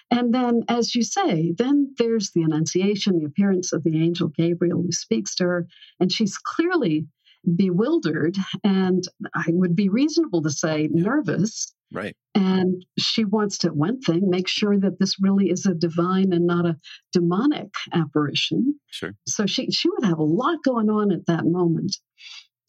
And 0.09 0.33
then, 0.33 0.63
as 0.69 0.95
you 0.95 1.03
say, 1.03 1.53
then 1.57 1.93
there's 1.97 2.31
the 2.31 2.43
Annunciation, 2.43 3.19
the 3.19 3.25
appearance 3.25 3.73
of 3.73 3.83
the 3.83 4.01
angel 4.01 4.29
Gabriel 4.29 4.81
who 4.81 4.91
speaks 4.91 5.35
to 5.35 5.43
her, 5.43 5.67
and 5.99 6.11
she's 6.11 6.37
clearly 6.37 7.07
bewildered 7.55 8.35
and 8.63 9.03
I 9.33 9.45
would 9.49 9.75
be 9.75 9.89
reasonable 9.89 10.41
to 10.43 10.49
say 10.49 10.83
Yeah. 10.83 11.03
nervous. 11.03 11.73
Right. 11.91 12.15
And 12.33 12.83
she 12.97 13.23
wants 13.25 13.59
to, 13.59 13.69
one 13.69 14.01
thing, 14.01 14.29
make 14.29 14.47
sure 14.47 14.77
that 14.79 14.99
this 14.99 15.15
really 15.19 15.49
is 15.49 15.65
a 15.65 15.73
divine 15.73 16.33
and 16.33 16.45
not 16.45 16.65
a 16.65 16.77
demonic 17.13 17.73
apparition. 17.93 18.79
Sure. 18.87 19.13
So 19.27 19.45
she, 19.45 19.69
she 19.71 19.89
would 19.89 20.03
have 20.03 20.17
a 20.19 20.23
lot 20.23 20.63
going 20.63 20.89
on 20.89 21.11
at 21.11 21.25
that 21.27 21.45
moment. 21.45 21.95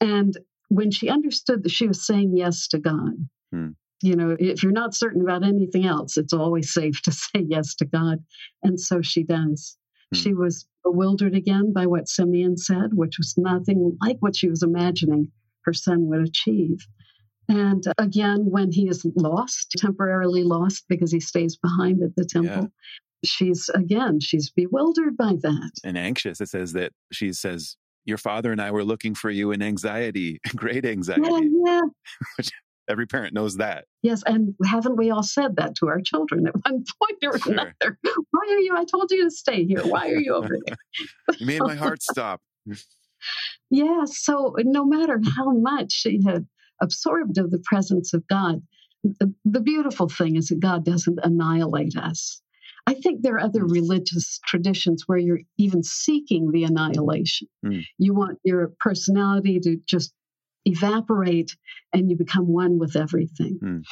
And 0.01 0.37
when 0.69 0.91
she 0.91 1.09
understood 1.09 1.63
that 1.65 1.71
she 1.71 1.87
was 1.89 2.07
saying 2.07 2.37
yes 2.37 2.69
to 2.69 2.79
God, 2.79 3.13
Hmm. 3.53 3.71
you 4.03 4.17
know, 4.17 4.37
if 4.39 4.63
you're 4.63 4.73
not 4.73 4.95
certain 4.95 5.23
about 5.23 5.45
anything 5.45 5.87
else, 5.87 6.17
it's 6.17 6.33
always 6.33 6.73
safe 6.73 7.01
to 7.03 7.13
say 7.13 7.45
yes 7.49 7.75
to 7.77 7.85
God. 7.87 8.19
And 8.63 8.79
so 8.79 9.01
she 9.03 9.23
does. 9.25 9.77
Hmm. 10.13 10.17
She 10.19 10.35
was 10.35 10.67
bewildered 10.87 11.35
again 11.35 11.73
by 11.73 11.87
what 11.87 12.09
Simeon 12.09 12.57
said, 12.57 12.95
which 12.95 13.19
was 13.19 13.35
nothing 13.37 13.97
like 14.01 14.17
what 14.21 14.37
she 14.37 14.49
was 14.49 14.63
imagining 14.63 15.31
her 15.65 15.73
son 15.73 16.07
would 16.09 16.27
achieve. 16.27 16.87
And 17.49 17.85
again, 17.99 18.47
when 18.51 18.73
he 18.73 18.89
is 18.89 19.05
lost, 19.17 19.73
temporarily 19.77 20.43
lost 20.43 20.85
because 20.89 21.13
he 21.13 21.21
stays 21.21 21.57
behind 21.57 22.03
at 22.03 22.15
the 22.17 22.25
temple, 22.25 22.71
she's 23.25 23.69
again, 23.75 24.21
she's 24.21 24.51
bewildered 24.51 25.17
by 25.17 25.35
that. 25.43 25.71
And 25.85 25.99
anxious. 25.99 26.41
It 26.41 26.49
says 26.49 26.73
that 26.73 26.93
she 27.13 27.33
says, 27.33 27.77
Your 28.05 28.19
father 28.19 28.53
and 28.53 28.61
I 28.61 28.71
were 28.71 28.85
looking 28.85 29.15
for 29.15 29.31
you 29.31 29.53
in 29.53 29.63
anxiety, 29.63 30.41
great 30.57 30.85
anxiety. 30.85 31.23
Yeah, 31.23 31.81
yeah. 32.39 32.47
Every 32.89 33.07
parent 33.07 33.35
knows 33.35 33.57
that. 33.57 33.85
Yes, 34.03 34.23
and 34.27 34.55
haven't 34.65 34.97
we 34.97 35.11
all 35.11 35.23
said 35.23 35.57
that 35.57 35.75
to 35.77 35.89
our 35.89 36.01
children 36.01 36.47
at 36.47 36.55
one 36.55 36.85
point 37.03 37.19
or 37.25 37.39
Sure. 37.39 37.53
another? 37.53 37.99
Why 38.31 38.47
are 38.49 38.59
you? 38.61 38.75
I 38.77 38.85
told 38.85 39.11
you 39.11 39.25
to 39.25 39.31
stay 39.31 39.65
here. 39.65 39.83
Why 39.85 40.09
are 40.11 40.17
you 40.19 40.35
over 40.35 40.57
there? 40.67 40.77
You 41.39 41.47
made 41.47 41.63
my 41.63 41.75
heart 41.85 42.03
stop. 42.03 42.41
Yeah, 43.71 44.05
so 44.05 44.55
no 44.59 44.85
matter 44.85 45.21
how 45.37 45.51
much 45.53 45.93
she 45.93 46.21
had 46.25 46.47
absorbed 46.81 47.39
of 47.39 47.51
the 47.51 47.63
presence 47.65 48.15
of 48.15 48.27
God, 48.29 48.63
the, 49.03 49.33
the 49.45 49.61
beautiful 49.61 50.09
thing 50.09 50.37
is 50.37 50.49
that 50.49 50.61
God 50.61 50.85
doesn't 50.85 51.19
annihilate 51.23 51.97
us. 51.97 52.41
I 52.87 52.95
think 52.95 53.23
there 53.23 53.35
are 53.35 53.41
other 53.41 53.63
Mm. 53.65 53.73
religious 53.73 54.39
traditions 54.47 55.05
where 55.07 55.19
you're 55.19 55.41
even 55.59 55.83
seeking 55.83 56.53
the 56.53 56.63
annihilation. 56.65 57.49
Mm. 57.65 57.83
You 57.99 58.15
want 58.15 58.39
your 58.45 58.73
personality 58.79 59.59
to 59.61 59.77
just 59.87 60.13
evaporate 60.67 61.57
and 61.93 62.11
you 62.11 62.17
become 62.17 62.47
one 62.47 62.79
with 62.79 62.97
everything. 62.97 63.59
Mm. 63.63 63.83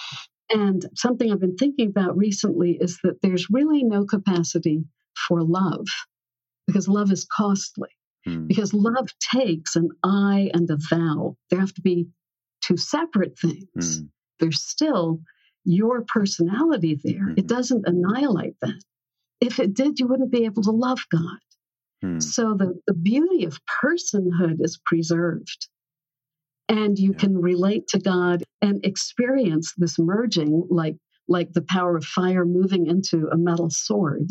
And 0.53 0.85
something 0.95 1.33
I've 1.33 1.41
been 1.41 1.57
thinking 1.57 1.89
about 1.89 2.17
recently 2.17 2.77
is 2.81 2.99
that 3.03 3.23
there's 3.23 3.47
really 3.51 3.83
no 3.83 4.05
capacity 4.05 4.85
for 5.27 5.43
love 5.43 5.87
because 6.67 6.89
love 6.89 7.11
is 7.13 7.25
costly 7.25 7.89
Hmm. 8.27 8.47
because 8.47 8.73
love 8.73 9.09
takes 9.21 9.77
an 9.77 9.91
I 10.03 10.51
and 10.55 10.69
a 10.71 10.79
thou. 10.91 11.37
There 11.51 11.61
have 11.61 11.75
to 11.75 11.83
be 11.83 12.09
two 12.63 12.79
separate 12.79 13.39
things. 13.39 13.99
Hmm. 13.99 14.07
There's 14.41 14.63
still 14.63 15.21
your 15.65 16.05
personality 16.07 16.99
there. 17.05 17.29
Mhm. 17.29 17.39
It 17.39 17.47
doesn't 17.47 17.87
annihilate 17.87 18.57
that. 18.63 18.81
If 19.43 19.61
it 19.61 19.75
did, 19.75 19.99
you 19.99 20.07
wouldn't 20.07 20.31
be 20.33 20.47
able 20.47 20.63
to 20.63 20.71
love 20.71 21.01
God. 21.11 21.39
Hmm. 22.01 22.21
So 22.21 22.55
the, 22.55 22.81
the 22.87 22.95
beauty 22.95 23.45
of 23.45 23.61
personhood 23.67 24.57
is 24.61 24.79
preserved. 24.87 25.69
And 26.69 26.99
you 26.99 27.13
Yeah. 27.13 27.19
can 27.19 27.39
relate 27.39 27.87
to 27.89 27.99
God 27.99 28.43
and 28.63 28.85
experience 28.85 29.75
this 29.77 29.99
merging 29.99 30.67
like 30.71 30.97
like 31.27 31.53
the 31.55 31.63
power 31.63 31.97
of 31.97 32.05
fire 32.05 32.45
moving 32.45 32.87
into 32.87 33.29
a 33.29 33.37
metal 33.39 33.71
sword. 33.71 34.31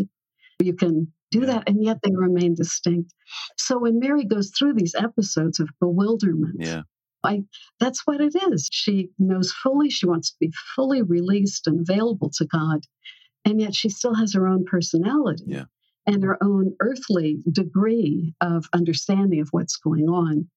You 0.60 0.76
can 0.76 1.12
do 1.32 1.46
that 1.48 1.68
and 1.68 1.84
yet 1.84 2.00
they 2.04 2.12
remain 2.16 2.54
distinct. 2.54 3.14
So 3.58 3.80
when 3.80 3.98
Mary 4.00 4.26
goes 4.26 4.52
through 4.52 4.76
these 4.76 4.94
episodes 4.94 5.60
of 5.60 5.70
bewilderment, 5.80 6.58
Yeah. 6.60 6.84
that's 7.80 8.06
what 8.06 8.22
it 8.22 8.36
is. 8.52 8.70
She 8.72 9.10
knows 9.18 9.52
fully, 9.52 9.90
she 9.90 10.06
wants 10.06 10.32
to 10.32 10.38
be 10.40 10.52
fully 10.76 11.02
released 11.02 11.66
and 11.68 11.80
available 11.80 12.30
to 12.38 12.46
God, 12.46 12.82
and 13.46 13.60
yet 13.60 13.74
she 13.74 13.90
still 13.90 14.14
has 14.14 14.34
her 14.36 14.48
own 14.48 14.66
personality 14.66 15.46
Yeah. 15.48 15.66
and 16.06 16.24
her 16.24 16.38
own 16.44 16.76
earthly 16.80 17.42
degree 17.52 18.36
of 18.42 18.66
understanding 18.74 19.42
of 19.42 19.50
what's 19.50 19.78
going 19.78 20.08
on. 20.10 20.48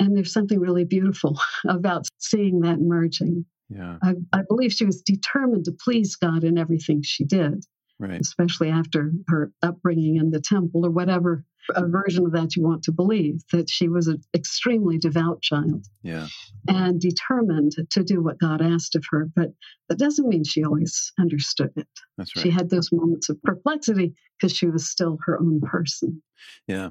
And 0.00 0.16
there's 0.16 0.32
something 0.32 0.58
really 0.58 0.84
beautiful 0.84 1.38
about 1.68 2.06
seeing 2.18 2.60
that 2.60 2.80
merging. 2.80 3.44
Yeah. 3.68 3.96
I, 4.02 4.14
I 4.32 4.42
believe 4.48 4.72
she 4.72 4.84
was 4.84 5.00
determined 5.02 5.64
to 5.66 5.72
please 5.72 6.16
God 6.16 6.44
in 6.44 6.58
everything 6.58 7.02
she 7.02 7.24
did, 7.24 7.64
Right. 7.98 8.20
especially 8.20 8.68
after 8.68 9.12
her 9.28 9.52
upbringing 9.62 10.16
in 10.16 10.30
the 10.30 10.40
temple 10.40 10.84
or 10.84 10.90
whatever 10.90 11.44
a 11.76 11.86
version 11.86 12.26
of 12.26 12.32
that 12.32 12.56
you 12.56 12.62
want 12.64 12.82
to 12.82 12.92
believe, 12.92 13.40
that 13.52 13.70
she 13.70 13.88
was 13.88 14.08
an 14.08 14.20
extremely 14.34 14.98
devout 14.98 15.40
child 15.42 15.86
Yeah. 16.02 16.26
and 16.68 17.00
determined 17.00 17.72
to 17.90 18.02
do 18.02 18.20
what 18.20 18.40
God 18.40 18.60
asked 18.60 18.96
of 18.96 19.04
her. 19.10 19.28
But 19.34 19.52
that 19.88 19.98
doesn't 19.98 20.28
mean 20.28 20.42
she 20.42 20.64
always 20.64 21.12
understood 21.20 21.70
it. 21.76 21.86
That's 22.18 22.34
right. 22.36 22.42
She 22.42 22.50
had 22.50 22.68
those 22.68 22.90
moments 22.90 23.28
of 23.28 23.40
perplexity 23.44 24.12
because 24.40 24.56
she 24.56 24.66
was 24.66 24.90
still 24.90 25.18
her 25.24 25.38
own 25.40 25.60
person. 25.60 26.20
Yeah. 26.66 26.90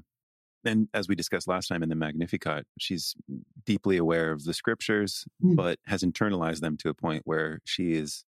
And 0.64 0.88
as 0.93 1.07
we 1.07 1.16
discussed 1.16 1.47
last 1.47 1.68
time 1.68 1.82
in 1.84 1.89
the 1.89 1.95
Magnificat, 1.95 2.66
she's 2.80 3.16
deeply 3.66 3.97
aware 3.97 4.32
of 4.32 4.43
the 4.43 4.53
scriptures, 4.53 5.26
Mm. 5.43 5.55
but 5.55 5.80
has 5.86 6.03
internalized 6.03 6.59
them 6.62 6.78
to 6.78 6.89
a 6.89 6.93
point 6.93 7.24
where 7.26 7.59
she 7.66 7.93
is, 7.93 8.24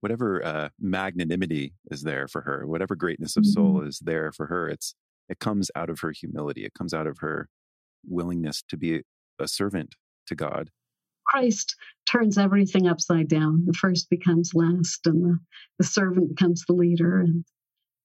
whatever 0.00 0.44
uh, 0.44 0.68
magnanimity 0.80 1.74
is 1.90 2.02
there 2.02 2.26
for 2.28 2.42
her, 2.42 2.66
whatever 2.66 2.94
greatness 2.96 3.36
of 3.36 3.44
soul 3.44 3.82
is 3.82 3.98
there 3.98 4.32
for 4.32 4.46
her, 4.46 4.68
it's 4.68 4.94
it 5.28 5.38
comes 5.40 5.70
out 5.74 5.90
of 5.90 6.00
her 6.00 6.10
humility. 6.12 6.64
It 6.64 6.72
comes 6.72 6.94
out 6.94 7.06
of 7.06 7.18
her 7.18 7.50
willingness 8.06 8.62
to 8.68 8.78
be 8.78 9.02
a 9.38 9.46
servant 9.46 9.94
to 10.26 10.34
God. 10.34 10.70
Christ 11.26 11.76
turns 12.10 12.38
everything 12.38 12.86
upside 12.88 13.28
down. 13.28 13.64
The 13.66 13.74
first 13.74 14.08
becomes 14.08 14.52
last, 14.54 15.06
and 15.06 15.22
the, 15.22 15.38
the 15.78 15.84
servant 15.84 16.30
becomes 16.30 16.64
the 16.66 16.72
leader, 16.72 17.20
and 17.20 17.44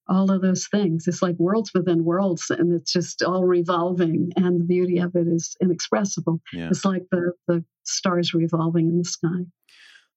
all 0.08 0.32
of 0.32 0.41
those 0.41 0.68
things. 0.68 1.08
It's 1.08 1.22
like 1.22 1.36
worlds 1.38 1.72
within 1.74 2.04
worlds, 2.04 2.49
and 2.49 2.74
it's 2.74 2.91
just 2.91 3.24
all 3.24 3.45
revolving. 3.45 4.32
And 4.36 4.60
the 4.60 4.66
beauty 4.66 4.99
of 4.99 5.16
it 5.16 5.28
is 5.28 5.56
inexpressible. 5.62 6.41
Yeah. 6.51 6.68
It's 6.70 6.86
like 6.86 7.04
the, 7.12 7.34
the 7.47 7.64
stars 7.84 8.34
revolving 8.34 8.89
in 8.89 8.97
the 8.97 9.06
sky. 9.06 9.45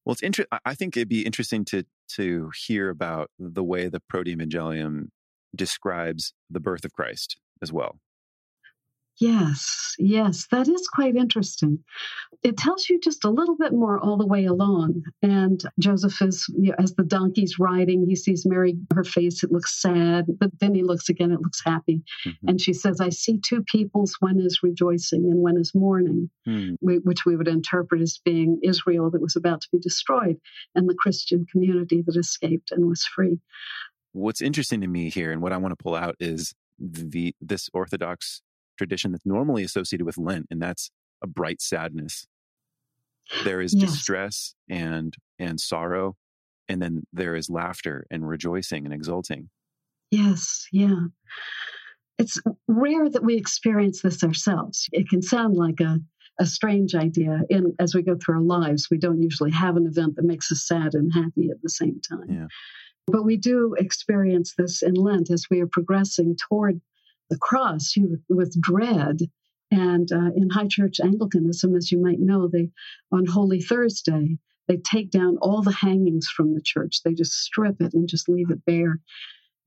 Well, 0.04 0.12
it's 0.12 0.22
inter- 0.22 0.46
I- 0.64 0.74
think 0.74 0.96
it'd 0.96 1.08
be 1.08 1.26
interesting 1.26 1.64
to 1.66 1.84
to 2.14 2.50
hear 2.66 2.88
about 2.88 3.30
the 3.38 3.64
way 3.64 3.88
the 3.88 3.98
Proto-Evangelium 3.98 5.08
describes 5.54 6.32
the 6.48 6.60
birth 6.60 6.84
of 6.84 6.92
Christ 6.92 7.36
as 7.60 7.72
well. 7.72 7.98
Yes, 9.18 9.94
yes, 9.98 10.46
that 10.50 10.68
is 10.68 10.88
quite 10.88 11.16
interesting. 11.16 11.78
It 12.42 12.58
tells 12.58 12.90
you 12.90 13.00
just 13.00 13.24
a 13.24 13.30
little 13.30 13.56
bit 13.56 13.72
more 13.72 13.98
all 13.98 14.18
the 14.18 14.26
way 14.26 14.44
along. 14.44 15.04
And 15.22 15.62
Joseph 15.78 16.20
is, 16.20 16.46
you 16.54 16.70
know, 16.70 16.74
as 16.78 16.94
the 16.94 17.02
donkey's 17.02 17.58
riding, 17.58 18.06
he 18.06 18.14
sees 18.14 18.44
Mary, 18.44 18.76
her 18.92 19.04
face, 19.04 19.42
it 19.42 19.50
looks 19.50 19.80
sad, 19.80 20.26
but 20.38 20.50
then 20.60 20.74
he 20.74 20.82
looks 20.82 21.08
again, 21.08 21.32
it 21.32 21.40
looks 21.40 21.62
happy. 21.64 22.02
Mhm. 22.26 22.36
And 22.46 22.60
she 22.60 22.74
says, 22.74 23.00
I 23.00 23.08
see 23.08 23.38
two 23.38 23.62
peoples, 23.62 24.16
one 24.20 24.38
is 24.38 24.60
rejoicing 24.62 25.24
and 25.24 25.38
one 25.38 25.56
is 25.56 25.74
mourning, 25.74 26.28
we- 26.82 26.98
which 26.98 27.24
we 27.24 27.36
would 27.36 27.48
interpret 27.48 28.02
as 28.02 28.20
being 28.22 28.60
Israel 28.62 29.10
that 29.10 29.22
was 29.22 29.34
about 29.34 29.62
to 29.62 29.68
be 29.72 29.78
destroyed 29.78 30.38
and 30.74 30.88
the 30.90 30.94
Christian 30.94 31.46
community 31.50 32.02
that 32.02 32.16
escaped 32.16 32.70
and 32.70 32.86
was 32.86 33.04
free. 33.06 33.40
What's 34.12 34.42
interesting 34.42 34.82
to 34.82 34.86
me 34.86 35.08
here, 35.08 35.32
and 35.32 35.40
what 35.40 35.52
I 35.52 35.56
want 35.56 35.72
to 35.72 35.82
pull 35.82 35.94
out, 35.94 36.16
is 36.20 36.54
the 36.78 37.34
this 37.40 37.70
Orthodox 37.72 38.42
tradition 38.76 39.12
that's 39.12 39.26
normally 39.26 39.64
associated 39.64 40.04
with 40.04 40.18
Lent, 40.18 40.46
and 40.50 40.60
that's 40.60 40.90
a 41.22 41.26
bright 41.26 41.60
sadness. 41.60 42.26
There 43.44 43.60
is 43.60 43.74
Yes. 43.74 43.90
distress 43.90 44.54
and 44.68 45.14
and 45.38 45.60
sorrow, 45.60 46.16
and 46.68 46.80
then 46.80 47.04
there 47.12 47.34
is 47.36 47.50
laughter 47.50 48.06
and 48.10 48.28
rejoicing 48.28 48.84
and 48.84 48.94
exulting. 48.94 49.50
Yes, 50.10 50.66
yeah. 50.72 51.06
It's 52.18 52.40
rare 52.68 53.10
that 53.10 53.24
we 53.24 53.36
experience 53.36 54.00
this 54.00 54.22
ourselves. 54.24 54.88
It 54.92 55.08
can 55.08 55.20
sound 55.20 55.54
like 55.56 55.80
a, 55.80 56.00
a 56.38 56.46
strange 56.46 56.94
idea. 56.94 57.42
In 57.50 57.74
as 57.78 57.94
we 57.94 58.02
go 58.02 58.16
through 58.16 58.36
our 58.36 58.40
lives, 58.42 58.88
we 58.90 58.96
don't 58.98 59.20
usually 59.20 59.50
have 59.50 59.76
an 59.76 59.86
event 59.86 60.16
that 60.16 60.24
makes 60.24 60.50
us 60.52 60.66
sad 60.66 60.94
and 60.94 61.12
happy 61.12 61.50
at 61.50 61.60
the 61.62 61.68
same 61.68 62.00
time. 62.08 62.30
Yeah. 62.30 62.46
But 63.08 63.24
we 63.24 63.36
do 63.36 63.74
experience 63.78 64.54
this 64.56 64.82
in 64.82 64.94
Lent 64.94 65.30
as 65.30 65.46
we 65.50 65.60
are 65.60 65.66
progressing 65.68 66.36
toward 66.48 66.80
the 67.30 67.38
cross 67.38 67.96
you, 67.96 68.18
with 68.28 68.60
dread. 68.60 69.18
And 69.70 70.10
uh, 70.12 70.30
in 70.36 70.48
High 70.50 70.68
Church 70.68 71.00
Anglicanism, 71.00 71.74
as 71.74 71.90
you 71.90 72.00
might 72.00 72.20
know, 72.20 72.48
they 72.48 72.70
on 73.10 73.26
Holy 73.26 73.60
Thursday 73.60 74.38
they 74.68 74.76
take 74.78 75.10
down 75.10 75.36
all 75.40 75.62
the 75.62 75.72
hangings 75.72 76.28
from 76.28 76.54
the 76.54 76.60
church. 76.60 77.02
They 77.04 77.14
just 77.14 77.32
strip 77.32 77.80
it 77.80 77.94
and 77.94 78.08
just 78.08 78.28
leave 78.28 78.50
it 78.50 78.64
bare. 78.64 79.00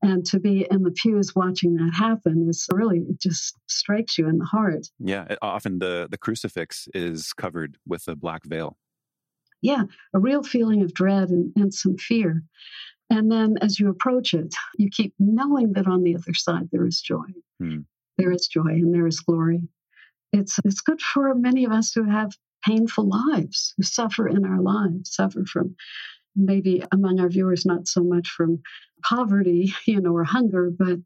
And 0.02 0.24
to 0.26 0.40
be 0.40 0.66
in 0.70 0.82
the 0.82 0.90
pews 0.90 1.34
watching 1.34 1.74
that 1.76 1.92
happen 1.94 2.46
is 2.48 2.66
really, 2.72 3.00
it 3.00 3.20
just 3.20 3.56
strikes 3.66 4.16
you 4.16 4.28
in 4.28 4.38
the 4.38 4.46
heart. 4.46 4.86
Yeah. 4.98 5.26
It, 5.28 5.38
often 5.42 5.78
the, 5.78 6.08
the 6.10 6.18
crucifix 6.18 6.88
is 6.94 7.32
covered 7.34 7.76
with 7.86 8.08
a 8.08 8.16
black 8.16 8.44
veil. 8.46 8.78
Yeah. 9.60 9.84
A 10.14 10.18
real 10.18 10.42
feeling 10.42 10.82
of 10.82 10.94
dread 10.94 11.28
and, 11.28 11.52
and 11.54 11.72
some 11.72 11.98
fear. 11.98 12.42
And 13.10 13.30
then 13.30 13.56
as 13.60 13.80
you 13.80 13.90
approach 13.90 14.34
it, 14.34 14.54
you 14.78 14.88
keep 14.88 15.12
knowing 15.18 15.72
that 15.72 15.88
on 15.88 16.04
the 16.04 16.14
other 16.14 16.32
side 16.32 16.68
there 16.70 16.86
is 16.86 17.00
joy. 17.00 17.26
Hmm. 17.58 17.80
There 18.18 18.30
is 18.30 18.46
joy 18.46 18.68
and 18.68 18.94
there 18.94 19.06
is 19.06 19.20
glory. 19.20 19.60
It's, 20.32 20.58
it's 20.64 20.80
good 20.80 21.00
for 21.00 21.34
many 21.34 21.64
of 21.64 21.72
us 21.72 21.92
who 21.92 22.04
have 22.04 22.32
painful 22.64 23.08
lives, 23.08 23.74
who 23.76 23.82
suffer 23.82 24.28
in 24.28 24.44
our 24.44 24.60
lives, 24.60 25.14
suffer 25.14 25.44
from 25.44 25.74
maybe 26.36 26.82
among 26.92 27.18
our 27.18 27.28
viewers, 27.28 27.66
not 27.66 27.88
so 27.88 28.04
much 28.04 28.28
from 28.28 28.60
poverty, 29.02 29.74
you 29.86 30.00
know, 30.00 30.14
or 30.14 30.24
hunger, 30.24 30.70
but 30.70 30.98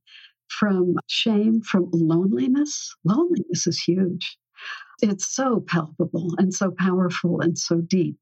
from 0.48 0.96
shame, 1.06 1.62
from 1.62 1.88
loneliness. 1.92 2.94
Loneliness 3.04 3.66
is 3.66 3.80
huge. 3.80 4.36
It's 5.02 5.26
so 5.26 5.64
palpable 5.66 6.34
and 6.38 6.52
so 6.54 6.72
powerful 6.78 7.40
and 7.40 7.58
so 7.58 7.80
deep. 7.80 8.18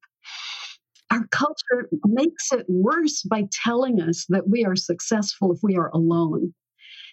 Our 1.13 1.27
culture 1.31 1.91
makes 2.07 2.53
it 2.53 2.65
worse 2.69 3.23
by 3.23 3.45
telling 3.53 4.01
us 4.01 4.25
that 4.31 4.49
we 4.49 4.65
are 4.65 4.77
successful 4.77 5.53
if 5.53 5.59
we 5.63 5.77
are 5.77 5.91
alone 5.91 6.55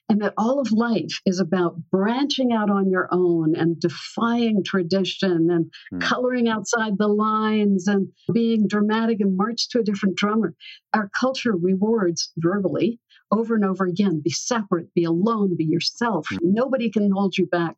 and 0.07 0.21
that 0.21 0.33
all 0.37 0.61
of 0.61 0.71
life 0.71 1.19
is 1.25 1.41
about 1.41 1.75
branching 1.91 2.53
out 2.53 2.69
on 2.69 2.89
your 2.89 3.09
own 3.11 3.57
and 3.57 3.77
defying 3.77 4.63
tradition 4.63 5.49
and 5.51 5.71
mm. 5.93 6.01
coloring 6.01 6.47
outside 6.47 6.97
the 6.97 7.09
lines 7.09 7.87
and 7.87 8.07
being 8.33 8.67
dramatic 8.67 9.19
and 9.19 9.35
march 9.35 9.67
to 9.69 9.79
a 9.79 9.83
different 9.83 10.15
drummer. 10.15 10.55
Our 10.93 11.09
culture 11.19 11.53
rewards 11.53 12.31
verbally 12.37 13.01
over 13.31 13.55
and 13.55 13.65
over 13.65 13.85
again 13.85 14.21
be 14.23 14.31
separate, 14.31 14.93
be 14.93 15.03
alone, 15.03 15.57
be 15.57 15.65
yourself. 15.65 16.27
Mm. 16.31 16.37
Nobody 16.41 16.89
can 16.89 17.11
hold 17.11 17.37
you 17.37 17.47
back. 17.47 17.75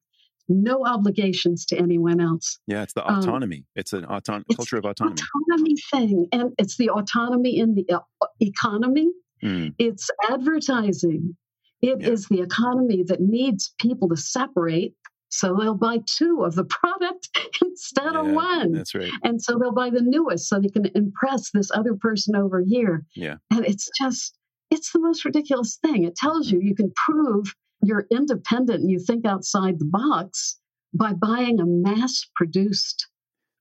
No 0.52 0.86
obligations 0.86 1.66
to 1.68 1.78
anyone 1.78 2.20
else. 2.20 2.60
Yeah, 2.68 2.84
it's 2.84 2.94
the 2.94 3.08
um, 3.08 3.20
autonomy. 3.20 3.58
Um, 3.58 3.66
it's 3.76 3.94
an 3.94 4.06
auton- 4.06 4.44
it's 4.50 4.58
culture 4.58 4.78
of 4.78 4.86
autonomy. 4.86 5.22
Autonomy 5.50 5.76
thing, 5.92 6.28
and 6.32 6.52
it's 6.58 6.78
the 6.78 6.90
autonomy 6.90 7.58
in 7.58 7.76
the 7.76 7.86
uh, 7.94 8.28
economy. 8.40 9.10
Mm. 9.44 9.74
It's 9.80 10.10
advertising. 10.30 11.36
It 11.82 12.02
yeah. 12.02 12.10
is 12.10 12.28
the 12.28 12.42
economy 12.42 13.04
that 13.08 13.22
needs 13.22 13.74
people 13.80 14.10
to 14.10 14.18
separate 14.18 14.94
so 15.32 15.56
they'll 15.56 15.76
buy 15.76 16.00
two 16.06 16.44
of 16.44 16.56
the 16.56 16.66
product 16.70 17.30
instead 17.62 18.14
yeah, 18.14 18.20
of 18.20 18.28
one. 18.28 18.74
That's 18.74 18.94
right. 18.94 19.12
And 19.24 19.42
so 19.42 19.58
they'll 19.58 19.72
buy 19.72 19.90
the 19.90 20.02
newest 20.02 20.48
so 20.48 20.60
they 20.60 20.70
can 20.70 20.86
impress 20.94 21.52
this 21.52 21.72
other 21.74 21.96
person 21.96 22.36
over 22.36 22.62
here. 22.62 23.06
Yeah. 23.16 23.38
And 23.50 23.66
it's 23.66 23.90
just, 24.00 24.38
it's 24.70 24.92
the 24.92 25.00
most 25.00 25.26
ridiculous 25.26 25.78
thing. 25.82 26.04
It 26.04 26.16
tells 26.16 26.52
you 26.52 26.60
you 26.62 26.76
can 26.76 26.92
prove 26.96 27.56
you're 27.84 28.06
independent 28.12 28.82
and 28.82 28.92
you 28.92 29.00
think 29.00 29.26
outside 29.26 29.80
the 29.80 29.86
box 29.86 30.58
by 30.94 31.14
buying 31.14 31.60
a 31.60 31.66
mass 31.66 32.26
produced 32.36 33.08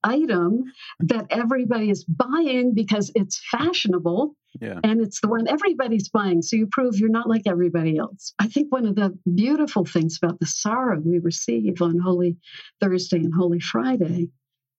item 0.03 0.65
that 1.01 1.27
everybody 1.31 1.91
is 1.91 2.05
buying 2.05 2.75
because 2.75 3.11
it's 3.15 3.41
fashionable 3.51 4.35
yeah. 4.61 4.81
and 4.83 5.01
it's 5.01 5.21
the 5.21 5.29
one 5.29 5.47
everybody's 5.47 6.09
buying. 6.09 6.43
So 6.43 6.57
you 6.57 6.67
prove 6.71 6.99
you're 6.99 7.11
not 7.11 7.29
like 7.29 7.43
everybody 7.47 7.99
else. 7.99 8.35
I 8.39 8.49
think 8.49 8.73
one 8.73 8.87
of 8.87 8.97
the 8.97 9.17
beautiful 9.35 9.85
things 9.85 10.19
about 10.23 10.41
the 10.41 10.47
sorrow 10.47 11.01
we 11.05 11.19
receive 11.19 11.83
on 11.83 11.99
Holy 11.99 12.37
Thursday 12.81 13.19
and 13.19 13.35
Holy 13.35 13.61
Friday 13.61 14.29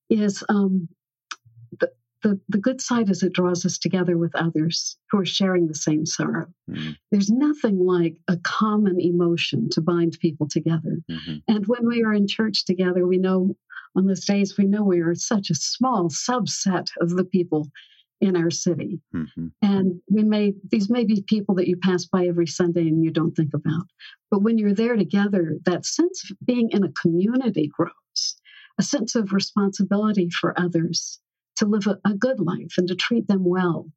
is 0.10 0.44
um, 0.50 0.90
the, 2.24 2.40
the, 2.50 2.58
good 2.58 2.82
side 2.82 3.10
is 3.10 3.24
it 3.24 3.34
draws 3.34 3.66
us 3.66 3.78
together 3.78 4.18
with 4.18 4.36
others 4.36 4.98
who 5.10 5.20
are 5.20 5.26
sharing 5.26 5.68
the 5.68 5.76
same 5.76 6.06
sorrow. 6.06 6.48
Mm-hmm. 6.70 6.92
There's 7.12 7.30
nothing 7.30 7.80
like 7.80 8.16
a 8.28 8.38
common 8.38 9.00
emotion 9.00 9.70
to 9.72 9.82
bind 9.82 10.18
people 10.22 10.48
together. 10.48 10.98
Mm-hmm. 11.10 11.38
And 11.48 11.66
when 11.68 11.88
we 11.88 12.04
are 12.04 12.14
in 12.14 12.28
church 12.28 12.66
together, 12.66 13.08
we 13.08 13.18
know 13.18 13.56
on 13.96 14.06
those 14.06 14.26
days 14.26 14.58
we 14.58 14.66
know 14.66 14.84
we 14.84 15.02
are 15.02 15.16
such 15.16 15.50
a 15.50 15.56
small 15.56 16.10
subset 16.10 16.88
of 17.02 17.10
the 17.10 17.26
people 17.26 17.68
in 18.22 18.38
our 18.38 18.52
city. 18.52 19.02
Mm-hmm. 19.16 19.48
And 19.62 20.00
we 20.10 20.24
may, 20.24 20.54
these 20.70 20.90
may 20.90 21.04
be 21.06 21.24
people 21.28 21.56
that 21.56 21.68
you 21.68 21.78
pass 21.78 22.06
by 22.06 22.28
every 22.28 22.48
Sunday 22.48 22.88
and 22.88 23.04
you 23.04 23.12
don't 23.12 23.36
think 23.36 23.54
about. 23.54 23.86
But 24.30 24.44
when 24.44 24.58
you're 24.58 24.76
there 24.76 24.96
together, 24.96 25.58
that 25.66 25.86
sense 25.86 26.30
of 26.30 26.38
being 26.46 26.70
in 26.72 26.84
a 26.84 26.92
community 26.92 27.70
grows, 27.76 28.36
a 28.80 28.84
sense 28.84 29.16
of 29.16 29.34
responsibility 29.34 30.30
for 30.30 30.58
others 30.58 31.20
to 31.58 31.66
live 31.66 31.88
a, 31.88 31.98
a 32.10 32.14
good 32.14 32.40
life 32.40 32.74
and 32.78 32.88
to 32.88 32.96
treat 32.96 33.28
them 33.28 33.44
well. 33.46 33.88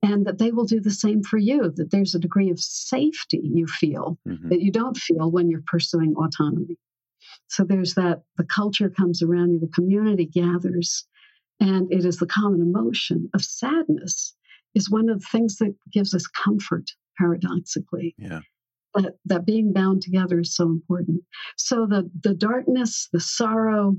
And 0.00 0.26
that 0.26 0.38
they 0.38 0.52
will 0.52 0.64
do 0.64 0.80
the 0.80 0.92
same 0.92 1.24
for 1.24 1.38
you, 1.38 1.72
that 1.74 1.90
there's 1.90 2.14
a 2.14 2.20
degree 2.20 2.50
of 2.50 2.60
safety 2.60 3.40
you 3.42 3.66
feel 3.66 4.16
mm-hmm. 4.26 4.48
that 4.48 4.60
you 4.60 4.70
don't 4.70 4.96
feel 4.96 5.30
when 5.30 5.50
you're 5.50 5.64
pursuing 5.66 6.14
autonomy. 6.14 6.76
So 7.48 7.64
there's 7.64 7.94
that 7.94 8.22
the 8.36 8.44
culture 8.44 8.90
comes 8.90 9.22
around 9.22 9.52
you, 9.52 9.58
the 9.58 9.66
community 9.68 10.26
gathers, 10.26 11.04
and 11.60 11.92
it 11.92 12.04
is 12.04 12.18
the 12.18 12.26
common 12.26 12.60
emotion 12.60 13.28
of 13.34 13.42
sadness 13.42 14.36
is 14.74 14.90
one 14.90 15.08
of 15.08 15.20
the 15.20 15.26
things 15.26 15.56
that 15.56 15.74
gives 15.92 16.14
us 16.14 16.26
comfort, 16.26 16.84
paradoxically. 17.18 18.14
Yeah. 18.18 18.40
That, 18.94 19.14
that 19.26 19.46
being 19.46 19.72
bound 19.72 20.02
together 20.02 20.40
is 20.40 20.54
so 20.54 20.64
important. 20.64 21.22
So 21.56 21.86
the, 21.86 22.10
the 22.22 22.34
darkness, 22.34 23.08
the 23.12 23.20
sorrow 23.20 23.96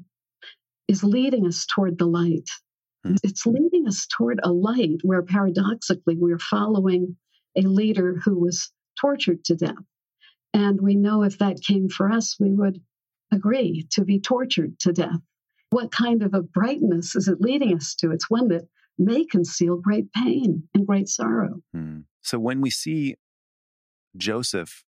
is 0.88 1.04
leading 1.04 1.46
us 1.46 1.66
toward 1.66 1.98
the 1.98 2.08
light. 2.08 2.50
Hmm. 3.06 3.16
It's 3.24 3.46
leading 3.46 3.88
us 3.88 4.08
toward 4.08 4.40
a 4.44 4.52
light 4.52 5.00
where 5.04 5.24
paradoxically 5.24 6.16
we're 6.18 6.40
following 6.40 7.18
a 7.56 7.62
leader 7.62 8.20
who 8.24 8.40
was 8.40 8.72
tortured 9.00 9.44
to 9.46 9.56
death. 9.56 9.76
And 10.54 10.82
we 10.82 10.96
know 10.96 11.24
if 11.24 11.38
that 11.38 11.62
came 11.62 11.90
for 11.90 12.12
us, 12.12 12.36
we 12.40 12.52
would 12.52 12.82
agree 13.32 13.88
to 13.92 14.04
be 14.04 14.20
tortured 14.20 14.80
to 14.80 14.92
death. 14.92 15.20
What 15.70 15.92
kind 15.92 16.24
of 16.24 16.34
a 16.34 16.42
brightness 16.42 17.16
is 17.16 17.28
it 17.28 17.42
leading 17.42 17.76
us 17.76 17.94
to? 17.96 18.12
It's 18.12 18.30
one 18.30 18.48
that 18.50 18.68
may 18.98 19.24
conceal 19.26 19.78
great 19.78 20.12
pain 20.12 20.64
and 20.74 20.88
great 20.88 21.08
sorrow. 21.08 21.62
Hmm. 21.74 22.00
So 22.22 22.40
when 22.40 22.62
we 22.62 22.70
see 22.70 23.16
Joseph 24.18 24.84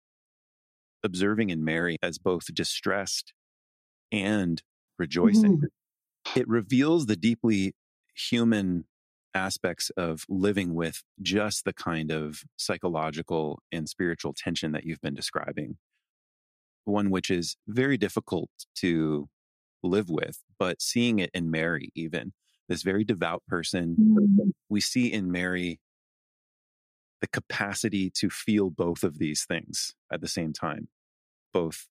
observing 1.03 1.49
in 1.49 1.63
Mary 1.63 1.97
as 2.01 2.17
both 2.17 2.53
distressed 2.53 3.33
and 4.11 4.61
rejoicing, 4.97 5.57
mm-hmm. 5.57 6.39
it 6.39 6.47
reveals 6.47 7.07
the 7.07 7.15
deeply 7.15 7.73
human 8.18 8.86
aspects 9.34 9.91
of 9.91 10.26
living 10.28 10.74
with 10.74 11.03
just 11.22 11.63
the 11.63 11.74
kind 11.74 12.11
of 12.11 12.41
psychological 12.57 13.61
and 13.72 13.88
spiritual 13.88 14.34
tension 14.36 14.72
that 14.72 14.84
you've 14.84 15.01
been 15.01 15.13
describing 15.13 15.78
one 16.88 17.09
which 17.09 17.30
is 17.30 17.57
very 17.68 17.97
difficult 17.97 18.49
to 18.76 19.30
live 19.84 20.09
with, 20.09 20.39
but 20.57 20.82
seeing 20.82 21.20
it 21.20 21.30
in 21.34 21.51
Mary, 21.51 21.89
even 21.95 22.34
this 22.68 22.82
very 22.82 23.03
devout 23.03 23.43
person, 23.47 23.95
mm-hmm. 23.99 24.49
we 24.70 24.82
see 24.82 25.11
in 25.11 25.32
Mary 25.32 25.80
the 27.22 27.28
capacity 27.28 28.11
to 28.11 28.30
feel 28.30 28.70
both 28.70 29.03
of 29.03 29.20
these 29.20 29.45
things 29.45 29.93
at 30.11 30.22
the 30.22 30.28
same 30.28 30.53
time, 30.53 30.88
both 31.53 31.88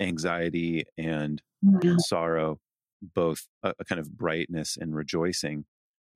anxiety 0.00 0.84
and, 0.96 1.42
mm-hmm. 1.64 1.86
and 1.86 2.00
sorrow, 2.00 2.58
both 3.02 3.46
a, 3.62 3.74
a 3.78 3.84
kind 3.84 4.00
of 4.00 4.16
brightness 4.16 4.76
and 4.80 4.94
rejoicing. 4.94 5.64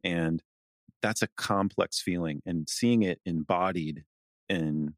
And 0.05 0.43
that's 1.03 1.23
a 1.23 1.29
complex 1.37 2.01
feeling 2.01 2.43
and 2.47 2.69
seeing 2.69 3.03
it 3.03 3.21
embodied 3.27 4.05
in 4.49 4.95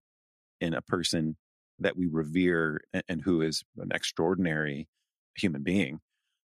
in 0.61 0.75
a 0.75 0.83
person 0.83 1.37
that 1.79 1.97
we 1.97 2.07
revere 2.07 2.81
and, 2.93 3.05
and 3.09 3.23
who 3.23 3.41
is 3.41 3.63
an 3.79 3.91
extraordinary 3.93 4.89
human 5.37 5.63
being 5.63 6.01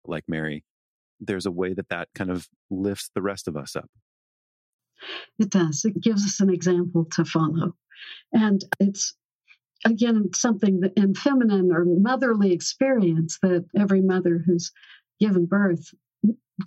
like 0.06 0.24
Mary, 0.26 0.64
there's 1.20 1.46
a 1.46 1.50
way 1.50 1.74
that 1.74 1.88
that 1.90 2.08
kind 2.14 2.30
of 2.30 2.48
lifts 2.70 3.10
the 3.14 3.22
rest 3.22 3.48
of 3.48 3.56
us 3.56 3.76
up. 3.76 3.90
It 5.38 5.50
does. 5.50 5.84
It 5.84 6.00
gives 6.00 6.24
us 6.24 6.40
an 6.40 6.50
example 6.50 7.04
to 7.12 7.24
follow. 7.24 7.74
And 8.32 8.64
it's, 8.80 9.14
again, 9.84 10.30
something 10.34 10.80
that 10.80 10.94
in 10.96 11.14
feminine 11.14 11.70
or 11.72 11.84
motherly 11.84 12.52
experience 12.52 13.38
that 13.42 13.66
every 13.78 14.00
mother 14.00 14.42
who's 14.44 14.72
given 15.20 15.46
birth 15.46 15.92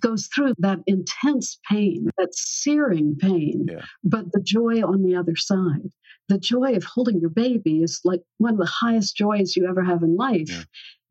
goes 0.00 0.26
through 0.34 0.54
that 0.58 0.78
intense 0.86 1.58
pain, 1.70 2.08
that 2.18 2.34
searing 2.34 3.14
pain, 3.18 3.66
Yeah. 3.68 3.84
but 4.02 4.32
the 4.32 4.40
joy 4.42 4.82
on 4.82 5.02
the 5.02 5.14
other 5.14 5.36
side. 5.36 5.90
The 6.28 6.38
joy 6.38 6.74
of 6.76 6.84
holding 6.84 7.20
your 7.20 7.28
baby 7.30 7.82
is 7.82 8.00
like 8.04 8.22
one 8.38 8.54
of 8.54 8.58
the 8.58 8.64
highest 8.80 9.16
joys 9.16 9.54
you 9.54 9.66
ever 9.68 9.82
have 9.82 10.02
in 10.02 10.16
life. 10.16 10.48
Yeah. 10.48 10.62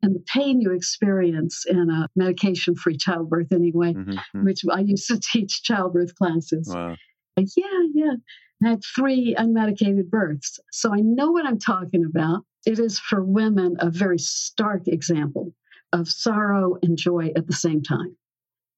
And 0.02 0.16
the 0.16 0.24
pain 0.34 0.60
you 0.60 0.72
experience 0.72 1.64
in 1.64 1.90
a 1.90 2.08
medication 2.16 2.74
free 2.74 2.96
childbirth, 2.96 3.52
anyway, 3.52 3.92
Mhm, 3.94 4.18
mhm. 4.34 4.44
which 4.44 4.62
I 4.68 4.80
used 4.80 5.06
to 5.08 5.20
teach 5.32 5.62
childbirth 5.62 6.16
classes. 6.16 6.68
Wow. 6.74 6.96
Yeah, 7.36 7.86
yeah. 7.94 8.14
I 8.64 8.68
had 8.70 8.82
three 8.96 9.34
unmedicated 9.38 10.10
births. 10.10 10.58
So 10.72 10.92
I 10.92 11.00
know 11.00 11.30
what 11.30 11.46
I'm 11.46 11.58
talking 11.58 12.04
about. 12.04 12.44
It 12.66 12.78
is 12.80 12.98
for 12.98 13.22
women 13.22 13.76
a 13.78 13.90
very 13.90 14.18
stark 14.18 14.88
example 14.88 15.54
of 15.92 16.08
sorrow 16.08 16.76
and 16.82 16.96
joy 16.96 17.32
at 17.36 17.46
the 17.46 17.52
same 17.52 17.82
time. 17.82 18.16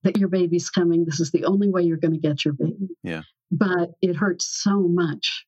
That 0.02 0.18
your 0.18 0.28
baby's 0.28 0.68
coming. 0.68 1.04
This 1.06 1.18
is 1.20 1.30
the 1.30 1.44
only 1.46 1.70
way 1.70 1.82
you're 1.82 1.96
going 1.96 2.12
to 2.12 2.20
get 2.20 2.44
your 2.44 2.54
baby. 2.54 2.88
Yeah. 3.02 3.22
But 3.50 3.92
it 4.02 4.16
hurts 4.16 4.46
so 4.62 4.82
much. 4.86 5.46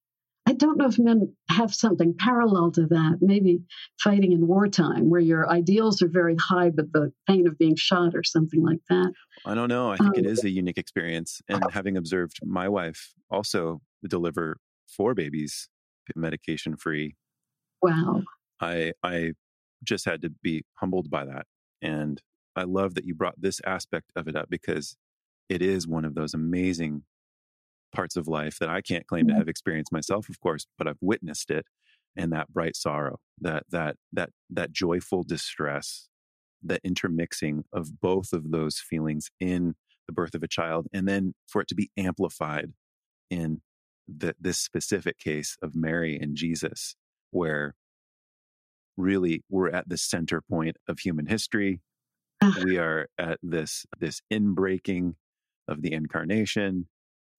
I 0.49 0.53
don't 0.53 0.79
know 0.79 0.87
if 0.87 0.99
men 0.99 1.35
have 1.51 1.75
something 1.75 2.15
parallel 2.17 2.71
to 2.73 2.87
that, 2.87 3.19
maybe 3.21 3.63
fighting 4.01 4.31
in 4.33 4.47
wartime 4.47 5.11
where 5.11 5.21
your 5.21 5.51
ideals 5.51 6.01
are 6.03 6.09
very 6.09 6.37
high, 6.37 6.71
but 6.71 6.93
the 6.93 7.13
pain 7.29 7.47
of 7.49 7.59
being 7.59 7.75
shot 7.77 8.15
or 8.15 8.23
something 8.23 8.63
like 8.63 8.79
that. 8.89 9.13
I 9.45 9.55
don't 9.55 9.69
know. 9.69 9.91
I 9.91 9.97
think 9.97 10.17
it 10.17 10.25
Um, 10.27 10.33
is 10.33 10.45
a 10.45 10.49
unique 10.51 10.79
experience. 10.79 11.43
And 11.49 11.63
having 11.73 11.97
observed 11.97 12.39
my 12.45 12.69
wife 12.69 13.13
also 13.29 13.83
deliver 14.09 14.59
four 14.87 15.15
babies 15.15 15.69
medication 16.15 16.77
free, 16.77 17.17
Wow. 17.83 18.23
I 18.61 18.93
I 19.03 19.33
just 19.85 20.05
had 20.05 20.23
to 20.23 20.31
be 20.31 20.65
humbled 20.75 21.11
by 21.11 21.25
that. 21.27 21.47
And 21.87 22.21
I 22.57 22.65
love 22.65 22.95
that 22.97 23.05
you 23.07 23.15
brought 23.15 23.41
this 23.41 23.61
aspect 23.67 24.13
of 24.17 24.29
it 24.29 24.37
up 24.37 24.51
because 24.51 24.97
it 25.49 25.63
is 25.63 25.89
one 25.89 26.05
of 26.05 26.15
those 26.15 26.35
amazing 26.35 27.05
parts 27.93 28.17
of 28.17 28.29
life 28.29 28.59
that 28.59 28.69
I 28.69 28.83
can't 28.83 29.07
claim 29.07 29.29
to 29.29 29.35
Mhm. 29.35 29.39
have 29.39 29.49
experienced 29.49 29.93
myself, 29.93 30.29
of 30.29 30.41
course, 30.41 30.67
but 30.79 30.89
I've 30.89 30.99
witnessed 31.01 31.51
it 31.51 31.67
and 32.17 32.33
that 32.33 32.53
bright 32.53 32.77
sorrow, 32.77 33.19
that 33.41 33.65
that 33.71 33.97
that 34.13 34.31
that 34.51 34.73
joyful 34.73 35.23
distress, 35.25 36.09
the 36.63 36.81
intermixing 36.85 37.65
of 37.73 38.01
both 38.01 38.33
of 38.33 38.51
those 38.53 38.79
feelings 38.81 39.31
in 39.41 39.75
the 40.07 40.13
birth 40.13 40.35
of 40.35 40.43
a 40.43 40.49
child, 40.49 40.89
and 40.93 41.09
then 41.09 41.35
for 41.49 41.63
it 41.63 41.69
to 41.69 41.75
be 41.77 41.91
amplified 41.97 42.73
in 43.31 43.63
the, 44.09 44.35
this 44.41 44.59
specific 44.59 45.19
case 45.19 45.57
of 45.63 45.75
Mary 45.77 46.19
and 46.19 46.37
Jesus, 46.37 46.97
where 47.33 47.75
really 48.97 49.43
we're 49.51 49.71
at 49.71 49.89
the 49.89 49.97
center 49.97 50.41
point 50.41 50.77
of 50.89 50.99
human 50.99 51.27
history. 51.27 51.81
Ah. 52.43 52.55
We 52.65 52.79
are 52.79 53.09
at 53.19 53.39
this 53.43 53.87
this 53.99 54.21
inbreaking 54.33 55.15
of 55.69 55.83
the 55.83 55.93
incarnation. 55.93 56.89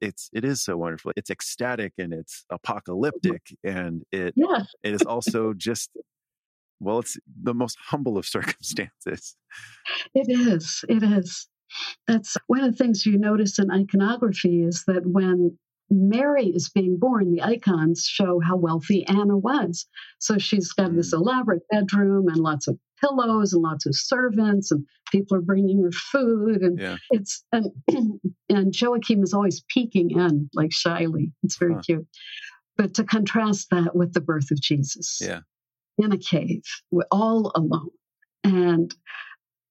It's 0.01 0.29
it 0.33 0.43
is 0.45 0.61
so 0.61 0.77
wonderful. 0.77 1.11
It's 1.15 1.29
ecstatic 1.29 1.93
and 1.97 2.13
it's 2.13 2.45
apocalyptic 2.51 3.41
and 3.63 4.03
it 4.11 4.33
Yeah. 4.35 4.63
it 4.83 4.93
is 4.93 5.01
also 5.03 5.53
just 5.53 5.89
well, 6.79 6.99
it's 6.99 7.17
the 7.41 7.55
most 7.55 7.77
humble 7.79 8.17
of 8.19 8.25
circumstances. 8.37 9.35
It 10.13 10.29
is. 10.29 10.83
It 10.87 11.01
is. 11.01 11.47
That's 12.07 12.37
one 12.47 12.63
of 12.63 12.71
the 12.71 12.77
things 12.77 13.05
you 13.05 13.17
notice 13.17 13.57
in 13.59 13.71
iconography 13.71 14.61
is 14.63 14.83
that 14.85 15.01
when 15.05 15.57
Mary 15.89 16.47
is 16.47 16.69
being 16.69 16.97
born, 16.97 17.31
the 17.31 17.41
icons 17.41 18.03
show 18.03 18.39
how 18.39 18.57
wealthy 18.57 19.05
Anna 19.07 19.38
was. 19.38 19.85
So 20.19 20.38
she's 20.38 20.71
got 20.73 20.95
this 20.95 21.13
mm. 21.13 21.19
elaborate 21.19 21.63
bedroom 21.69 22.27
and 22.27 22.38
lots 22.38 22.67
of 22.67 22.77
pillows 22.99 23.53
and 23.53 23.61
lots 23.61 23.85
of 23.85 23.95
servants 23.95 24.71
and 24.71 24.85
people 25.11 25.38
are 25.38 25.41
bringing 25.41 25.81
her 25.83 25.91
food 25.91 26.61
and 26.61 26.79
Yeah. 26.79 26.97
it's 27.11 27.43
and 27.51 27.71
and 28.49 28.73
Joachim 28.81 29.23
is 29.23 29.33
always 29.33 29.63
peeking 29.69 30.11
in 30.11 30.49
like 30.53 30.73
shyly. 30.73 31.31
It's 31.43 31.57
very 31.57 31.75
Huh. 31.75 31.81
cute. 31.85 32.07
But 32.75 32.93
to 32.95 33.03
contrast 33.03 33.69
that 33.71 33.95
with 33.95 34.13
the 34.13 34.21
birth 34.21 34.51
of 34.51 34.59
Jesus 34.61 35.19
Yeah. 35.21 35.41
in 35.97 36.11
a 36.11 36.17
cave, 36.17 36.63
all 37.11 37.51
alone. 37.55 37.89
And 38.43 38.93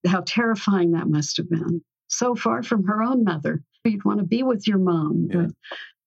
how 0.07 0.23
terrifying 0.27 0.93
that 0.93 1.09
must 1.09 1.37
have 1.37 1.49
been. 1.51 1.83
So 2.09 2.35
far 2.35 2.63
from 2.63 2.85
her 2.85 3.03
own 3.03 3.25
mother. 3.25 3.63
You'd 3.85 4.05
want 4.05 4.19
to 4.19 4.25
be 4.27 4.43
with 4.43 4.67
your 4.67 4.79
mom, 4.79 5.29
Yeah. 5.31 5.43
but 5.43 5.51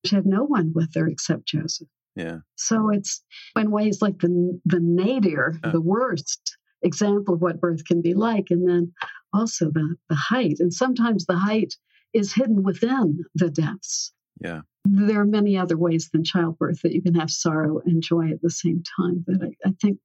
had 0.09 0.25
no 0.25 0.43
one 0.43 0.71
with 0.73 0.93
her 0.95 1.07
except 1.07 1.45
Joseph. 1.45 1.87
Yeah. 2.15 2.37
So 2.55 2.89
it's 2.89 3.23
in 3.55 3.71
ways 3.71 4.01
like 4.01 4.19
the 4.19 4.59
the 4.65 4.79
nadir, 4.81 5.59
Yeah. 5.63 5.71
the 5.71 5.81
worst 5.81 6.57
example 6.81 7.35
of 7.35 7.41
what 7.41 7.59
birth 7.61 7.85
can 7.85 8.01
be 8.01 8.13
like, 8.13 8.47
and 8.49 8.67
then 8.67 8.91
also 9.33 9.69
the 9.71 9.95
the 10.09 10.15
height. 10.15 10.57
And 10.59 10.73
sometimes 10.73 11.25
the 11.25 11.37
height 11.37 11.75
is 12.13 12.33
hidden 12.33 12.63
within 12.63 13.23
the 13.35 13.49
depths. 13.49 14.11
Yeah. 14.41 14.61
There 14.85 15.19
are 15.21 15.25
many 15.25 15.57
other 15.57 15.77
ways 15.77 16.09
than 16.11 16.23
childbirth 16.23 16.81
that 16.81 16.93
you 16.93 17.01
can 17.01 17.13
have 17.15 17.29
sorrow 17.29 17.81
and 17.85 18.01
joy 18.01 18.31
at 18.31 18.41
the 18.41 18.49
same 18.49 18.81
time. 18.97 19.23
But 19.27 19.43
I, 19.43 19.69
I 19.69 19.73
think, 19.81 19.99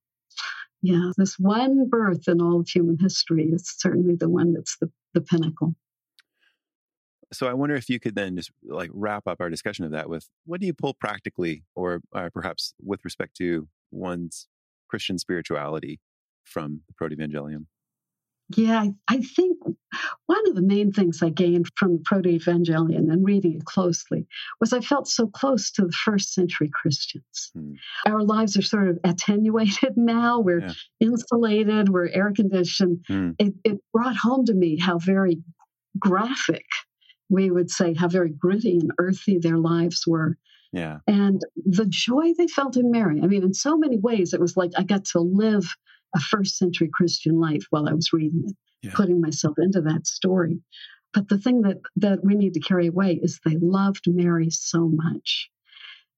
yeah, 0.83 1.13
this 1.17 1.39
one 1.39 1.89
birth 1.89 2.29
in 2.29 2.43
all 2.43 2.61
of 2.61 2.69
human 2.69 2.99
history 2.99 3.45
is 3.53 3.73
certainly 3.79 4.17
the 4.17 4.29
one 4.29 4.53
that's 4.53 4.77
the, 4.81 4.91
the 5.15 5.21
pinnacle. 5.21 5.75
So 7.35 7.47
I 7.49 7.53
wonder 7.53 7.75
if 7.75 7.89
you 7.91 8.01
could 8.01 8.15
then 8.15 8.37
just 8.37 8.51
like 8.63 8.91
wrap 8.93 9.27
up 9.27 9.39
our 9.41 9.51
discussion 9.51 9.85
of 9.85 9.91
that 9.93 10.09
with 10.09 10.29
what 10.47 10.61
do 10.61 10.67
you 10.67 10.75
pull 10.75 10.95
practically, 10.95 11.65
or 11.75 12.01
uh, 12.15 12.31
perhaps 12.33 12.75
with 12.83 13.01
respect 13.05 13.37
to 13.39 13.69
one's 13.91 14.49
Christian 14.89 15.19
spirituality 15.19 16.01
from 16.45 16.81
the 16.87 16.95
Proto-Evangelium? 16.95 17.67
Yeah, 18.55 18.79
I, 18.79 18.93
I 19.09 19.21
think 19.23 19.57
one 20.27 20.49
of 20.49 20.55
the 20.55 20.61
main 20.63 20.93
things 20.93 21.23
I 21.23 21.31
gained 21.31 21.67
from 21.77 21.95
the 21.97 22.03
Proto 22.05 22.29
Evangelion 22.29 23.11
and 23.11 23.25
reading 23.25 23.55
it 23.57 23.65
closely 23.65 24.27
was 24.61 24.75
I 24.75 24.81
felt 24.81 25.09
so 25.09 25.27
close 25.29 25.71
to 25.73 25.87
the 25.87 25.93
first 25.93 26.35
century 26.35 26.69
Christians. 26.71 27.51
Hmm. 27.55 27.73
Our 28.07 28.23
lives 28.23 28.59
are 28.59 28.63
sort 28.63 28.89
of 28.89 28.99
attenuated 29.03 29.93
now. 29.97 30.41
We're 30.41 30.61
Yeah. 30.61 30.73
insulated, 31.01 31.89
we're 31.89 32.09
air 32.09 32.33
conditioned. 32.37 33.03
Hmm. 33.09 33.31
It, 33.39 33.55
it 33.65 33.79
brought 33.95 34.17
home 34.17 34.45
to 34.45 34.53
me 34.55 34.79
how 34.79 34.99
very 34.99 35.39
graphic, 35.99 36.67
we 37.29 37.51
would 37.51 37.71
say, 37.71 37.95
how 37.95 38.09
very 38.09 38.31
gritty 38.31 38.79
and 38.79 38.93
earthy 38.99 39.39
their 39.39 39.59
lives 39.59 40.05
were. 40.07 40.37
Yeah. 40.73 40.99
And 41.07 41.41
the 41.57 41.87
joy 41.87 42.33
they 42.37 42.49
felt 42.49 42.77
in 42.77 42.91
Mary. 42.91 43.21
I 43.23 43.27
mean, 43.27 43.43
in 43.45 43.55
so 43.55 43.77
many 43.77 43.99
ways, 43.99 44.35
it 44.35 44.41
was 44.41 44.57
like 44.57 44.73
I 44.77 44.83
got 44.83 45.05
to 45.07 45.21
live 45.21 45.65
a 46.15 46.21
first 46.21 46.59
century 46.59 46.91
Christian 46.93 47.41
life 47.41 47.65
while 47.71 47.89
I 47.89 47.93
was 47.93 48.13
reading 48.13 48.43
it, 48.47 48.57
Yeah. 48.83 48.93
putting 48.95 49.21
myself 49.21 49.55
into 49.59 49.81
that 49.83 50.07
story. 50.07 50.61
But 51.13 51.29
the 51.29 51.39
thing 51.39 51.63
that, 51.63 51.79
that 51.97 52.25
we 52.25 52.35
need 52.35 52.55
to 52.55 52.61
carry 52.61 52.89
away 52.89 53.21
is 53.23 53.39
they 53.45 53.57
loved 53.61 54.05
Mary 54.09 54.51
so 54.51 54.89
much. 54.93 55.49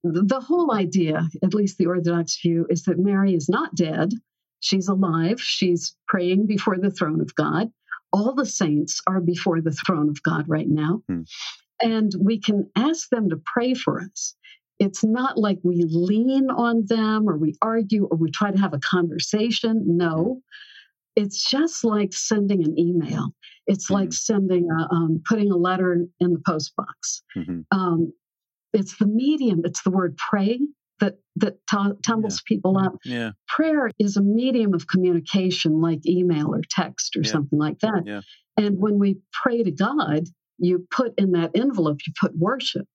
The 0.02 0.22
the 0.22 0.40
whole 0.40 0.72
idea, 0.72 1.28
at 1.42 1.54
least 1.54 1.78
the 1.78 1.86
Orthodox 1.86 2.40
view, 2.40 2.66
is 2.70 2.84
that 2.84 2.98
Mary 2.98 3.34
is 3.34 3.48
not 3.48 3.74
dead. 3.74 4.12
She's 4.61 4.88
alive. 4.88 5.40
She's 5.40 5.94
praying 6.09 6.46
before 6.46 6.78
the 6.78 6.90
throne 6.90 7.20
of 7.20 7.34
God. 7.34 7.70
All 8.17 8.35
the 8.35 8.47
saints 8.47 9.03
are 9.07 9.21
before 9.21 9.61
the 9.61 9.73
throne 9.73 10.09
of 10.09 10.23
God 10.23 10.49
right 10.49 10.69
now. 10.69 11.03
Hmm. 11.09 11.23
And 11.83 12.11
we 12.19 12.41
can 12.41 12.71
ask 12.75 13.11
them 13.11 13.29
to 13.29 13.37
pray 13.45 13.75
for 13.75 14.01
us. 14.01 14.35
It's 14.79 15.05
not 15.05 15.37
like 15.37 15.59
we 15.62 15.85
lean 15.87 16.49
on 16.51 16.85
them 16.87 17.29
or 17.29 17.37
we 17.37 17.55
argue 17.61 18.07
or 18.07 18.17
we 18.17 18.31
try 18.31 18.51
to 18.51 18.59
have 18.59 18.73
a 18.73 18.79
conversation. 18.79 19.83
No, 19.87 20.41
it's 21.14 21.51
just 21.51 21.85
like 21.85 22.14
sending 22.14 22.64
an 22.64 22.79
email. 22.79 23.35
It's 23.67 23.91
like 23.91 24.12
sending 24.12 24.69
a, 24.71 24.95
um, 24.95 25.23
putting 25.29 25.51
a 25.51 25.57
letter 25.57 26.07
in 26.21 26.33
the 26.33 26.43
post 26.47 26.75
box. 26.77 27.23
hmm 27.35 27.61
Um, 27.71 28.12
it's 28.73 28.97
the 28.99 29.07
medium. 29.07 29.61
It's 29.64 29.83
the 29.83 29.91
word 29.91 30.17
pray 30.17 30.59
that 31.01 31.18
that 31.36 31.59
tu- 31.66 31.99
tumbles 32.05 32.42
people 32.47 32.78
up. 32.78 32.94
Yeah. 33.05 33.32
Prayer 33.49 33.90
is 33.99 34.16
a 34.16 34.22
medium 34.22 34.74
of 34.74 34.86
communication, 34.88 35.80
like 35.80 36.07
email 36.07 36.55
or 36.55 36.62
text 36.70 37.16
or 37.16 37.20
Yeah. 37.22 37.30
something 37.30 37.59
like 37.59 37.78
that. 37.80 38.05
Yeah. 38.07 38.22
And 38.57 38.78
when 38.78 38.99
we 38.99 39.18
pray 39.32 39.62
to 39.62 39.70
God, 39.70 40.24
you 40.59 40.86
put 40.90 41.12
in 41.18 41.32
that 41.32 41.51
envelope, 41.55 41.99
you 42.07 42.12
put 42.18 42.36
worship. 42.36 42.86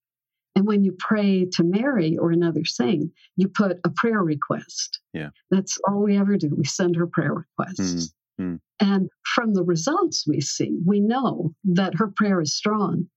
And 0.56 0.66
when 0.68 0.84
you 0.84 0.96
pray 1.00 1.46
to 1.54 1.64
Mary 1.64 2.18
or 2.18 2.32
another 2.32 2.66
saint, 2.66 3.12
you 3.38 3.48
put 3.48 3.80
a 3.86 3.90
prayer 3.96 4.22
request. 4.22 5.00
Yeah. 5.14 5.30
That's 5.50 5.78
all 5.88 6.04
we 6.04 6.18
ever 6.18 6.36
do. 6.38 6.54
We 6.56 6.66
send 6.66 6.96
her 6.96 7.08
prayer 7.08 7.34
requests. 7.34 8.14
Mm. 8.40 8.60
And 8.80 9.10
from 9.36 9.54
the 9.54 9.64
results 9.64 10.26
we 10.28 10.42
see, 10.42 10.78
we 10.86 11.00
know 11.00 11.54
that 11.64 11.94
her 11.96 12.12
prayer 12.16 12.42
is 12.42 12.56
strong. 12.56 13.08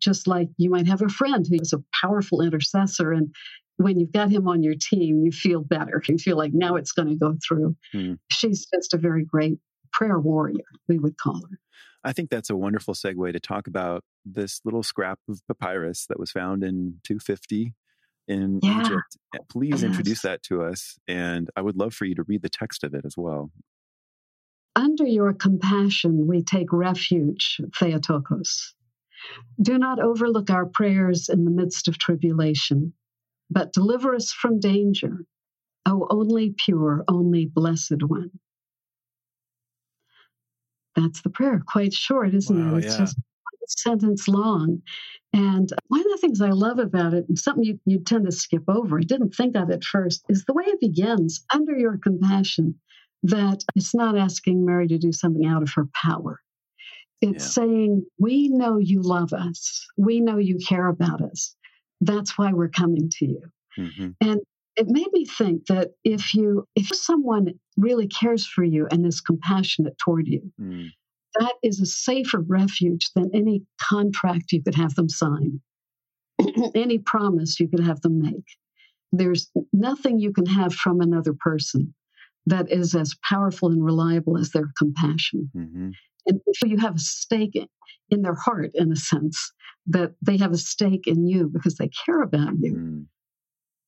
Just 0.00 0.26
like 0.26 0.48
you 0.58 0.70
might 0.70 0.86
have 0.86 1.02
a 1.02 1.08
friend 1.08 1.46
who's 1.48 1.72
a 1.72 1.82
powerful 2.00 2.42
intercessor, 2.42 3.12
and 3.12 3.34
when 3.76 3.98
you've 3.98 4.12
got 4.12 4.30
him 4.30 4.46
on 4.48 4.62
your 4.62 4.74
team, 4.74 5.22
you 5.24 5.32
feel 5.32 5.60
better. 5.62 6.02
You 6.08 6.18
feel 6.18 6.36
like 6.36 6.52
now 6.54 6.76
it's 6.76 6.92
going 6.92 7.08
to 7.08 7.16
go 7.16 7.36
through. 7.46 7.76
Hmm. 7.92 8.14
She's 8.30 8.66
just 8.72 8.94
a 8.94 8.98
very 8.98 9.24
great 9.24 9.58
prayer 9.92 10.18
warrior, 10.18 10.64
we 10.88 10.98
would 10.98 11.16
call 11.18 11.40
her. 11.50 11.58
I 12.02 12.12
think 12.12 12.28
that's 12.28 12.50
a 12.50 12.56
wonderful 12.56 12.94
segue 12.94 13.32
to 13.32 13.40
talk 13.40 13.66
about 13.66 14.04
this 14.24 14.60
little 14.64 14.82
scrap 14.82 15.18
of 15.28 15.40
papyrus 15.48 16.06
that 16.08 16.18
was 16.18 16.30
found 16.30 16.62
in 16.62 16.98
250 17.04 17.72
in 18.28 18.60
Yeah. 18.62 18.80
Egypt. 18.80 19.16
Please 19.48 19.82
introduce 19.82 20.22
that 20.22 20.42
to 20.44 20.62
us. 20.62 20.98
And 21.08 21.50
I 21.56 21.62
would 21.62 21.76
love 21.76 21.94
for 21.94 22.04
you 22.04 22.14
to 22.16 22.22
read 22.24 22.42
the 22.42 22.48
text 22.48 22.84
of 22.84 22.94
it 22.94 23.04
as 23.04 23.16
well. 23.16 23.50
Under 24.76 25.06
your 25.06 25.32
compassion, 25.32 26.26
we 26.26 26.42
take 26.42 26.72
refuge, 26.72 27.60
Theotokos. 27.78 28.74
Do 29.62 29.78
not 29.78 30.00
overlook 30.00 30.50
our 30.50 30.66
prayers 30.66 31.28
in 31.28 31.44
the 31.44 31.50
midst 31.50 31.86
of 31.88 31.96
tribulation, 31.98 32.92
but 33.50 33.72
deliver 33.72 34.14
us 34.14 34.32
from 34.32 34.60
danger, 34.60 35.24
O 35.86 36.06
only 36.10 36.54
pure, 36.64 37.04
only 37.08 37.46
blessed 37.46 38.02
one. 38.06 38.30
That's 40.96 41.22
the 41.22 41.30
prayer. 41.30 41.62
Quite 41.66 41.92
short, 41.92 42.34
isn't 42.34 42.56
Wow, 42.56 42.76
it? 42.76 42.78
It's 42.78 42.96
yeah. 42.96 43.04
just 43.04 43.16
one 43.16 43.68
sentence 43.68 44.28
long. 44.28 44.82
And 45.32 45.72
one 45.88 46.00
of 46.00 46.06
the 46.06 46.18
things 46.20 46.40
I 46.40 46.50
love 46.50 46.78
about 46.78 47.14
it, 47.14 47.28
and 47.28 47.38
something 47.38 47.64
you, 47.64 47.80
you 47.86 47.98
tend 47.98 48.24
to 48.26 48.32
skip 48.32 48.62
over, 48.68 48.98
I 48.98 49.02
didn't 49.02 49.34
think 49.34 49.56
of 49.56 49.70
it 49.70 49.82
first, 49.82 50.24
is 50.28 50.44
the 50.44 50.52
way 50.52 50.64
it 50.66 50.80
begins 50.80 51.44
under 51.52 51.76
your 51.76 51.98
compassion, 51.98 52.78
that 53.24 53.64
it's 53.74 53.94
not 53.94 54.16
asking 54.16 54.64
Mary 54.64 54.86
to 54.86 54.98
do 54.98 55.10
something 55.12 55.46
out 55.46 55.62
of 55.62 55.72
her 55.74 55.88
power. 55.92 56.40
It's 57.20 57.44
Yeah. 57.44 57.50
saying, 57.50 58.06
We 58.18 58.48
know 58.48 58.78
you 58.78 59.02
love 59.02 59.32
us. 59.32 59.86
We 59.96 60.20
know 60.20 60.36
you 60.36 60.58
care 60.58 60.86
about 60.86 61.20
us. 61.22 61.56
That's 62.04 62.38
why 62.38 62.52
we're 62.52 62.68
coming 62.68 63.10
to 63.18 63.26
you. 63.26 63.42
Hmm 63.76 64.34
it 64.76 64.88
made 64.88 65.12
me 65.12 65.24
think 65.24 65.66
that 65.66 65.90
if 66.02 66.34
you 66.34 66.66
if 66.74 66.88
someone 66.94 67.48
really 67.76 68.08
cares 68.08 68.46
for 68.46 68.64
you 68.64 68.86
and 68.90 69.06
is 69.06 69.20
compassionate 69.20 69.96
toward 69.98 70.26
you 70.26 70.52
mm. 70.60 70.88
that 71.38 71.54
is 71.62 71.80
a 71.80 71.86
safer 71.86 72.40
refuge 72.40 73.10
than 73.14 73.30
any 73.34 73.62
contract 73.80 74.52
you 74.52 74.62
could 74.62 74.74
have 74.74 74.94
them 74.94 75.08
sign. 75.08 75.60
Any 76.74 76.98
promise 76.98 77.60
you 77.60 77.68
could 77.68 77.84
have 77.84 78.00
them 78.00 78.20
make. 78.20 78.44
There's 79.12 79.50
nothing 79.72 80.18
you 80.18 80.32
can 80.32 80.46
have 80.46 80.74
from 80.74 81.00
another 81.00 81.32
person 81.32 81.94
that 82.46 82.70
is 82.72 82.96
as 82.96 83.14
powerful 83.22 83.70
and 83.70 83.84
reliable 83.84 84.36
as 84.36 84.50
their 84.50 84.68
compassion. 84.76 85.50
Hmm 85.54 85.90
and 86.26 86.40
if 86.46 86.68
you 86.68 86.76
have 86.78 86.96
a 86.96 87.00
stake 87.00 87.56
in- 87.56 87.68
in 88.10 88.22
their 88.22 88.34
heart 88.34 88.70
in 88.74 88.92
a 88.92 88.96
sense 88.96 89.52
that 89.86 90.14
they 90.22 90.36
have 90.36 90.52
a 90.52 90.58
stake 90.58 91.06
in 91.06 91.26
you 91.26 91.48
because 91.48 91.76
they 91.76 91.88
care 91.88 92.22
about 92.22 92.52
you 92.60 92.74
mm 92.74 93.06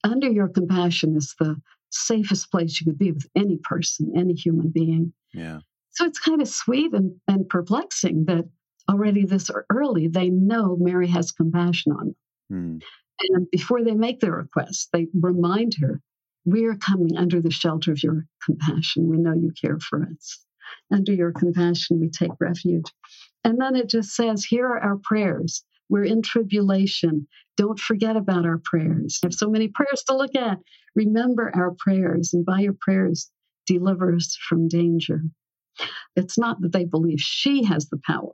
under 0.04 0.30
your 0.30 0.48
compassion 0.48 1.16
is 1.16 1.34
the 1.38 1.56
safest 1.90 2.50
place 2.50 2.80
you 2.80 2.86
could 2.86 2.98
be 2.98 3.12
with 3.12 3.26
any 3.34 3.58
person, 3.58 4.12
any 4.16 4.34
human 4.34 4.68
being. 4.68 5.12
Yeah. 5.32 5.60
So 5.90 6.04
it's 6.04 6.18
kind 6.18 6.40
of 6.40 6.48
sweet 6.48 6.92
and, 6.92 7.12
and 7.26 7.48
perplexing 7.48 8.26
that 8.26 8.44
already 8.88 9.24
this 9.24 9.50
early 9.70 10.06
they 10.06 10.28
know 10.28 10.76
Mary 10.78 11.08
has 11.08 11.32
compassion 11.32 11.92
on 11.92 12.14
them. 12.50 12.80
Mm. 12.80 12.82
And 13.30 13.50
before 13.50 13.82
they 13.82 13.94
make 13.94 14.20
their 14.20 14.32
request, 14.32 14.90
they 14.92 15.06
remind 15.14 15.74
her, 15.80 16.00
We 16.44 16.66
are 16.66 16.76
coming 16.76 17.16
under 17.16 17.40
the 17.40 17.50
shelter 17.50 17.92
of 17.92 18.02
your 18.02 18.26
compassion. 18.44 19.08
We 19.08 19.16
know 19.16 19.34
you 19.34 19.52
care 19.60 19.78
for 19.80 20.02
us. 20.02 20.45
Under 20.92 21.12
your 21.12 21.32
compassion, 21.32 22.00
we 22.00 22.10
take 22.10 22.32
refuge. 22.40 22.92
And 23.44 23.60
then 23.60 23.76
it 23.76 23.88
just 23.88 24.14
says, 24.14 24.44
Here 24.44 24.66
are 24.66 24.80
our 24.80 24.98
prayers. 25.02 25.64
We're 25.88 26.04
in 26.04 26.22
tribulation. 26.22 27.28
Don't 27.56 27.78
forget 27.78 28.16
about 28.16 28.44
our 28.44 28.60
prayers. 28.64 29.18
We 29.22 29.28
have 29.28 29.34
so 29.34 29.48
many 29.48 29.68
prayers 29.68 30.02
to 30.08 30.16
look 30.16 30.34
at. 30.34 30.58
Remember 30.94 31.52
our 31.54 31.74
prayers, 31.78 32.32
and 32.34 32.44
by 32.44 32.60
your 32.60 32.76
prayers, 32.80 33.30
deliver 33.66 34.14
us 34.14 34.36
from 34.48 34.68
danger. 34.68 35.22
It's 36.16 36.38
not 36.38 36.60
that 36.62 36.72
they 36.72 36.84
believe 36.84 37.20
she 37.20 37.64
has 37.64 37.88
the 37.88 38.00
power, 38.06 38.32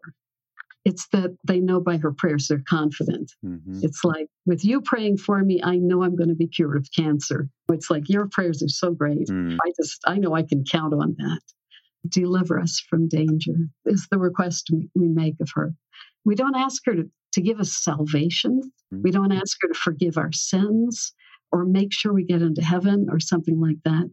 it's 0.84 1.06
that 1.08 1.36
they 1.46 1.60
know 1.60 1.80
by 1.80 1.96
her 1.98 2.12
prayers 2.12 2.48
they're 2.48 2.62
confident. 2.68 3.32
hmm 3.42 3.80
It's 3.82 4.04
like, 4.04 4.28
with 4.46 4.64
you 4.64 4.80
praying 4.80 5.18
for 5.18 5.38
me, 5.42 5.60
I 5.62 5.76
know 5.76 6.02
I'm 6.02 6.16
going 6.16 6.28
to 6.28 6.34
be 6.34 6.48
cured 6.48 6.76
of 6.76 6.88
cancer. 6.96 7.48
It's 7.70 7.90
like, 7.90 8.08
your 8.08 8.28
prayers 8.28 8.62
are 8.62 8.68
so 8.68 8.92
great. 8.92 9.28
Mm. 9.28 9.58
I 9.64 9.72
just, 9.80 10.00
I 10.06 10.18
know 10.18 10.34
I 10.34 10.42
can 10.42 10.64
count 10.64 10.94
on 10.94 11.14
that. 11.18 11.40
Deliver 12.09 12.59
us 12.59 12.80
from 12.80 13.09
danger 13.09 13.55
is 13.86 14.09
the 14.11 14.18
request 14.18 14.70
we 14.94 15.09
make 15.09 15.36
of 15.40 15.50
her. 15.55 15.74
We 16.24 16.34
don't 16.34 16.57
ask 16.57 16.82
her 16.86 16.94
to, 16.94 17.11
to 17.34 17.40
give 17.40 17.61
us 17.61 17.72
salvation. 17.72 18.61
We 18.90 19.11
don't 19.11 19.32
ask 19.32 19.57
her 19.62 19.68
to 19.68 19.74
forgive 19.74 20.18
our 20.18 20.32
sins 20.32 21.14
or 21.50 21.64
make 21.64 21.92
sure 21.92 22.12
we 22.12 22.24
get 22.24 22.42
into 22.42 22.62
heaven 22.62 23.07
or 23.11 23.20
something 23.20 23.61
like 23.61 23.78
that. 23.84 24.11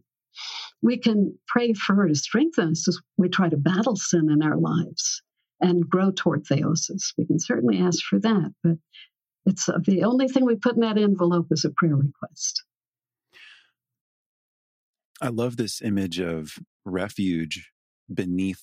We 0.82 0.98
can 0.98 1.38
pray 1.46 1.72
for 1.74 1.94
her 1.94 2.08
to 2.08 2.14
strengthen 2.14 2.70
us 2.70 2.88
as 2.88 2.98
we 3.18 3.28
try 3.28 3.48
to 3.48 3.56
battle 3.56 3.96
sin 3.96 4.30
in 4.30 4.42
our 4.42 4.56
lives 4.56 5.22
and 5.60 5.88
grow 5.88 6.10
toward 6.10 6.44
theosis. 6.44 7.12
We 7.18 7.26
can 7.26 7.38
certainly 7.38 7.78
ask 7.78 8.02
for 8.04 8.18
that, 8.20 8.54
but 8.62 8.78
it's 9.46 9.68
uh, 9.68 9.78
the 9.84 10.04
only 10.04 10.28
thing 10.28 10.44
we 10.44 10.56
put 10.56 10.74
in 10.74 10.80
that 10.80 10.98
envelope 10.98 11.48
is 11.50 11.64
a 11.64 11.70
prayer 11.70 11.96
request. 11.96 12.62
I 15.20 15.28
love 15.28 15.56
this 15.56 15.82
image 15.82 16.18
of 16.18 16.58
refuge 16.84 17.70
beneath 18.12 18.62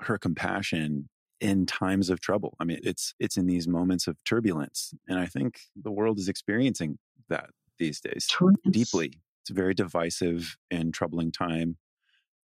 her 0.00 0.18
compassion 0.18 1.08
in 1.40 1.66
times 1.66 2.10
of 2.10 2.20
trouble. 2.20 2.56
I 2.60 2.64
mean, 2.64 2.80
it's 2.82 3.14
it's 3.18 3.36
in 3.36 3.46
these 3.46 3.68
moments 3.68 4.06
of 4.06 4.16
turbulence, 4.24 4.94
and 5.08 5.18
I 5.18 5.26
think 5.26 5.60
the 5.76 5.90
world 5.90 6.18
is 6.18 6.28
experiencing 6.28 6.98
that 7.28 7.50
these 7.78 8.00
days 8.00 8.28
deeply. 8.70 9.20
It's 9.42 9.50
a 9.50 9.54
very 9.54 9.74
divisive 9.74 10.56
and 10.70 10.94
troubling 10.94 11.32
time. 11.32 11.76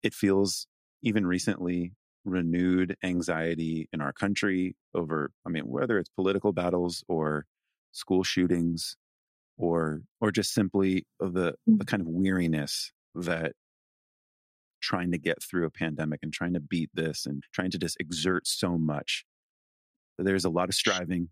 It 0.03 0.13
feels 0.13 0.67
even 1.03 1.27
recently 1.27 1.93
renewed 2.25 2.97
anxiety 3.03 3.89
in 3.93 4.03
our 4.03 4.13
country 4.13 4.77
over 4.95 5.31
I 5.47 5.49
mean 5.49 5.67
whether 5.67 5.99
it's 5.99 6.11
political 6.11 6.53
battles 6.53 7.03
or 7.09 7.47
school 7.93 8.23
shootings 8.23 8.97
or 9.57 10.03
or 10.21 10.31
just 10.31 10.53
simply 10.53 11.07
the 11.19 11.55
the 11.67 11.85
mm. 11.85 11.87
kind 11.87 12.03
of 12.03 12.09
weariness 12.09 12.93
that 13.15 13.53
trying 14.81 15.13
to 15.13 15.19
get 15.19 15.43
through 15.43 15.67
a 15.67 15.71
pandemic 15.71 16.21
and 16.23 16.33
trying 16.33 16.55
to 16.55 16.61
beat 16.61 16.91
this 16.95 17.27
and 17.27 17.43
trying 17.53 17.71
to 17.71 17.79
just 17.79 17.97
exert 18.01 18.47
so 18.47 18.77
much. 18.79 19.25
There's 20.19 20.45
a 20.45 20.51
lot 20.51 20.69
of 20.69 20.75
striving, 20.75 21.29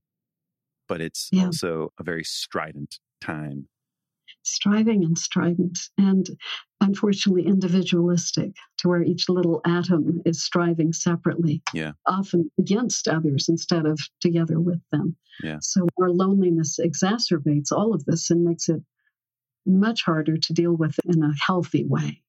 but 0.88 1.00
it's 1.00 1.28
Yeah. 1.32 1.46
also 1.46 1.92
a 1.98 2.02
very 2.02 2.24
strident 2.24 2.98
time. 3.20 3.68
striving 4.42 5.04
and 5.04 5.16
strident 5.18 5.78
and 5.98 6.28
unfortunately 6.82 7.46
individualistic 7.46 8.52
to 8.78 8.88
where 8.88 9.02
each 9.02 9.28
little 9.28 9.60
atom 9.66 10.20
is 10.26 10.42
striving 10.42 10.92
separately 10.92 11.62
Yeah. 11.74 11.92
often 12.06 12.50
against 12.58 13.08
others 13.08 13.48
instead 13.48 13.84
of 13.86 13.98
together 14.20 14.60
with 14.60 14.80
them 14.92 15.16
Yeah. 15.42 15.58
so 15.60 15.86
our 16.00 16.10
loneliness 16.10 16.78
exacerbates 16.78 17.72
all 17.72 17.94
of 17.94 18.04
this 18.04 18.30
and 18.30 18.44
makes 18.44 18.68
it 18.68 18.82
much 19.66 20.02
harder 20.04 20.36
to 20.36 20.52
deal 20.52 20.74
with 20.76 20.96
in 21.04 21.22
a 21.22 21.32
healthy 21.46 21.84
way 21.86 22.22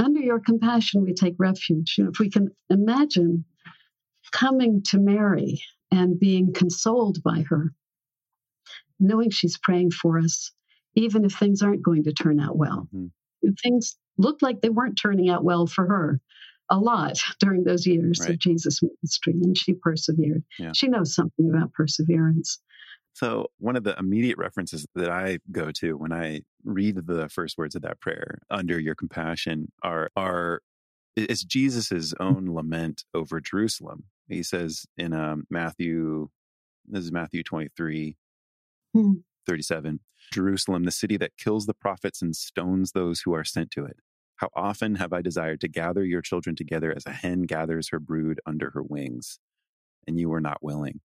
under 0.00 0.20
your 0.20 0.40
compassion 0.40 1.02
we 1.02 1.12
take 1.12 1.34
refuge 1.38 1.94
You 1.98 2.04
know, 2.04 2.10
if 2.10 2.18
we 2.18 2.30
can 2.30 2.48
imagine 2.70 3.44
coming 4.32 4.82
to 4.84 4.98
mary 4.98 5.62
and 5.90 6.18
being 6.18 6.52
consoled 6.52 7.22
by 7.22 7.44
her 7.48 7.72
knowing 8.98 9.30
she's 9.30 9.58
praying 9.58 9.90
for 9.92 10.18
us 10.18 10.52
even 10.94 11.24
if 11.24 11.32
things 11.34 11.62
aren't 11.62 11.82
going 11.82 12.02
to 12.04 12.12
turn 12.12 12.40
out 12.40 12.56
well. 12.56 12.88
Mhm. 12.92 13.10
Things 13.62 13.96
looked 14.18 14.42
like 14.42 14.60
they 14.60 14.68
weren't 14.70 14.98
turning 15.00 15.30
out 15.30 15.44
well 15.44 15.66
for 15.66 15.86
her 15.86 16.20
a 16.68 16.78
lot 16.78 17.18
during 17.40 17.64
those 17.64 17.86
years 17.86 18.18
Right. 18.20 18.30
of 18.30 18.38
Jesus' 18.38 18.80
ministry, 18.82 19.34
and 19.42 19.56
she 19.56 19.72
persevered. 19.74 20.42
Yeah. 20.58 20.72
She 20.74 20.88
knows 20.88 21.14
something 21.14 21.48
about 21.48 21.72
perseverance. 21.72 22.60
So, 23.12 23.48
one 23.58 23.76
of 23.76 23.84
the 23.84 23.98
immediate 23.98 24.38
references 24.38 24.86
that 24.94 25.10
I 25.10 25.38
go 25.50 25.70
to 25.72 25.96
when 25.96 26.12
I 26.12 26.42
read 26.64 27.06
the 27.06 27.28
first 27.28 27.58
words 27.58 27.74
of 27.74 27.82
that 27.82 28.00
prayer, 28.00 28.38
under 28.50 28.78
your 28.78 28.94
compassion, 28.94 29.72
are 29.82 30.10
are 30.16 30.60
is 31.16 31.44
Jesus's 31.44 32.14
own 32.20 32.54
lament 32.54 33.04
over 33.14 33.40
Jerusalem. 33.40 34.04
He 34.28 34.42
says 34.42 34.86
in 34.96 35.12
um, 35.12 35.44
Matthew, 35.50 36.28
this 36.86 37.04
is 37.04 37.12
Matthew 37.12 37.42
23, 37.42 38.16
Hmm. 38.94 39.12
37, 39.46 40.00
Jerusalem, 40.32 40.84
the 40.84 40.90
city 40.90 41.16
that 41.16 41.36
kills 41.36 41.66
the 41.66 41.74
prophets 41.74 42.22
and 42.22 42.34
stones 42.34 42.92
those 42.92 43.20
who 43.20 43.34
are 43.34 43.44
sent 43.44 43.70
to 43.72 43.84
it. 43.84 43.96
How 44.36 44.48
often 44.54 44.96
have 44.96 45.12
I 45.12 45.22
desired 45.22 45.60
to 45.60 45.68
gather 45.68 46.04
your 46.04 46.22
children 46.22 46.56
together 46.56 46.92
as 46.94 47.04
a 47.06 47.10
hen 47.12 47.42
gathers 47.42 47.88
her 47.90 48.00
brood 48.00 48.40
under 48.46 48.70
her 48.70 48.82
wings, 48.82 49.38
and 50.06 50.18
you 50.18 50.28
were 50.28 50.40
not 50.40 50.62
willing. 50.62 51.00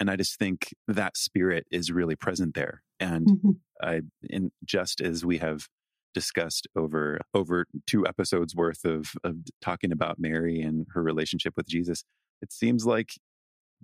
And 0.00 0.10
I 0.10 0.16
just 0.16 0.38
think 0.38 0.74
that 0.88 1.16
spirit 1.16 1.66
is 1.70 1.92
really 1.92 2.16
present 2.16 2.54
there. 2.54 2.82
And 3.00 3.32
Mhm. 3.32 3.60
I, 3.82 4.02
in 4.22 4.50
just 4.64 5.00
as 5.00 5.24
we 5.24 5.38
have 5.38 5.68
discussed 6.14 6.68
over 6.76 7.18
over 7.34 7.66
two 7.86 8.06
episodes 8.06 8.54
worth 8.54 8.84
of 8.84 9.12
of 9.24 9.36
talking 9.60 9.92
about 9.92 10.18
Mary 10.18 10.60
and 10.60 10.86
her 10.94 11.02
relationship 11.02 11.54
with 11.56 11.66
Jesus, 11.68 12.04
it 12.42 12.52
seems 12.52 12.86
like 12.86 13.12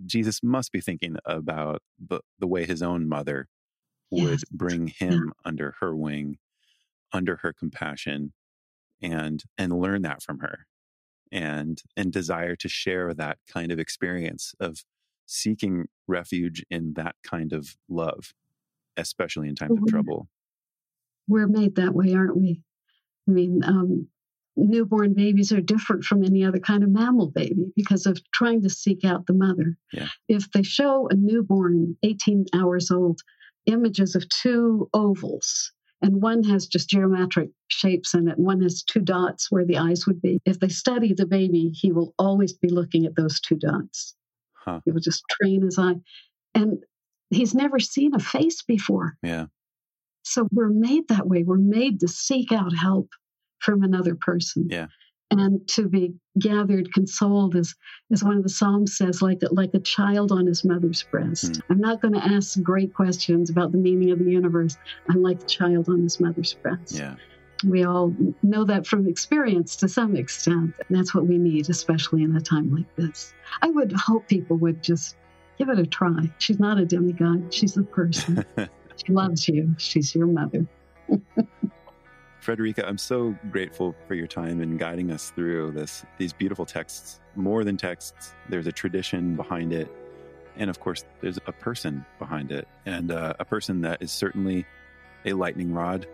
Jesus 0.05 0.41
must 0.43 0.71
be 0.71 0.81
thinking 0.81 1.17
about 1.25 1.81
the 1.99 2.21
the 2.39 2.47
way 2.47 2.65
his 2.65 2.81
own 2.83 3.07
mother 3.09 3.47
would 4.11 4.43
Yes. 4.43 4.51
bring 4.51 4.87
him 4.87 5.33
under 5.45 5.75
her 5.81 5.95
wing, 5.95 6.37
under 7.13 7.37
her 7.37 7.53
compassion, 7.53 8.33
and 9.01 9.43
and 9.57 9.79
learn 9.79 10.03
that 10.03 10.23
from 10.23 10.39
her, 10.39 10.67
and 11.31 11.81
and 11.97 12.13
desire 12.13 12.55
to 12.57 12.69
share 12.69 13.13
that 13.13 13.39
kind 13.47 13.71
of 13.71 13.79
experience 13.79 14.53
of 14.59 14.83
seeking 15.31 15.87
refuge 16.07 16.63
in 16.69 16.93
that 16.93 17.15
kind 17.23 17.53
of 17.53 17.77
love, 17.89 18.33
especially 18.97 19.47
in 19.47 19.55
times 19.55 19.79
of 19.81 19.87
trouble. 19.87 20.27
We're 21.27 21.47
made 21.47 21.75
that 21.75 21.93
way, 21.93 22.13
aren't 22.13 22.35
we? 22.35 22.61
I 23.27 23.31
mean, 23.31 23.63
um, 23.63 24.07
newborn 24.57 25.13
babies 25.13 25.53
are 25.53 25.61
different 25.61 26.03
from 26.03 26.25
any 26.25 26.43
other 26.43 26.59
kind 26.59 26.83
of 26.83 26.89
mammal 26.89 27.31
baby 27.31 27.71
because 27.75 28.05
of 28.05 28.19
trying 28.33 28.61
to 28.63 28.69
seek 28.69 29.05
out 29.05 29.25
the 29.25 29.33
mother. 29.33 29.77
Yeah. 29.93 30.07
If 30.27 30.51
they 30.51 30.63
show 30.63 31.07
a 31.09 31.15
newborn 31.15 31.95
18 32.03 32.47
hours 32.53 32.91
old 32.91 33.21
images 33.67 34.15
of 34.15 34.27
two 34.27 34.89
ovals, 34.93 35.71
and 36.01 36.21
one 36.21 36.43
has 36.43 36.67
just 36.67 36.89
geometric 36.89 37.51
shapes 37.69 38.13
in 38.15 38.27
it, 38.27 38.37
and 38.37 38.45
one 38.45 38.61
has 38.61 38.83
two 38.83 38.99
dots 39.01 39.49
where 39.49 39.65
the 39.65 39.77
eyes 39.77 40.05
would 40.07 40.21
be. 40.21 40.39
If 40.45 40.59
they 40.59 40.67
study 40.67 41.13
the 41.13 41.27
baby, 41.27 41.69
he 41.73 41.93
will 41.93 42.13
always 42.19 42.53
be 42.53 42.69
looking 42.69 43.05
at 43.05 43.15
those 43.15 43.39
two 43.39 43.55
dots. 43.55 44.15
Huh. 44.63 44.79
He 44.85 44.91
will 44.91 45.01
just 45.01 45.23
train 45.29 45.63
his 45.63 45.77
eye. 45.79 45.95
And 46.53 46.83
he's 47.29 47.55
never 47.55 47.79
seen 47.79 48.13
a 48.15 48.19
face 48.19 48.61
before. 48.61 49.17
Yeah. 49.23 49.45
So 50.23 50.47
we're 50.51 50.69
made 50.69 51.07
that 51.07 51.27
way. 51.27 51.43
We're 51.43 51.57
made 51.57 51.99
to 52.01 52.07
seek 52.07 52.51
out 52.51 52.75
help 52.75 53.09
from 53.59 53.83
another 53.83 54.15
person. 54.15 54.67
Yeah. 54.69 54.87
And 55.31 55.65
to 55.69 55.87
be 55.87 56.13
gathered, 56.37 56.93
consoled, 56.93 57.55
as, 57.55 57.73
as 58.11 58.21
one 58.21 58.35
of 58.35 58.43
the 58.43 58.49
Psalms 58.49 58.97
says, 58.97 59.21
like, 59.21 59.41
a- 59.43 59.53
like 59.53 59.73
a 59.73 59.79
child 59.79 60.31
on 60.31 60.45
his 60.45 60.65
mother's 60.65 61.03
breast. 61.03 61.55
Hmm. 61.55 61.61
I'm 61.71 61.79
not 61.79 62.01
going 62.01 62.13
to 62.13 62.23
ask 62.23 62.61
great 62.61 62.93
questions 62.93 63.49
about 63.49 63.71
the 63.71 63.77
meaning 63.77 64.11
of 64.11 64.19
the 64.19 64.29
universe. 64.29 64.77
I'm 65.09 65.21
like 65.21 65.41
a 65.41 65.45
child 65.45 65.87
on 65.87 66.01
his 66.03 66.19
mother's 66.19 66.53
breast. 66.53 66.91
Yeah. 66.91 67.15
We 67.63 67.83
all 67.83 68.13
know 68.41 68.63
that 68.65 68.87
from 68.87 69.07
experience 69.07 69.75
to 69.77 69.87
some 69.87 70.15
extent. 70.15 70.73
And 70.87 70.97
that's 70.97 71.13
what 71.13 71.27
we 71.27 71.37
need, 71.37 71.69
especially 71.69 72.23
in 72.23 72.35
a 72.35 72.41
time 72.41 72.73
like 72.73 72.95
this. 72.95 73.33
I 73.61 73.69
would 73.69 73.91
hope 73.91 74.27
people 74.27 74.57
would 74.57 74.81
just 74.81 75.15
give 75.57 75.69
it 75.69 75.79
a 75.79 75.85
try. 75.85 76.31
She's 76.39 76.59
not 76.59 76.79
a 76.79 76.85
demigod, 76.85 77.53
she's 77.53 77.77
a 77.77 77.83
person. 77.83 78.43
she 78.57 79.13
loves 79.13 79.47
you, 79.47 79.75
she's 79.77 80.15
your 80.15 80.27
mother. 80.27 80.65
Frederica, 82.39 82.87
I'm 82.87 82.97
so 82.97 83.35
grateful 83.51 83.95
for 84.07 84.15
your 84.15 84.25
time 84.25 84.61
in 84.61 84.75
guiding 84.75 85.11
us 85.11 85.29
through 85.29 85.71
this 85.71 86.03
these 86.17 86.33
beautiful 86.33 86.65
texts. 86.65 87.19
More 87.35 87.63
than 87.63 87.77
texts, 87.77 88.33
there's 88.49 88.65
a 88.65 88.71
tradition 88.71 89.35
behind 89.35 89.71
it, 89.71 89.87
and 90.57 90.69
of 90.69 90.79
course, 90.79 91.05
there's 91.21 91.37
a 91.45 91.51
person 91.51 92.03
behind 92.17 92.51
it, 92.51 92.67
and 92.87 93.11
uh, 93.11 93.33
a 93.39 93.45
person 93.45 93.81
that 93.81 94.01
is 94.01 94.11
certainly 94.11 94.65
a 95.25 95.33
lightning 95.33 95.71
rod. 95.71 96.07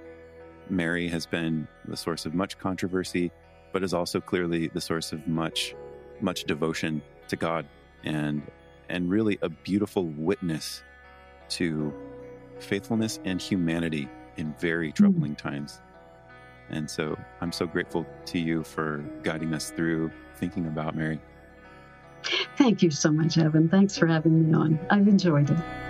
Mary 0.70 1.08
has 1.08 1.26
been 1.26 1.68
the 1.86 1.98
source 1.98 2.26
of 2.26 2.34
much 2.34 2.58
controversy, 2.58 3.32
but 3.72 3.84
is 3.84 3.94
also 3.94 4.20
clearly 4.20 4.68
the 4.68 4.82
source 4.82 5.12
of 5.12 5.28
much, 5.28 5.76
much 6.22 6.44
devotion 6.44 7.02
to 7.28 7.36
God, 7.36 7.66
and 8.04 8.42
and 8.90 9.10
really 9.10 9.38
a 9.42 9.50
beautiful 9.50 10.06
witness 10.06 10.84
to 11.50 11.94
faithfulness 12.60 13.20
and 13.26 13.42
humanity 13.42 14.08
in 14.38 14.54
very 14.60 14.90
hmm. 14.90 14.96
troubling 14.96 15.36
times. 15.36 15.82
And 16.70 16.90
so 16.90 17.18
I'm 17.42 17.52
so 17.52 17.66
grateful 17.66 18.06
to 18.26 18.40
you 18.40 18.64
for 18.64 19.04
guiding 19.24 19.54
us 19.54 19.72
through 19.72 20.12
thinking 20.36 20.68
about 20.68 20.96
Mary. 20.96 21.20
Thank 22.58 22.82
you 22.82 22.92
so 22.92 23.12
much, 23.12 23.38
Evan. 23.38 23.70
Thanks 23.70 23.98
for 23.98 24.08
having 24.08 24.50
me 24.50 24.54
on. 24.54 24.80
I've 24.90 25.08
enjoyed 25.08 25.50
it. 25.50 25.87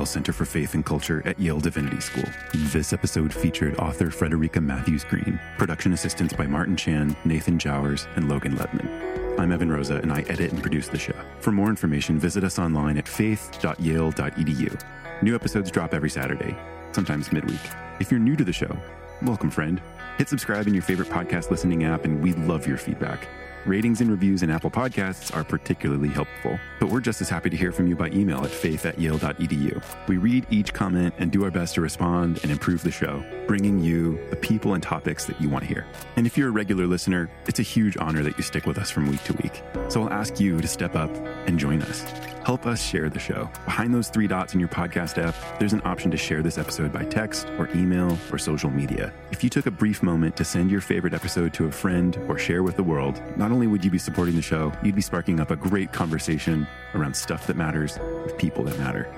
Yale 0.00 0.06
Center 0.06 0.32
for 0.32 0.46
Faith 0.46 0.72
and 0.72 0.86
Culture 0.86 1.22
at 1.26 1.38
Yale 1.38 1.60
Divinity 1.60 2.00
School. 2.00 2.24
This 2.54 2.94
episode 2.94 3.34
featured 3.34 3.76
author 3.76 4.10
Frederica 4.10 4.58
Mathewes-Green, 4.58 5.38
production 5.58 5.92
assistance 5.92 6.32
by 6.32 6.46
Martin 6.46 6.74
Chan, 6.74 7.14
Nathan 7.26 7.58
Jowers, 7.58 8.08
and 8.16 8.26
Logan 8.26 8.56
Ledman. 8.56 9.38
I'm 9.38 9.52
Evan 9.52 9.70
Rosa, 9.70 9.96
and 9.96 10.10
I 10.10 10.22
edit 10.22 10.52
and 10.52 10.62
produce 10.62 10.88
the 10.88 10.98
show. 10.98 11.12
For 11.40 11.52
more 11.52 11.68
information, 11.68 12.18
visit 12.18 12.44
us 12.44 12.58
online 12.58 12.96
at 12.96 13.06
faith.yale.edu. 13.06 14.82
New 15.22 15.34
episodes 15.34 15.70
drop 15.70 15.92
every 15.92 16.08
Saturday, 16.08 16.56
sometimes 16.92 17.30
midweek. 17.30 17.60
If 18.00 18.10
you're 18.10 18.20
new 18.20 18.36
to 18.36 18.44
the 18.44 18.54
show, 18.54 18.74
welcome, 19.20 19.50
friend. 19.50 19.82
Hit 20.18 20.28
subscribe 20.28 20.66
in 20.66 20.74
your 20.74 20.82
favorite 20.82 21.08
podcast 21.08 21.50
listening 21.50 21.84
app, 21.84 22.04
and 22.04 22.22
we 22.22 22.34
love 22.34 22.66
your 22.66 22.76
feedback. 22.76 23.26
Ratings 23.66 24.00
and 24.00 24.10
reviews 24.10 24.42
in 24.42 24.48
Apple 24.48 24.70
Podcasts 24.70 25.36
are 25.36 25.44
particularly 25.44 26.08
helpful, 26.08 26.58
but 26.78 26.88
we're 26.88 27.00
just 27.00 27.20
as 27.20 27.28
happy 27.28 27.50
to 27.50 27.56
hear 27.58 27.72
from 27.72 27.86
you 27.86 27.94
by 27.94 28.08
email 28.08 28.42
at 28.42 28.50
faith 28.50 28.86
at 28.86 28.98
yale.edu. 28.98 29.82
We 30.08 30.16
read 30.16 30.46
each 30.48 30.72
comment 30.72 31.12
and 31.18 31.30
do 31.30 31.44
our 31.44 31.50
best 31.50 31.74
to 31.74 31.82
respond 31.82 32.40
and 32.42 32.50
improve 32.50 32.82
the 32.82 32.90
show, 32.90 33.22
bringing 33.46 33.78
you 33.78 34.18
the 34.30 34.36
people 34.36 34.72
and 34.72 34.82
topics 34.82 35.26
that 35.26 35.38
you 35.42 35.50
want 35.50 35.64
to 35.64 35.68
hear. 35.68 35.86
And 36.16 36.26
if 36.26 36.38
you're 36.38 36.48
a 36.48 36.52
regular 36.52 36.86
listener, 36.86 37.28
it's 37.46 37.58
a 37.58 37.62
huge 37.62 37.98
honor 37.98 38.22
that 38.22 38.38
you 38.38 38.42
stick 38.42 38.64
with 38.64 38.78
us 38.78 38.90
from 38.90 39.10
week 39.10 39.22
to 39.24 39.34
week. 39.34 39.62
So 39.90 40.04
I'll 40.04 40.12
ask 40.12 40.40
you 40.40 40.58
to 40.58 40.66
step 40.66 40.96
up 40.96 41.14
and 41.46 41.58
join 41.58 41.82
us. 41.82 42.00
Help 42.44 42.66
us 42.66 42.82
share 42.82 43.10
the 43.10 43.18
show. 43.18 43.50
Behind 43.66 43.92
those 43.92 44.08
three 44.08 44.26
dots 44.26 44.54
in 44.54 44.60
your 44.60 44.70
podcast 44.70 45.22
app, 45.22 45.34
there's 45.58 45.74
an 45.74 45.82
option 45.84 46.10
to 46.10 46.16
share 46.16 46.42
this 46.42 46.56
episode 46.56 46.94
by 46.94 47.04
text 47.04 47.46
or 47.58 47.68
email 47.74 48.16
or 48.32 48.38
social 48.38 48.70
media. 48.70 49.12
If 49.30 49.44
you 49.44 49.50
took 49.50 49.66
a 49.66 49.70
moment 50.02 50.36
to 50.36 50.44
send 50.44 50.70
your 50.70 50.80
favorite 50.80 51.14
episode 51.14 51.52
to 51.54 51.66
a 51.66 51.70
friend 51.70 52.18
or 52.28 52.38
share 52.38 52.62
with 52.62 52.76
the 52.76 52.82
world, 52.82 53.20
not 53.36 53.52
only 53.52 53.66
would 53.66 53.84
you 53.84 53.90
be 53.90 53.98
supporting 53.98 54.36
the 54.36 54.42
show, 54.42 54.72
you'd 54.82 54.94
be 54.94 55.00
sparking 55.00 55.40
up 55.40 55.50
a 55.50 55.56
great 55.56 55.92
conversation 55.92 56.66
around 56.94 57.14
stuff 57.14 57.46
that 57.46 57.56
matters 57.56 57.98
with 58.24 58.36
people 58.38 58.64
that 58.64 58.78
matter. 58.78 59.08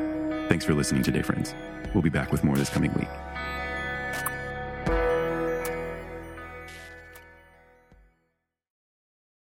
Thanks 0.49 0.64
for 0.64 0.74
listening 0.74 1.03
today, 1.03 1.22
friends. 1.22 1.55
We'll 1.95 2.03
be 2.03 2.11
back 2.11 2.33
with 2.33 2.45
more 2.45 2.57
this 2.57 2.70
coming 2.70 2.93
week. 2.95 3.09